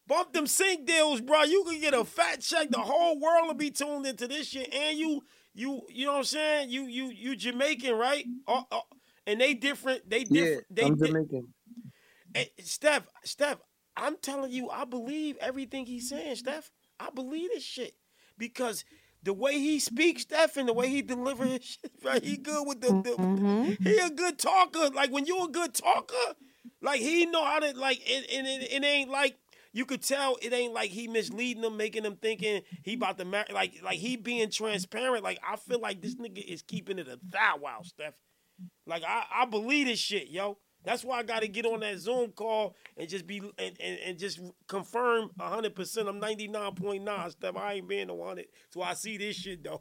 [0.07, 1.43] Bump them sync deals, bro.
[1.45, 2.71] You can get a fat check.
[2.71, 5.23] The whole world will be tuned into this shit, and you,
[5.55, 6.69] you, you know what I'm saying?
[6.71, 8.27] You, you, you Jamaican, right?
[8.47, 8.81] Uh, uh,
[9.27, 10.09] and they different.
[10.09, 10.65] They Yeah, different.
[10.71, 11.49] they I'm di- Jamaican.
[12.35, 13.59] Hey, Steph, Steph,
[13.97, 16.51] I'm telling you, I believe everything he's saying, mm-hmm.
[16.51, 16.71] Steph.
[17.01, 17.95] I believe this shit
[18.39, 18.85] because
[19.23, 22.23] the way he speaks, Steph, and the way he delivers his shit, right?
[22.23, 23.83] He good with the, the mm-hmm.
[23.83, 24.91] he a good talker.
[24.91, 26.35] Like when you a good talker,
[26.83, 29.37] like he know how to like, and, and it, it ain't like
[29.73, 33.25] you could tell it ain't like he misleading them, making them thinking he about to
[33.25, 33.53] marry.
[33.53, 35.25] Like like he being transparent.
[35.25, 38.15] Like I feel like this nigga is keeping it a thou wow, Steph.
[38.87, 40.59] Like I, I believe this shit, yo.
[40.85, 43.99] That's why I got to get on that Zoom call and just be and, and,
[44.05, 46.09] and just confirm hundred percent.
[46.09, 47.57] I'm ninety nine point nine, Steph.
[47.57, 49.81] I ain't being no hundred, so I see this shit though.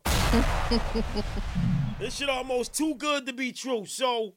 [1.99, 3.85] this shit almost too good to be true.
[3.85, 4.35] So,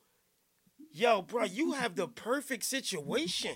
[0.93, 3.55] yo, bro, you have the perfect situation.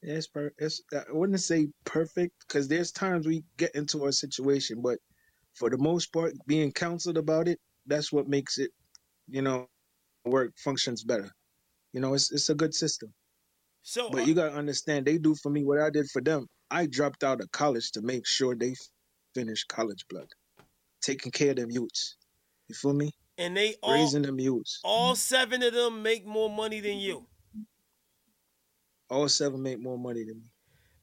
[0.00, 4.80] It's, per- it's I wouldn't say perfect because there's times we get into a situation,
[4.80, 4.98] but
[5.54, 8.70] for the most part, being counseled about it, that's what makes it,
[9.28, 9.66] you know,
[10.24, 11.30] work functions better.
[11.92, 13.12] You know, it's it's a good system.
[13.82, 16.46] So, But you gotta understand, they do for me what I did for them.
[16.70, 18.74] I dropped out of college to make sure they
[19.34, 20.28] finish college blood,
[21.00, 22.16] taking care of them youths.
[22.68, 23.12] You feel me?
[23.38, 24.80] and they all Raising them youths.
[24.84, 27.26] all seven of them make more money than you.
[29.10, 30.50] All seven make more money than me.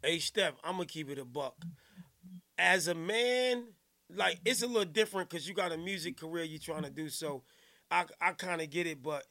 [0.04, 1.56] Hey Steph, I'm gonna keep it a buck.
[2.58, 3.66] As a man,
[4.14, 7.10] like it's a little different because you got a music career you're trying to do.
[7.10, 7.44] So
[7.92, 9.26] I I kind of get it, but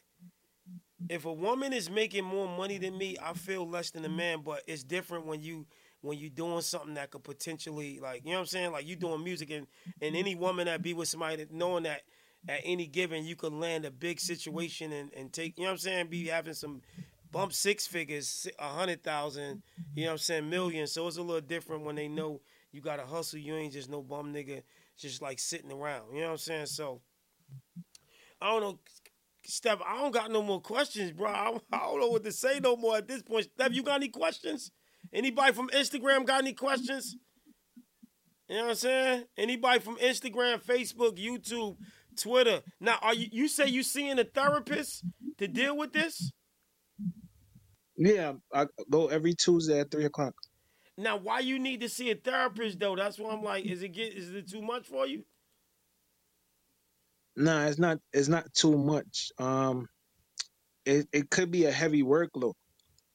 [1.09, 4.41] if a woman is making more money than me, I feel less than a man.
[4.45, 5.67] But it's different when you
[6.01, 8.73] when you doing something that could potentially like you know what I'm saying.
[8.73, 9.67] Like you doing music and
[10.01, 12.03] and any woman that be with somebody that knowing that
[12.49, 15.73] at any given you could land a big situation and and take you know what
[15.75, 16.07] I'm saying.
[16.09, 16.81] Be having some
[17.31, 19.63] bump six figures, a hundred thousand,
[19.95, 20.93] you know what I'm saying, millions.
[20.93, 22.41] So it's a little different when they know
[22.73, 23.39] you got to hustle.
[23.39, 24.63] You ain't just no bum nigga,
[24.97, 26.15] just like sitting around.
[26.15, 26.67] You know what I'm saying?
[26.67, 27.01] So
[28.41, 28.81] I don't know,
[29.45, 29.81] Steph.
[29.87, 31.29] I don't got no more questions, bro.
[31.29, 33.49] I, I don't know what to say no more at this point.
[33.55, 34.71] Steph, you got any questions?
[35.13, 37.17] Anybody from Instagram got any questions?
[38.49, 39.25] You know what I'm saying?
[39.39, 41.77] Anybody from Instagram, Facebook, YouTube,
[42.19, 42.63] Twitter.
[42.81, 45.05] Now, are you you say you seeing a therapist
[45.39, 46.33] to deal with this?
[47.97, 50.35] Yeah, I go every Tuesday at three o'clock.
[50.97, 52.97] Now, why you need to see a therapist though?
[52.97, 55.25] That's why I'm like, is it get is it too much for you?
[57.37, 57.99] Nah, it's not.
[58.13, 59.33] It's not too much.
[59.39, 59.89] Um,
[60.87, 62.55] it it could be a heavy workload,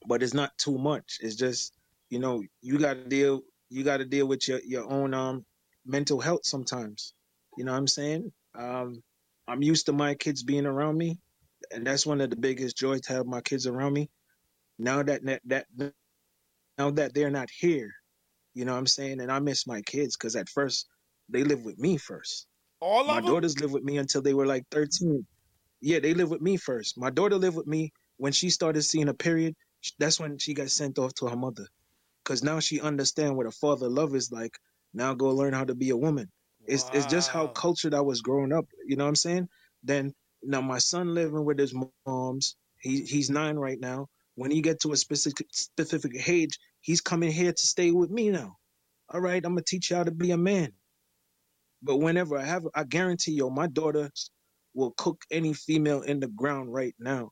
[0.07, 1.19] but it's not too much.
[1.21, 1.73] It's just
[2.09, 3.41] you know you got to deal.
[3.69, 5.45] You got to deal with your your own um
[5.85, 7.13] mental health sometimes.
[7.57, 8.31] You know what I'm saying?
[8.57, 9.03] Um,
[9.47, 11.19] I'm used to my kids being around me,
[11.73, 14.09] and that's one of the biggest joys to have my kids around me.
[14.79, 15.67] Now that that, that
[16.79, 17.91] now that they're not here,
[18.55, 20.87] you know what I'm saying, and I miss my kids because at first
[21.29, 22.47] they lived with me first.
[22.81, 23.35] All my of them?
[23.35, 25.25] daughters lived with me until they were like 13.
[25.81, 26.97] Yeah, they lived with me first.
[26.97, 29.55] My daughter lived with me when she started seeing a period.
[29.81, 31.67] sh- That's when she got sent off to her mother,
[32.23, 34.57] because now she understand what a father love is like.
[34.93, 36.29] Now go learn how to be a woman.
[36.67, 38.65] It's it's just how cultured I was growing up.
[38.85, 39.49] You know what I'm saying?
[39.83, 41.73] Then now my son living with his
[42.07, 42.55] moms.
[42.81, 44.07] He he's nine right now.
[44.35, 48.31] When he get to a specific specific age, he's coming here to stay with me
[48.31, 48.57] now.
[49.09, 50.73] All right, I'm gonna teach you how to be a man.
[51.81, 54.11] But whenever I have, I guarantee you, my daughter
[54.73, 57.31] will cook any female in the ground right now.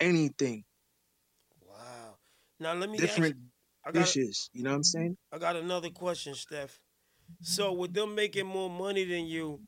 [0.00, 0.64] Anything,
[1.66, 2.16] Wow.
[2.60, 3.36] Now let me different ask,
[3.84, 4.50] I got dishes.
[4.52, 5.16] You know what I'm saying?
[5.32, 6.80] I got another question, Steph.
[7.40, 9.60] So with them making more money than you,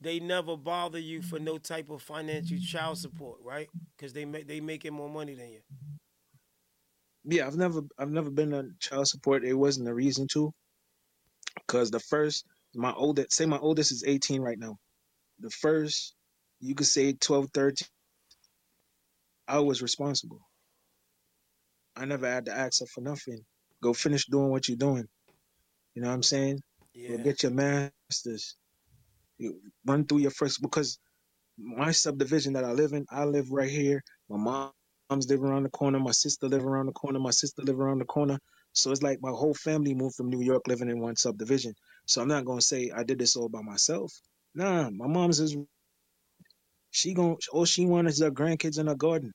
[0.00, 3.68] they never bother you for no type of financial child support, right?
[3.96, 5.60] Because they make they making more money than you.
[7.24, 9.44] Yeah, I've never, I've never been on child support.
[9.44, 10.52] It wasn't a reason to,
[11.56, 14.76] because the first, my oldest, say my oldest is 18 right now.
[15.40, 16.14] The first,
[16.60, 17.88] you could say 12, 13,
[19.48, 20.40] I was responsible.
[21.96, 23.40] I never had to ask her for nothing.
[23.82, 25.06] Go finish doing what you're doing.
[25.94, 26.60] You know what I'm saying?
[26.94, 27.16] Yeah.
[27.16, 28.56] Go get your masters.
[29.38, 30.98] You run through your first because
[31.58, 34.02] my subdivision that I live in, I live right here.
[34.28, 34.38] My
[35.10, 35.98] mom's live around the corner.
[36.00, 37.18] My sister live around the corner.
[37.18, 38.38] My sister live around the corner.
[38.72, 41.74] So it's like my whole family moved from New York, living in one subdivision.
[42.08, 44.12] So I'm not gonna say I did this all by myself.
[44.56, 45.56] Nah, my mom's is
[46.90, 49.32] she gon' all she wants is her grandkids in her garden.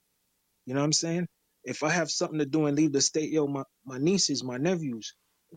[0.66, 1.28] You know what I'm saying?
[1.66, 4.58] If I have something to do and leave the state, yo, my, my nieces, my
[4.58, 5.14] nephews,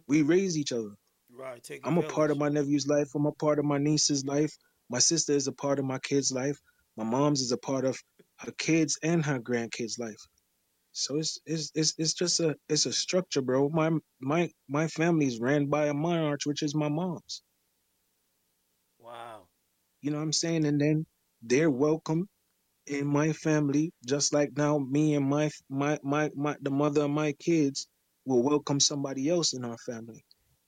[0.08, 0.92] we raise each other.
[1.32, 1.62] Right.
[1.62, 3.08] Take I'm a part of my nephew's life.
[3.14, 4.54] I'm a part of my niece's life.
[4.90, 6.58] My sister is a part of my kid's life.
[6.96, 7.98] My mom's is a part of
[8.40, 10.20] her kids and her grandkids' life.
[10.98, 13.68] So it's it's it's it's just a it's a structure, bro.
[13.68, 17.42] My my my family's ran by a monarch, which is my mom's.
[18.98, 19.42] Wow.
[20.00, 20.64] You know what I'm saying?
[20.64, 21.04] And then
[21.42, 22.30] they're welcome
[22.86, 27.10] in my family, just like now me and my my my, my the mother of
[27.10, 27.86] my kids
[28.24, 30.24] will welcome somebody else in our family.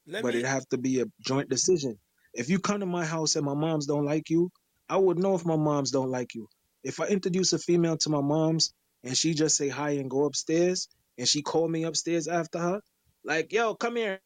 [0.07, 1.99] Let but me it have to be a joint decision.
[2.35, 4.51] If you come to my house and my moms don't like you,
[4.91, 6.49] I would know if my moms don't like you.
[6.85, 10.25] If I introduce a female to my moms and she just say hi and go
[10.25, 10.89] upstairs
[11.19, 12.81] and she called me upstairs after her,
[13.25, 14.21] like yo, come here,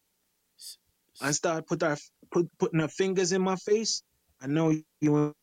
[1.23, 1.97] and start put her
[2.33, 4.03] put putting her fingers in my face,
[4.41, 5.35] I know you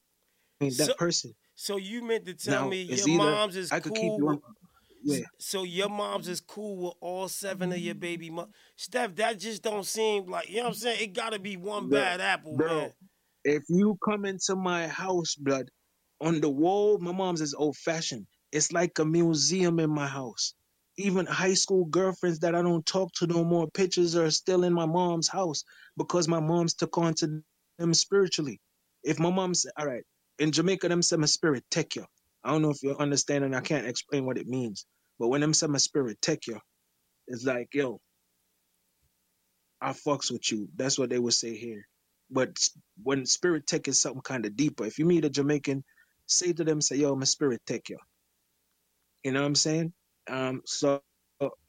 [0.61, 1.35] ain't that So- person.
[1.55, 4.01] So you meant to tell Now, me your either mom's is I could cool.
[4.17, 4.41] keep you
[5.03, 5.25] yeah.
[5.39, 9.63] So your mom's is cool with all seven of your baby mo- Steph, that just
[9.63, 11.01] don't seem like you know what I'm saying?
[11.01, 12.93] It gotta be one Bro, bad apple, bro, man.
[13.45, 15.69] If you come into my house, blood,
[16.21, 18.27] on the wall, my mom's is old fashioned.
[18.51, 20.55] It's like a museum in my house.
[20.97, 24.73] Even high school girlfriends that I don't talk to no more, pictures are still in
[24.73, 25.63] my mom's house
[25.97, 27.41] because my mom's took on to
[27.79, 28.59] them spiritually.
[29.03, 30.03] If my mom mom's all right,
[30.39, 32.05] in Jamaica, them say my spirit take you.
[32.43, 34.85] I don't know if you understand and I can't explain what it means.
[35.19, 36.59] But when them say my spirit take you,
[37.27, 37.99] it's like, yo,
[39.81, 40.69] I fucks with you.
[40.75, 41.87] That's what they would say here.
[42.31, 42.57] But
[43.03, 45.83] when spirit tech is something kind of deeper, if you meet a Jamaican,
[46.27, 47.97] say to them, say, yo, my spirit take you.
[49.23, 49.93] You know what I'm saying?
[50.29, 51.01] Um, so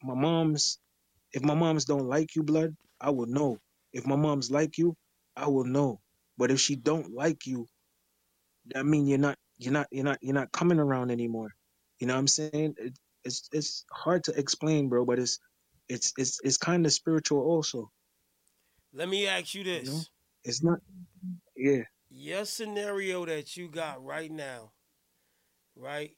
[0.03, 0.79] my mom's
[1.33, 3.57] if my moms don't like you, blood, I will know.
[3.93, 4.95] If my mom's like you,
[5.35, 5.99] I will know.
[6.37, 7.67] But if she don't like you,
[8.73, 11.51] that mean you're not you're not you're not you're not coming around anymore.
[11.99, 12.75] You know what I'm saying?
[12.77, 15.39] It, it's it's hard to explain, bro, but it's
[15.87, 17.91] it's it's it's kind of spiritual also.
[18.93, 19.87] Let me ask you this.
[19.87, 20.01] You know?
[20.43, 20.79] It's not
[21.55, 21.83] yeah.
[22.09, 24.71] Your scenario that you got right now,
[25.75, 26.11] right?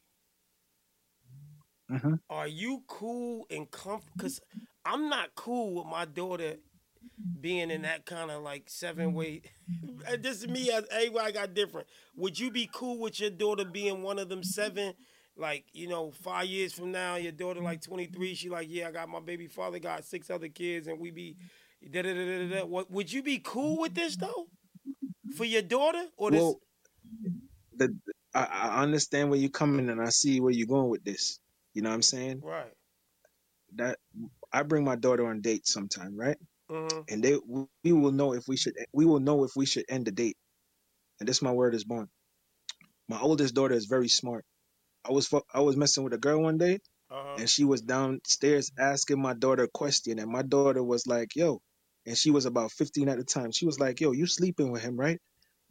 [1.93, 2.19] Mhm.
[2.29, 4.13] Are you cool and comfortable?
[4.17, 4.41] Because
[4.85, 6.55] I'm not cool with my daughter
[7.39, 9.43] being in that kind of like seven way.
[10.21, 11.87] This is me as everybody got different.
[12.17, 14.93] Would you be cool with your daughter being one of them seven?
[15.37, 18.35] Like you know, five years from now, your daughter like 23.
[18.35, 21.37] She like, yeah, I got my baby father, got six other kids, and we be
[21.91, 22.65] da da da da da.
[22.65, 24.47] What would you be cool with this though?
[25.35, 26.39] For your daughter or this?
[26.41, 26.59] Well,
[27.75, 27.95] the
[28.33, 31.39] I, I understand where you're coming and I see where you're going with this.
[31.73, 32.43] You know what I'm saying?
[32.43, 32.73] right.
[33.75, 33.99] That
[34.53, 36.37] I bring my daughter on dates sometime, right?
[36.69, 37.37] hmm And they
[37.83, 40.37] we will know if we should we will know if we should end the date.
[41.19, 42.09] And this my word is born.
[43.09, 44.45] My oldest daughter is very smart.
[45.05, 46.79] I was I was messing with a girl one day
[47.11, 47.37] Uh-huh.
[47.37, 51.61] and she was downstairs asking my daughter a question and my daughter was like, "Yo,"
[52.05, 53.51] and she was about 15 at the time.
[53.51, 55.19] She was like, "Yo, you sleeping with him, right?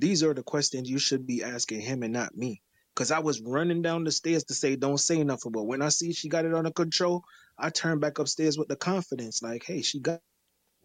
[0.00, 2.62] These are the questions you should be asking him and not me."
[2.96, 5.88] Cause I was running down the stairs to say don't say nothing, but when I
[5.90, 7.24] see she got it under control,
[7.58, 10.20] I turned back upstairs with the confidence, like, "Hey, she got."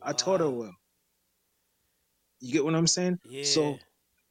[0.02, 0.76] I taught her well.
[2.42, 3.20] You get what I'm saying?
[3.26, 3.44] Yeah.
[3.44, 3.80] So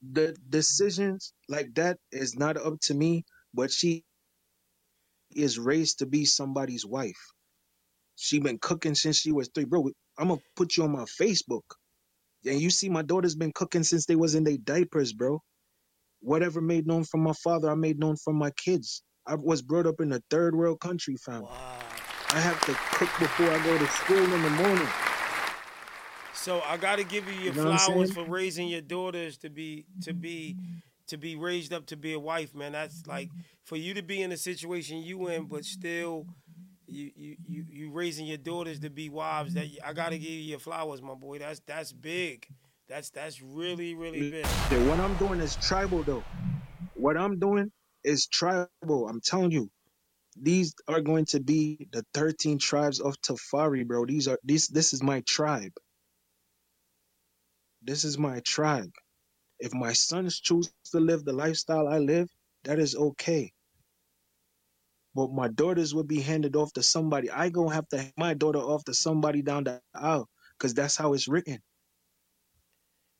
[0.02, 3.24] the decisions like that is not up to me,
[3.54, 4.04] but she
[5.34, 7.32] is raised to be somebody's wife.
[8.16, 9.90] She been cooking since she was three, bro.
[10.18, 11.62] I'm gonna put you on my Facebook,
[12.46, 15.40] and you see my daughter's been cooking since they was in their diapers, bro.
[16.20, 19.02] Whatever made known from my father, I made known from my kids.
[19.26, 21.44] I was brought up in a third world country, fam.
[22.30, 24.88] I have to cook before I go to school in the morning.
[26.34, 29.50] So I got to give you your You know flowers for raising your daughters to
[29.50, 30.56] be to be
[31.08, 32.72] to be raised up to be a wife, man.
[32.72, 33.30] That's like
[33.64, 36.26] for you to be in the situation you in, but still
[36.86, 39.54] you you you, you raising your daughters to be wives.
[39.54, 41.38] That I got to give you your flowers, my boy.
[41.38, 42.46] That's that's big.
[42.88, 44.46] That's that's really really big.
[44.70, 46.26] What I'm doing is tribal though.
[46.94, 47.72] What I'm doing
[48.04, 49.08] is tribal.
[49.08, 49.70] I'm telling you,
[50.40, 54.06] these are going to be the 13 tribes of Tafari, bro.
[54.06, 54.68] These are these.
[54.68, 55.72] This is my tribe.
[57.82, 58.92] This is my tribe.
[59.60, 62.28] If my sons choose to live the lifestyle I live,
[62.64, 63.52] that is okay.
[65.14, 67.30] But my daughters will be handed off to somebody.
[67.30, 70.96] I gonna have to hand my daughter off to somebody down the aisle, cause that's
[70.96, 71.60] how it's written.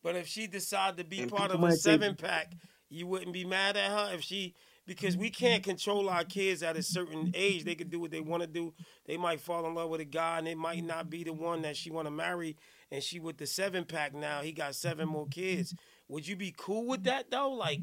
[0.07, 2.53] But if she decide to be And part of a seven pack,
[2.89, 4.55] you wouldn't be mad at her if she
[4.87, 7.65] because we can't control our kids at a certain age.
[7.65, 8.73] They could do what they want to do.
[9.07, 11.63] They might fall in love with a guy and it might not be the one
[11.63, 12.57] that she want to marry.
[12.93, 14.43] And she with the seven pack now.
[14.43, 15.75] He got seven more kids.
[16.07, 17.51] Would you be cool with that though?
[17.51, 17.81] Like,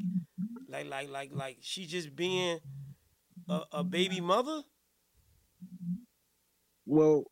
[0.66, 2.58] like, like, like, like she just being
[3.50, 4.62] a, a baby mother?
[6.86, 7.24] Well,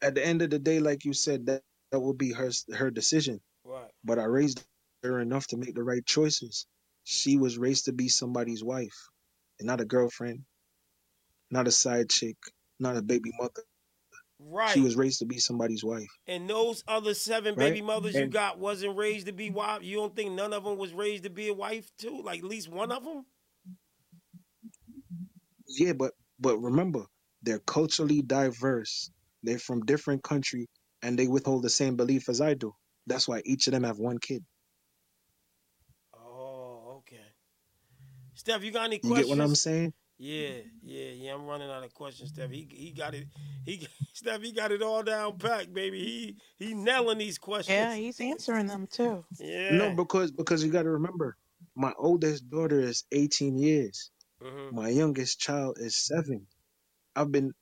[0.00, 1.60] at the end of the day, like you said, that
[1.90, 3.42] that will be her her decision.
[3.72, 3.90] Right.
[4.04, 4.64] But I raised
[5.04, 6.66] her enough to make the right choices.
[7.04, 9.08] She was raised to be somebody's wife,
[9.60, 10.40] and not a girlfriend,
[11.50, 12.36] not a side chick,
[12.80, 13.64] not a baby mother.
[14.40, 14.70] Right.
[14.70, 16.10] She was raised to be somebody's wife.
[16.28, 17.74] And those other seven Right.
[17.74, 19.82] baby mothers you got wasn't raised to be wife.
[19.82, 22.22] You don't think none of them was raised to be a wife too?
[22.22, 23.26] Like at least one of them?
[25.68, 27.06] Yeah, but but remember,
[27.42, 29.10] they're culturally diverse.
[29.42, 30.68] They're from different country,
[31.02, 32.72] and they withhold the same belief as I do.
[33.06, 34.44] That's why each of them have one kid.
[36.14, 37.26] Oh, okay.
[38.34, 39.92] Steph, you got any You get what I'm saying?
[40.18, 41.34] Yeah, yeah, yeah.
[41.34, 42.50] I'm running out of questions, Steph.
[42.50, 43.28] He he got it.
[43.64, 46.00] He Steph, he got it all down packed, baby.
[46.58, 47.76] He he nailing these questions.
[47.76, 49.24] Yeah, he's answering them too.
[49.38, 49.76] Yeah.
[49.76, 51.36] No, because because you got to remember,
[51.76, 54.10] my oldest daughter is 18 years.
[54.42, 54.72] Mhm.
[54.72, 56.46] My youngest child is seven.
[57.16, 57.52] I've been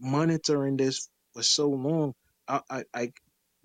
[0.00, 2.14] monitoring this for so long.
[2.48, 3.12] I I, I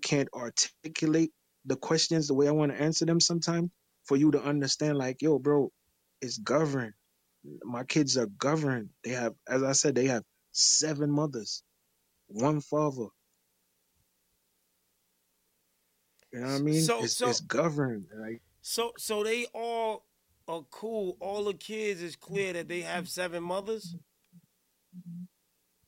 [0.02, 1.32] can't articulate
[1.64, 3.20] the questions the way I want to answer them.
[3.20, 3.70] Sometimes
[4.04, 5.70] for you to understand, like, yo, bro,
[6.20, 6.94] it's governed.
[7.64, 8.90] My kids are governed.
[9.04, 11.62] They have, as I said, they have seven mothers,
[12.28, 13.06] one father.
[16.32, 16.82] You know what I mean?
[16.82, 18.06] So- it's, so- it's governed.
[18.18, 20.04] Like So so they all
[20.46, 21.16] are cool.
[21.20, 23.94] All the kids is clear that they have seven mothers.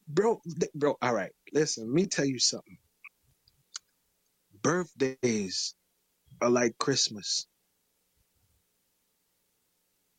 [0.09, 0.41] bro,
[0.75, 0.97] bro.
[1.03, 1.87] All right, listen.
[1.87, 2.79] Let me tell you something.
[4.63, 5.75] Birthdays
[6.41, 7.47] are like Christmas.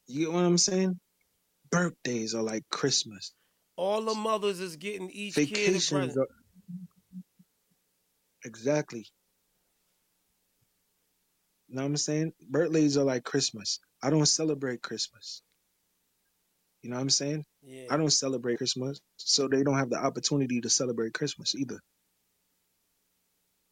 [0.07, 0.99] You get what I'm saying?
[1.71, 3.33] Birthdays are like Christmas.
[3.77, 6.17] All the mothers is getting each kid a Vacations present.
[6.17, 6.27] are
[8.43, 9.05] exactly.
[11.67, 12.33] You know what I'm saying?
[12.49, 13.79] Birthdays are like Christmas.
[14.03, 15.41] I don't celebrate Christmas.
[16.81, 17.45] You know what I'm saying?
[17.61, 17.85] Yeah.
[17.89, 21.79] I don't celebrate Christmas, so they don't have the opportunity to celebrate Christmas either.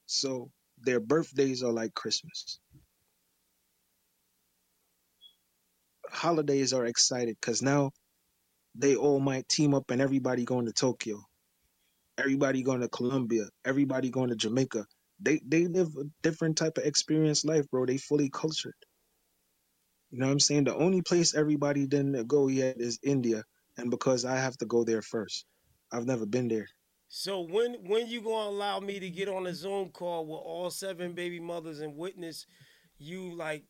[0.06, 0.52] So
[0.82, 2.60] their birthdays are like Christmas.
[6.10, 7.92] Holidays are excited because now
[8.76, 11.22] they all might team up and everybody going to Tokyo,
[12.18, 14.86] everybody going to Colombia, everybody going to Jamaica.
[15.22, 17.86] They they live a different type of experience life, bro.
[17.86, 18.76] They fully cultured.
[20.12, 20.66] You know what I'm saying?
[20.66, 23.44] The only place everybody didn't go yet is India,
[23.78, 25.46] and because I have to go there first,
[25.92, 26.68] I've never been there.
[27.10, 30.72] So when when you gonna allow me to get on a Zoom call with all
[30.72, 32.48] seven baby mothers and witness
[33.00, 33.66] you like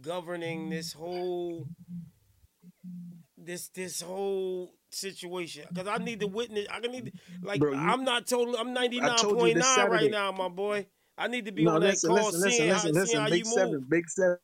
[0.00, 1.68] governing this whole
[3.38, 5.66] this this whole situation?
[5.72, 6.66] Because I need to witness.
[6.70, 7.12] I need to,
[7.42, 8.58] like Bro, you- I'm not totally.
[8.58, 9.88] I'm ninety nine I told you point this nine Saturday.
[9.88, 10.86] right now, my boy.
[11.18, 13.20] I need to be No, on that call, listen, listen, seeing how, listen, seeing listen.
[13.20, 13.84] how Big you seven, move.
[13.88, 14.38] big seven,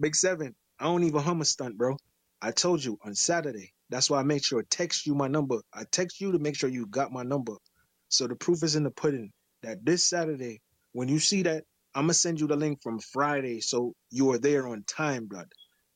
[0.00, 0.54] big seven.
[0.80, 1.96] I don't even hum a stunt, bro.
[2.42, 3.72] I told you on Saturday.
[3.90, 5.60] That's why I make sure to text you my number.
[5.72, 7.54] I text you to make sure you got my number.
[8.08, 9.32] So the proof is in the pudding
[9.62, 10.60] that this Saturday,
[10.92, 11.64] when you see that,
[11.94, 15.48] I'm gonna send you the link from Friday, so you are there on time, blood.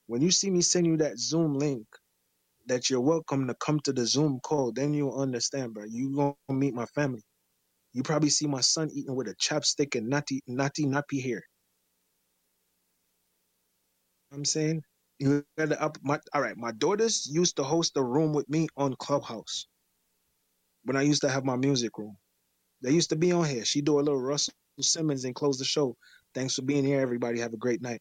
[0.07, 1.87] When you see me send you that Zoom link,
[2.67, 5.85] that you're welcome to come to the Zoom call, then you'll understand, bro.
[5.89, 7.23] You gonna meet my family.
[7.95, 11.43] You probably see my son eating with a chapstick and natty natty nappy hair.
[14.33, 14.83] I'm saying
[15.21, 15.45] you
[15.81, 16.57] up my all right.
[16.59, 19.69] My daughters used to host a room with me on Clubhouse
[20.85, 22.17] when I used to have my music room.
[22.83, 23.65] They used to be on here.
[23.65, 25.97] She do a little Russell Simmons and close the show.
[26.35, 27.41] Thanks for being here, everybody.
[27.41, 28.01] Have a great night.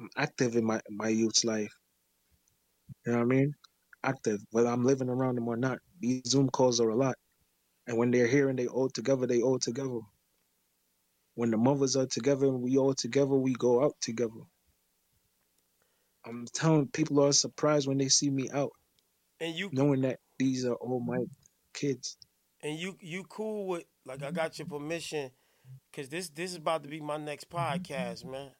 [0.00, 1.72] I'm active in my my youth's life.
[3.06, 3.54] You know what I mean?
[4.04, 5.78] Active, whether I'm living around them or not.
[6.00, 7.16] These Zoom calls are a lot,
[7.88, 10.00] and when they're here and they all together, they all together.
[11.38, 14.40] When the mothers are together and we all together, we go out together.
[16.26, 18.72] I'm telling people are surprised when they see me out,
[19.38, 21.26] And you knowing that these are all my
[21.72, 22.16] kids.
[22.60, 25.30] and you you cool with like I got your permission
[25.92, 28.50] because this this is about to be my next podcast, man.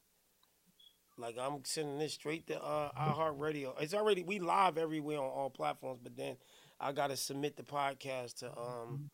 [1.17, 3.75] Like I'm sending this straight to uh, iHeartRadio.
[3.83, 6.37] It's already we live everywhere on all platforms, but then
[6.79, 9.11] I gotta submit the podcast to um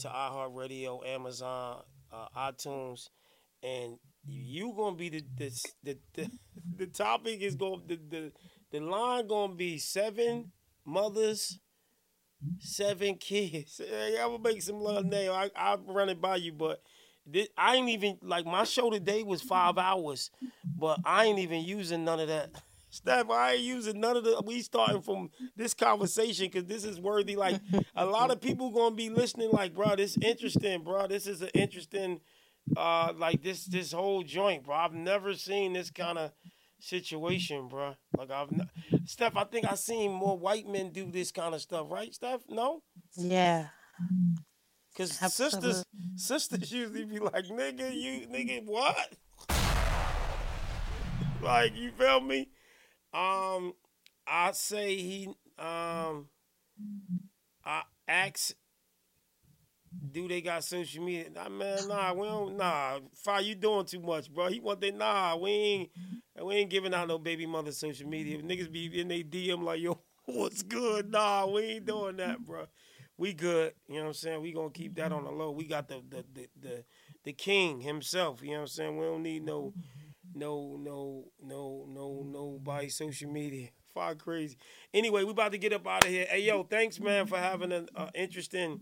[0.00, 3.08] to iHeartRadio, Amazon, uh, iTunes,
[3.62, 6.30] and you gonna be the the the the,
[6.78, 8.32] the topic is going the, the
[8.70, 10.52] the line gonna be seven
[10.84, 11.58] mothers
[12.58, 13.80] seven kids.
[13.88, 15.32] Hey, I'm gonna make some love now.
[15.32, 16.82] I I'll run it by you, but
[17.26, 20.30] this, I ain't even like my show today was five hours,
[20.64, 22.50] but I ain't even using none of that.
[22.98, 24.42] Steph, I ain't using none of the.
[24.44, 27.36] We starting from this conversation because this is worthy.
[27.36, 27.60] Like
[27.94, 29.50] a lot of people gonna be listening.
[29.52, 31.06] Like, bro, this interesting, bro.
[31.06, 32.20] This is an interesting,
[32.76, 34.74] uh, like this this whole joint, bro.
[34.74, 36.32] I've never seen this kind of
[36.80, 37.94] situation, bro.
[38.16, 38.68] Like I've, n-
[39.04, 39.36] Steph.
[39.36, 42.40] I think I seen more white men do this kind of stuff, right, Steph?
[42.48, 42.82] No.
[43.16, 43.68] Yeah.
[44.96, 45.84] Cause sisters,
[46.16, 49.14] sisters usually be like, nigga, you nigga, what?
[51.42, 52.48] like, you feel me?
[53.12, 53.72] Um,
[54.26, 55.28] I say he,
[55.58, 56.28] um,
[57.64, 58.54] I ask,
[60.12, 61.30] do they got social media?
[61.34, 62.98] Nah, man, nah, we don't, nah.
[63.14, 64.48] Fire, you doing too much, bro.
[64.48, 65.90] He want they, nah, we ain't,
[66.42, 68.38] we ain't giving out no baby mother social media.
[68.38, 71.10] Niggas be in they DM like, yo, what's good?
[71.10, 72.66] Nah, we ain't doing that, bro.
[73.16, 73.72] We good.
[73.88, 74.42] You know what I'm saying?
[74.42, 75.50] We gonna keep that on the low.
[75.50, 76.84] We got the the the the,
[77.24, 78.42] the king himself.
[78.42, 78.96] You know what I'm saying?
[78.98, 79.74] We don't need no
[80.38, 83.68] no no no no nobody social media.
[83.94, 84.56] Far crazy.
[84.94, 86.26] Anyway, we about to get up out of here.
[86.28, 88.80] Hey yo, thanks man for having an uh, interesting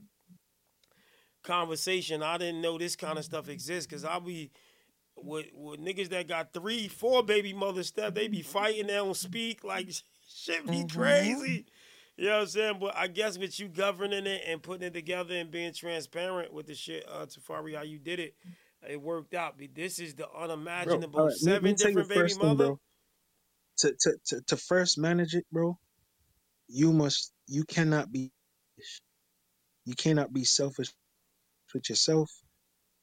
[1.42, 2.22] conversation.
[2.22, 4.50] I didn't know this kind of stuff exists because I'll be
[5.16, 7.88] with with niggas that got three, four baby mothers.
[7.88, 8.88] Stuff they be fighting.
[8.88, 9.64] They don't speak.
[9.64, 9.88] Like
[10.28, 11.66] shit be crazy.
[12.16, 12.76] You know what I'm saying?
[12.80, 16.66] But I guess with you governing it and putting it together and being transparent with
[16.66, 18.34] the shit, uh, Tafari, how you did it,
[18.88, 19.56] it worked out.
[19.74, 21.20] This is the uh, unimaginable.
[21.20, 22.66] all right, let me- let Seven different baby thing, mother.
[22.66, 22.80] bro.
[23.78, 25.78] To, to to to first manage it, bro.
[26.68, 27.32] You must.
[27.46, 28.32] You cannot be.
[29.84, 30.92] You cannot be selfish
[31.74, 32.30] with yourself.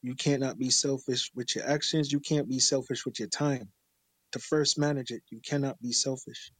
[0.01, 2.11] You cannot be selfish with your actions.
[2.11, 3.69] You can't be selfish with your time.
[4.33, 6.51] To first manage it, you cannot be selfish.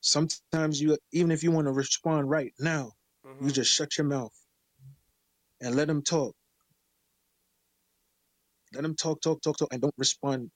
[0.00, 2.92] Sometimes you, even if you want to respond right now,
[3.24, 3.48] you mm-hmm.
[3.48, 4.34] just shut your mouth
[5.60, 6.36] and let them talk.
[8.74, 10.50] Let them talk, talk, talk, talk, and don't respond.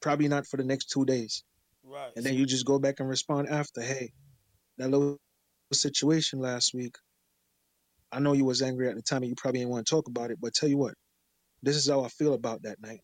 [0.00, 1.44] Probably not for the next two days.
[1.84, 2.12] Right.
[2.16, 3.82] And then you just go back and respond after.
[3.82, 4.12] Hey,
[4.78, 5.18] that little
[5.72, 6.96] situation last week.
[8.12, 10.08] I know you was angry at the time and you probably didn't want to talk
[10.08, 10.94] about it, but tell you what,
[11.62, 13.00] this is how I feel about that night.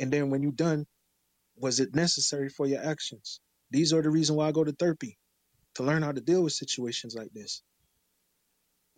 [0.00, 0.86] And then when you're done,
[1.56, 3.40] was it necessary for your actions?
[3.70, 5.18] These are the reason why I go to therapy
[5.74, 7.62] to learn how to deal with situations like this.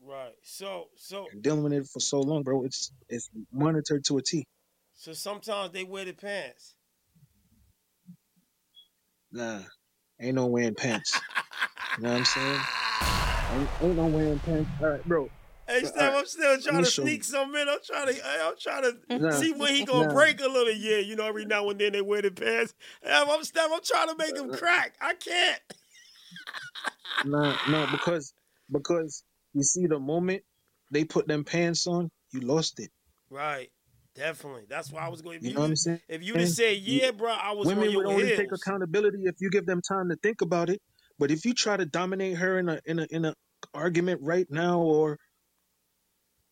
[0.02, 0.34] Right.
[0.42, 4.22] So so And dealing with it for so long, bro, it's it's monitored to a
[4.22, 4.46] T.
[4.96, 6.74] so sometimes they wear the pants.
[9.30, 9.60] Nah,
[10.20, 11.20] ain't no wearing pants.
[11.96, 12.60] you know what I'm saying?
[13.52, 14.70] Ain't, ain't no wearing pants.
[14.80, 15.30] All right, bro.
[15.68, 17.68] Hey, Steph, right, I'm still trying to sneak some in.
[17.68, 20.14] I'm trying to, I'm trying to Nah, see when he gonna nah.
[20.14, 20.72] break a little.
[20.72, 22.72] Yeah, you know, every now and then they wear the pants.
[23.04, 23.70] I'm Steph.
[23.72, 24.94] I'm trying to make him crack.
[25.00, 25.60] I can't.
[27.24, 28.32] Nah, nah, because
[28.70, 29.24] because
[29.54, 30.42] you see the moment
[30.92, 32.90] they put them pants on, you lost it.
[33.28, 33.70] Right.
[34.16, 34.64] Definitely.
[34.68, 35.38] That's why I was going.
[35.38, 36.00] If You you, know what I'm saying?
[36.08, 38.38] if you'd have said, You- yeah, bro, I was Women would only heels.
[38.38, 40.80] take accountability if you give them time to think about it.
[41.18, 43.34] But if you try to dominate her in a in a in a
[43.74, 45.18] argument right now or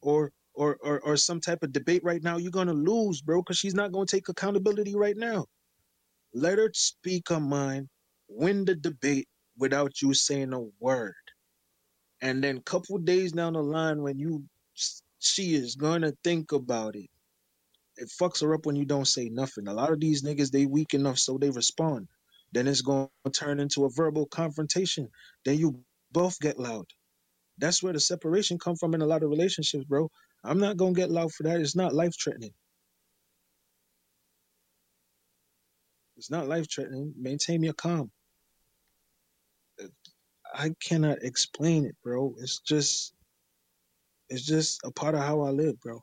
[0.02, 3.58] or or or, or some type of debate right now, you're gonna lose, bro, because
[3.58, 5.46] she's not gonna take accountability right now.
[6.34, 7.88] Let her speak her mind,
[8.28, 9.28] win the debate
[9.58, 11.14] without you saying a word.
[12.22, 14.44] And then couple days down the line when you
[15.20, 17.10] she is gonna think about it.
[17.96, 19.68] It fucks her up when you don't say nothing.
[19.68, 22.08] A lot of these niggas they weak enough so they respond.
[22.52, 25.10] Then it's gonna turn into a verbal confrontation.
[25.44, 25.80] Then you
[26.12, 26.86] both get loud.
[27.58, 30.10] That's where the separation come from in a lot of relationships, bro.
[30.44, 31.60] I'm not gonna get loud for that.
[31.60, 32.54] It's not life threatening.
[36.16, 37.14] It's not life threatening.
[37.18, 38.10] Maintain your calm.
[40.54, 42.34] I cannot explain it, bro.
[42.38, 43.14] It's just
[44.30, 46.02] it's just a part of how I live, bro.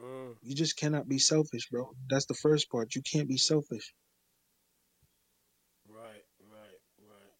[0.00, 1.94] Mm, You just cannot be selfish, bro.
[2.08, 2.94] That's the first part.
[2.96, 3.94] You can't be selfish.
[5.88, 7.32] right, right, right.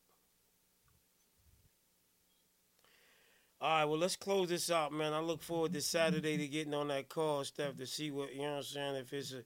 [3.61, 5.13] All right, well, let's close this out, man.
[5.13, 8.43] I look forward to Saturday to getting on that call, Steph, to see what you
[8.43, 8.97] know what I'm saying.
[8.97, 9.45] If it's a,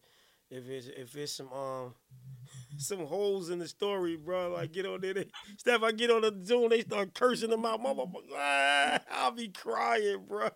[0.50, 1.94] if it's if it's some um
[2.78, 4.52] some holes in the story, bro.
[4.52, 5.26] Like get on there, they,
[5.58, 5.82] Steph.
[5.82, 7.82] I get on the Zoom, they start cursing them out.
[7.82, 8.06] Mama,
[9.10, 10.50] I'll be crying, bro.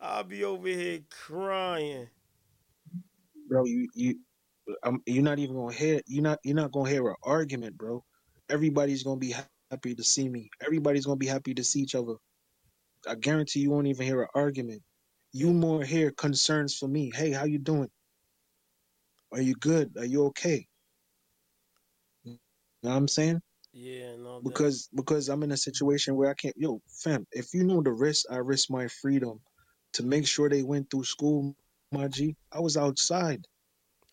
[0.00, 2.08] I'll be over here crying.
[3.48, 4.20] Bro, you you
[4.84, 8.04] um, you're not even gonna hear you're not you're not gonna hear an argument, bro.
[8.50, 9.34] Everybody's gonna be
[9.70, 10.50] happy to see me.
[10.64, 12.14] Everybody's gonna be happy to see each other.
[13.08, 14.82] I guarantee you won't even hear an argument.
[15.32, 17.12] You more hear concerns for me.
[17.14, 17.90] Hey, how you doing?
[19.32, 19.96] Are you good?
[19.98, 20.66] Are you okay?
[22.82, 23.40] You know what I'm saying?
[23.72, 24.40] Yeah, no.
[24.42, 27.92] Because because I'm in a situation where I can't yo, fam, if you know the
[27.92, 29.40] risk I risk my freedom
[29.96, 31.56] to make sure they went through school,
[31.90, 33.46] my G, I was outside.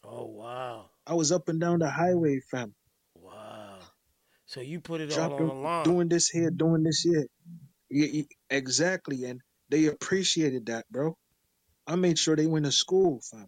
[0.05, 2.73] Oh wow, I was up and down the highway, fam.
[3.15, 3.79] wow.
[4.45, 5.83] So you put it all on the line.
[5.83, 7.25] doing this here, doing this here.
[7.89, 11.15] Yeah, yeah, exactly, and they appreciated that, bro.
[11.85, 13.47] I made sure they went to school, fam,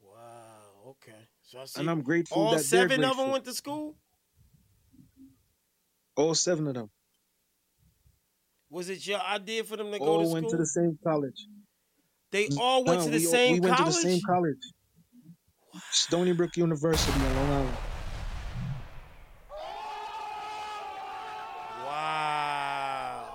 [0.00, 0.90] Wow.
[0.90, 1.26] Okay.
[1.42, 1.80] So I see.
[1.80, 3.96] and I'm grateful all that seven of them went to school.
[6.14, 6.90] All seven of them
[8.72, 11.46] Was it your idea for them to go all to went to the same college.
[12.32, 13.96] they all went Nah, to the we, same we went college.
[13.96, 14.58] to the same college,
[15.90, 17.76] Stony Brook University in Long Island.
[21.84, 23.26] Wow.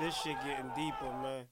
[0.00, 1.46] This shit getting deeper, man.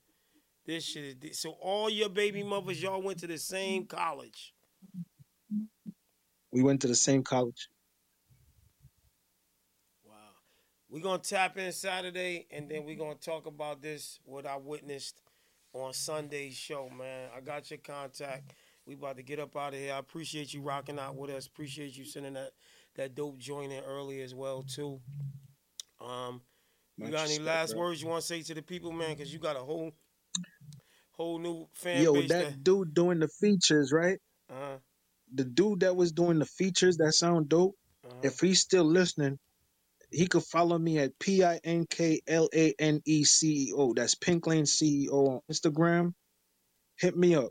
[0.67, 1.35] This shit is deep.
[1.35, 4.55] So all your baby mothers, y'all went to the same college.
[6.53, 7.69] We went to the same college.
[10.93, 15.23] We're gonna tap in Saturday and then we're gonna talk about this, what I witnessed
[15.73, 17.31] on Sunday's show, man.
[17.35, 18.53] I got your contact.
[18.85, 19.95] We about to get up out of here.
[19.95, 21.47] I appreciate you rocking out with us.
[21.47, 22.51] Appreciate you sending that
[22.97, 25.01] that dope joint in early as well too.
[25.99, 26.43] Um,
[26.99, 29.17] you got any last words you want to say to the people, man?
[29.17, 29.93] Because you got a whole
[31.13, 32.29] whole new fan Yo, base.
[32.29, 34.19] that dude doing the features, right?
[34.51, 34.77] uh,
[35.33, 37.77] The dude that was doing the features that sound dope.
[38.05, 38.15] uh-huh.
[38.25, 39.39] If he's still listening,
[40.13, 43.75] he could follow me at P I N K L A N E C E
[43.77, 43.95] O.
[43.95, 46.15] That's Pink Lane CEO on Instagram.
[46.99, 47.51] Hit me up.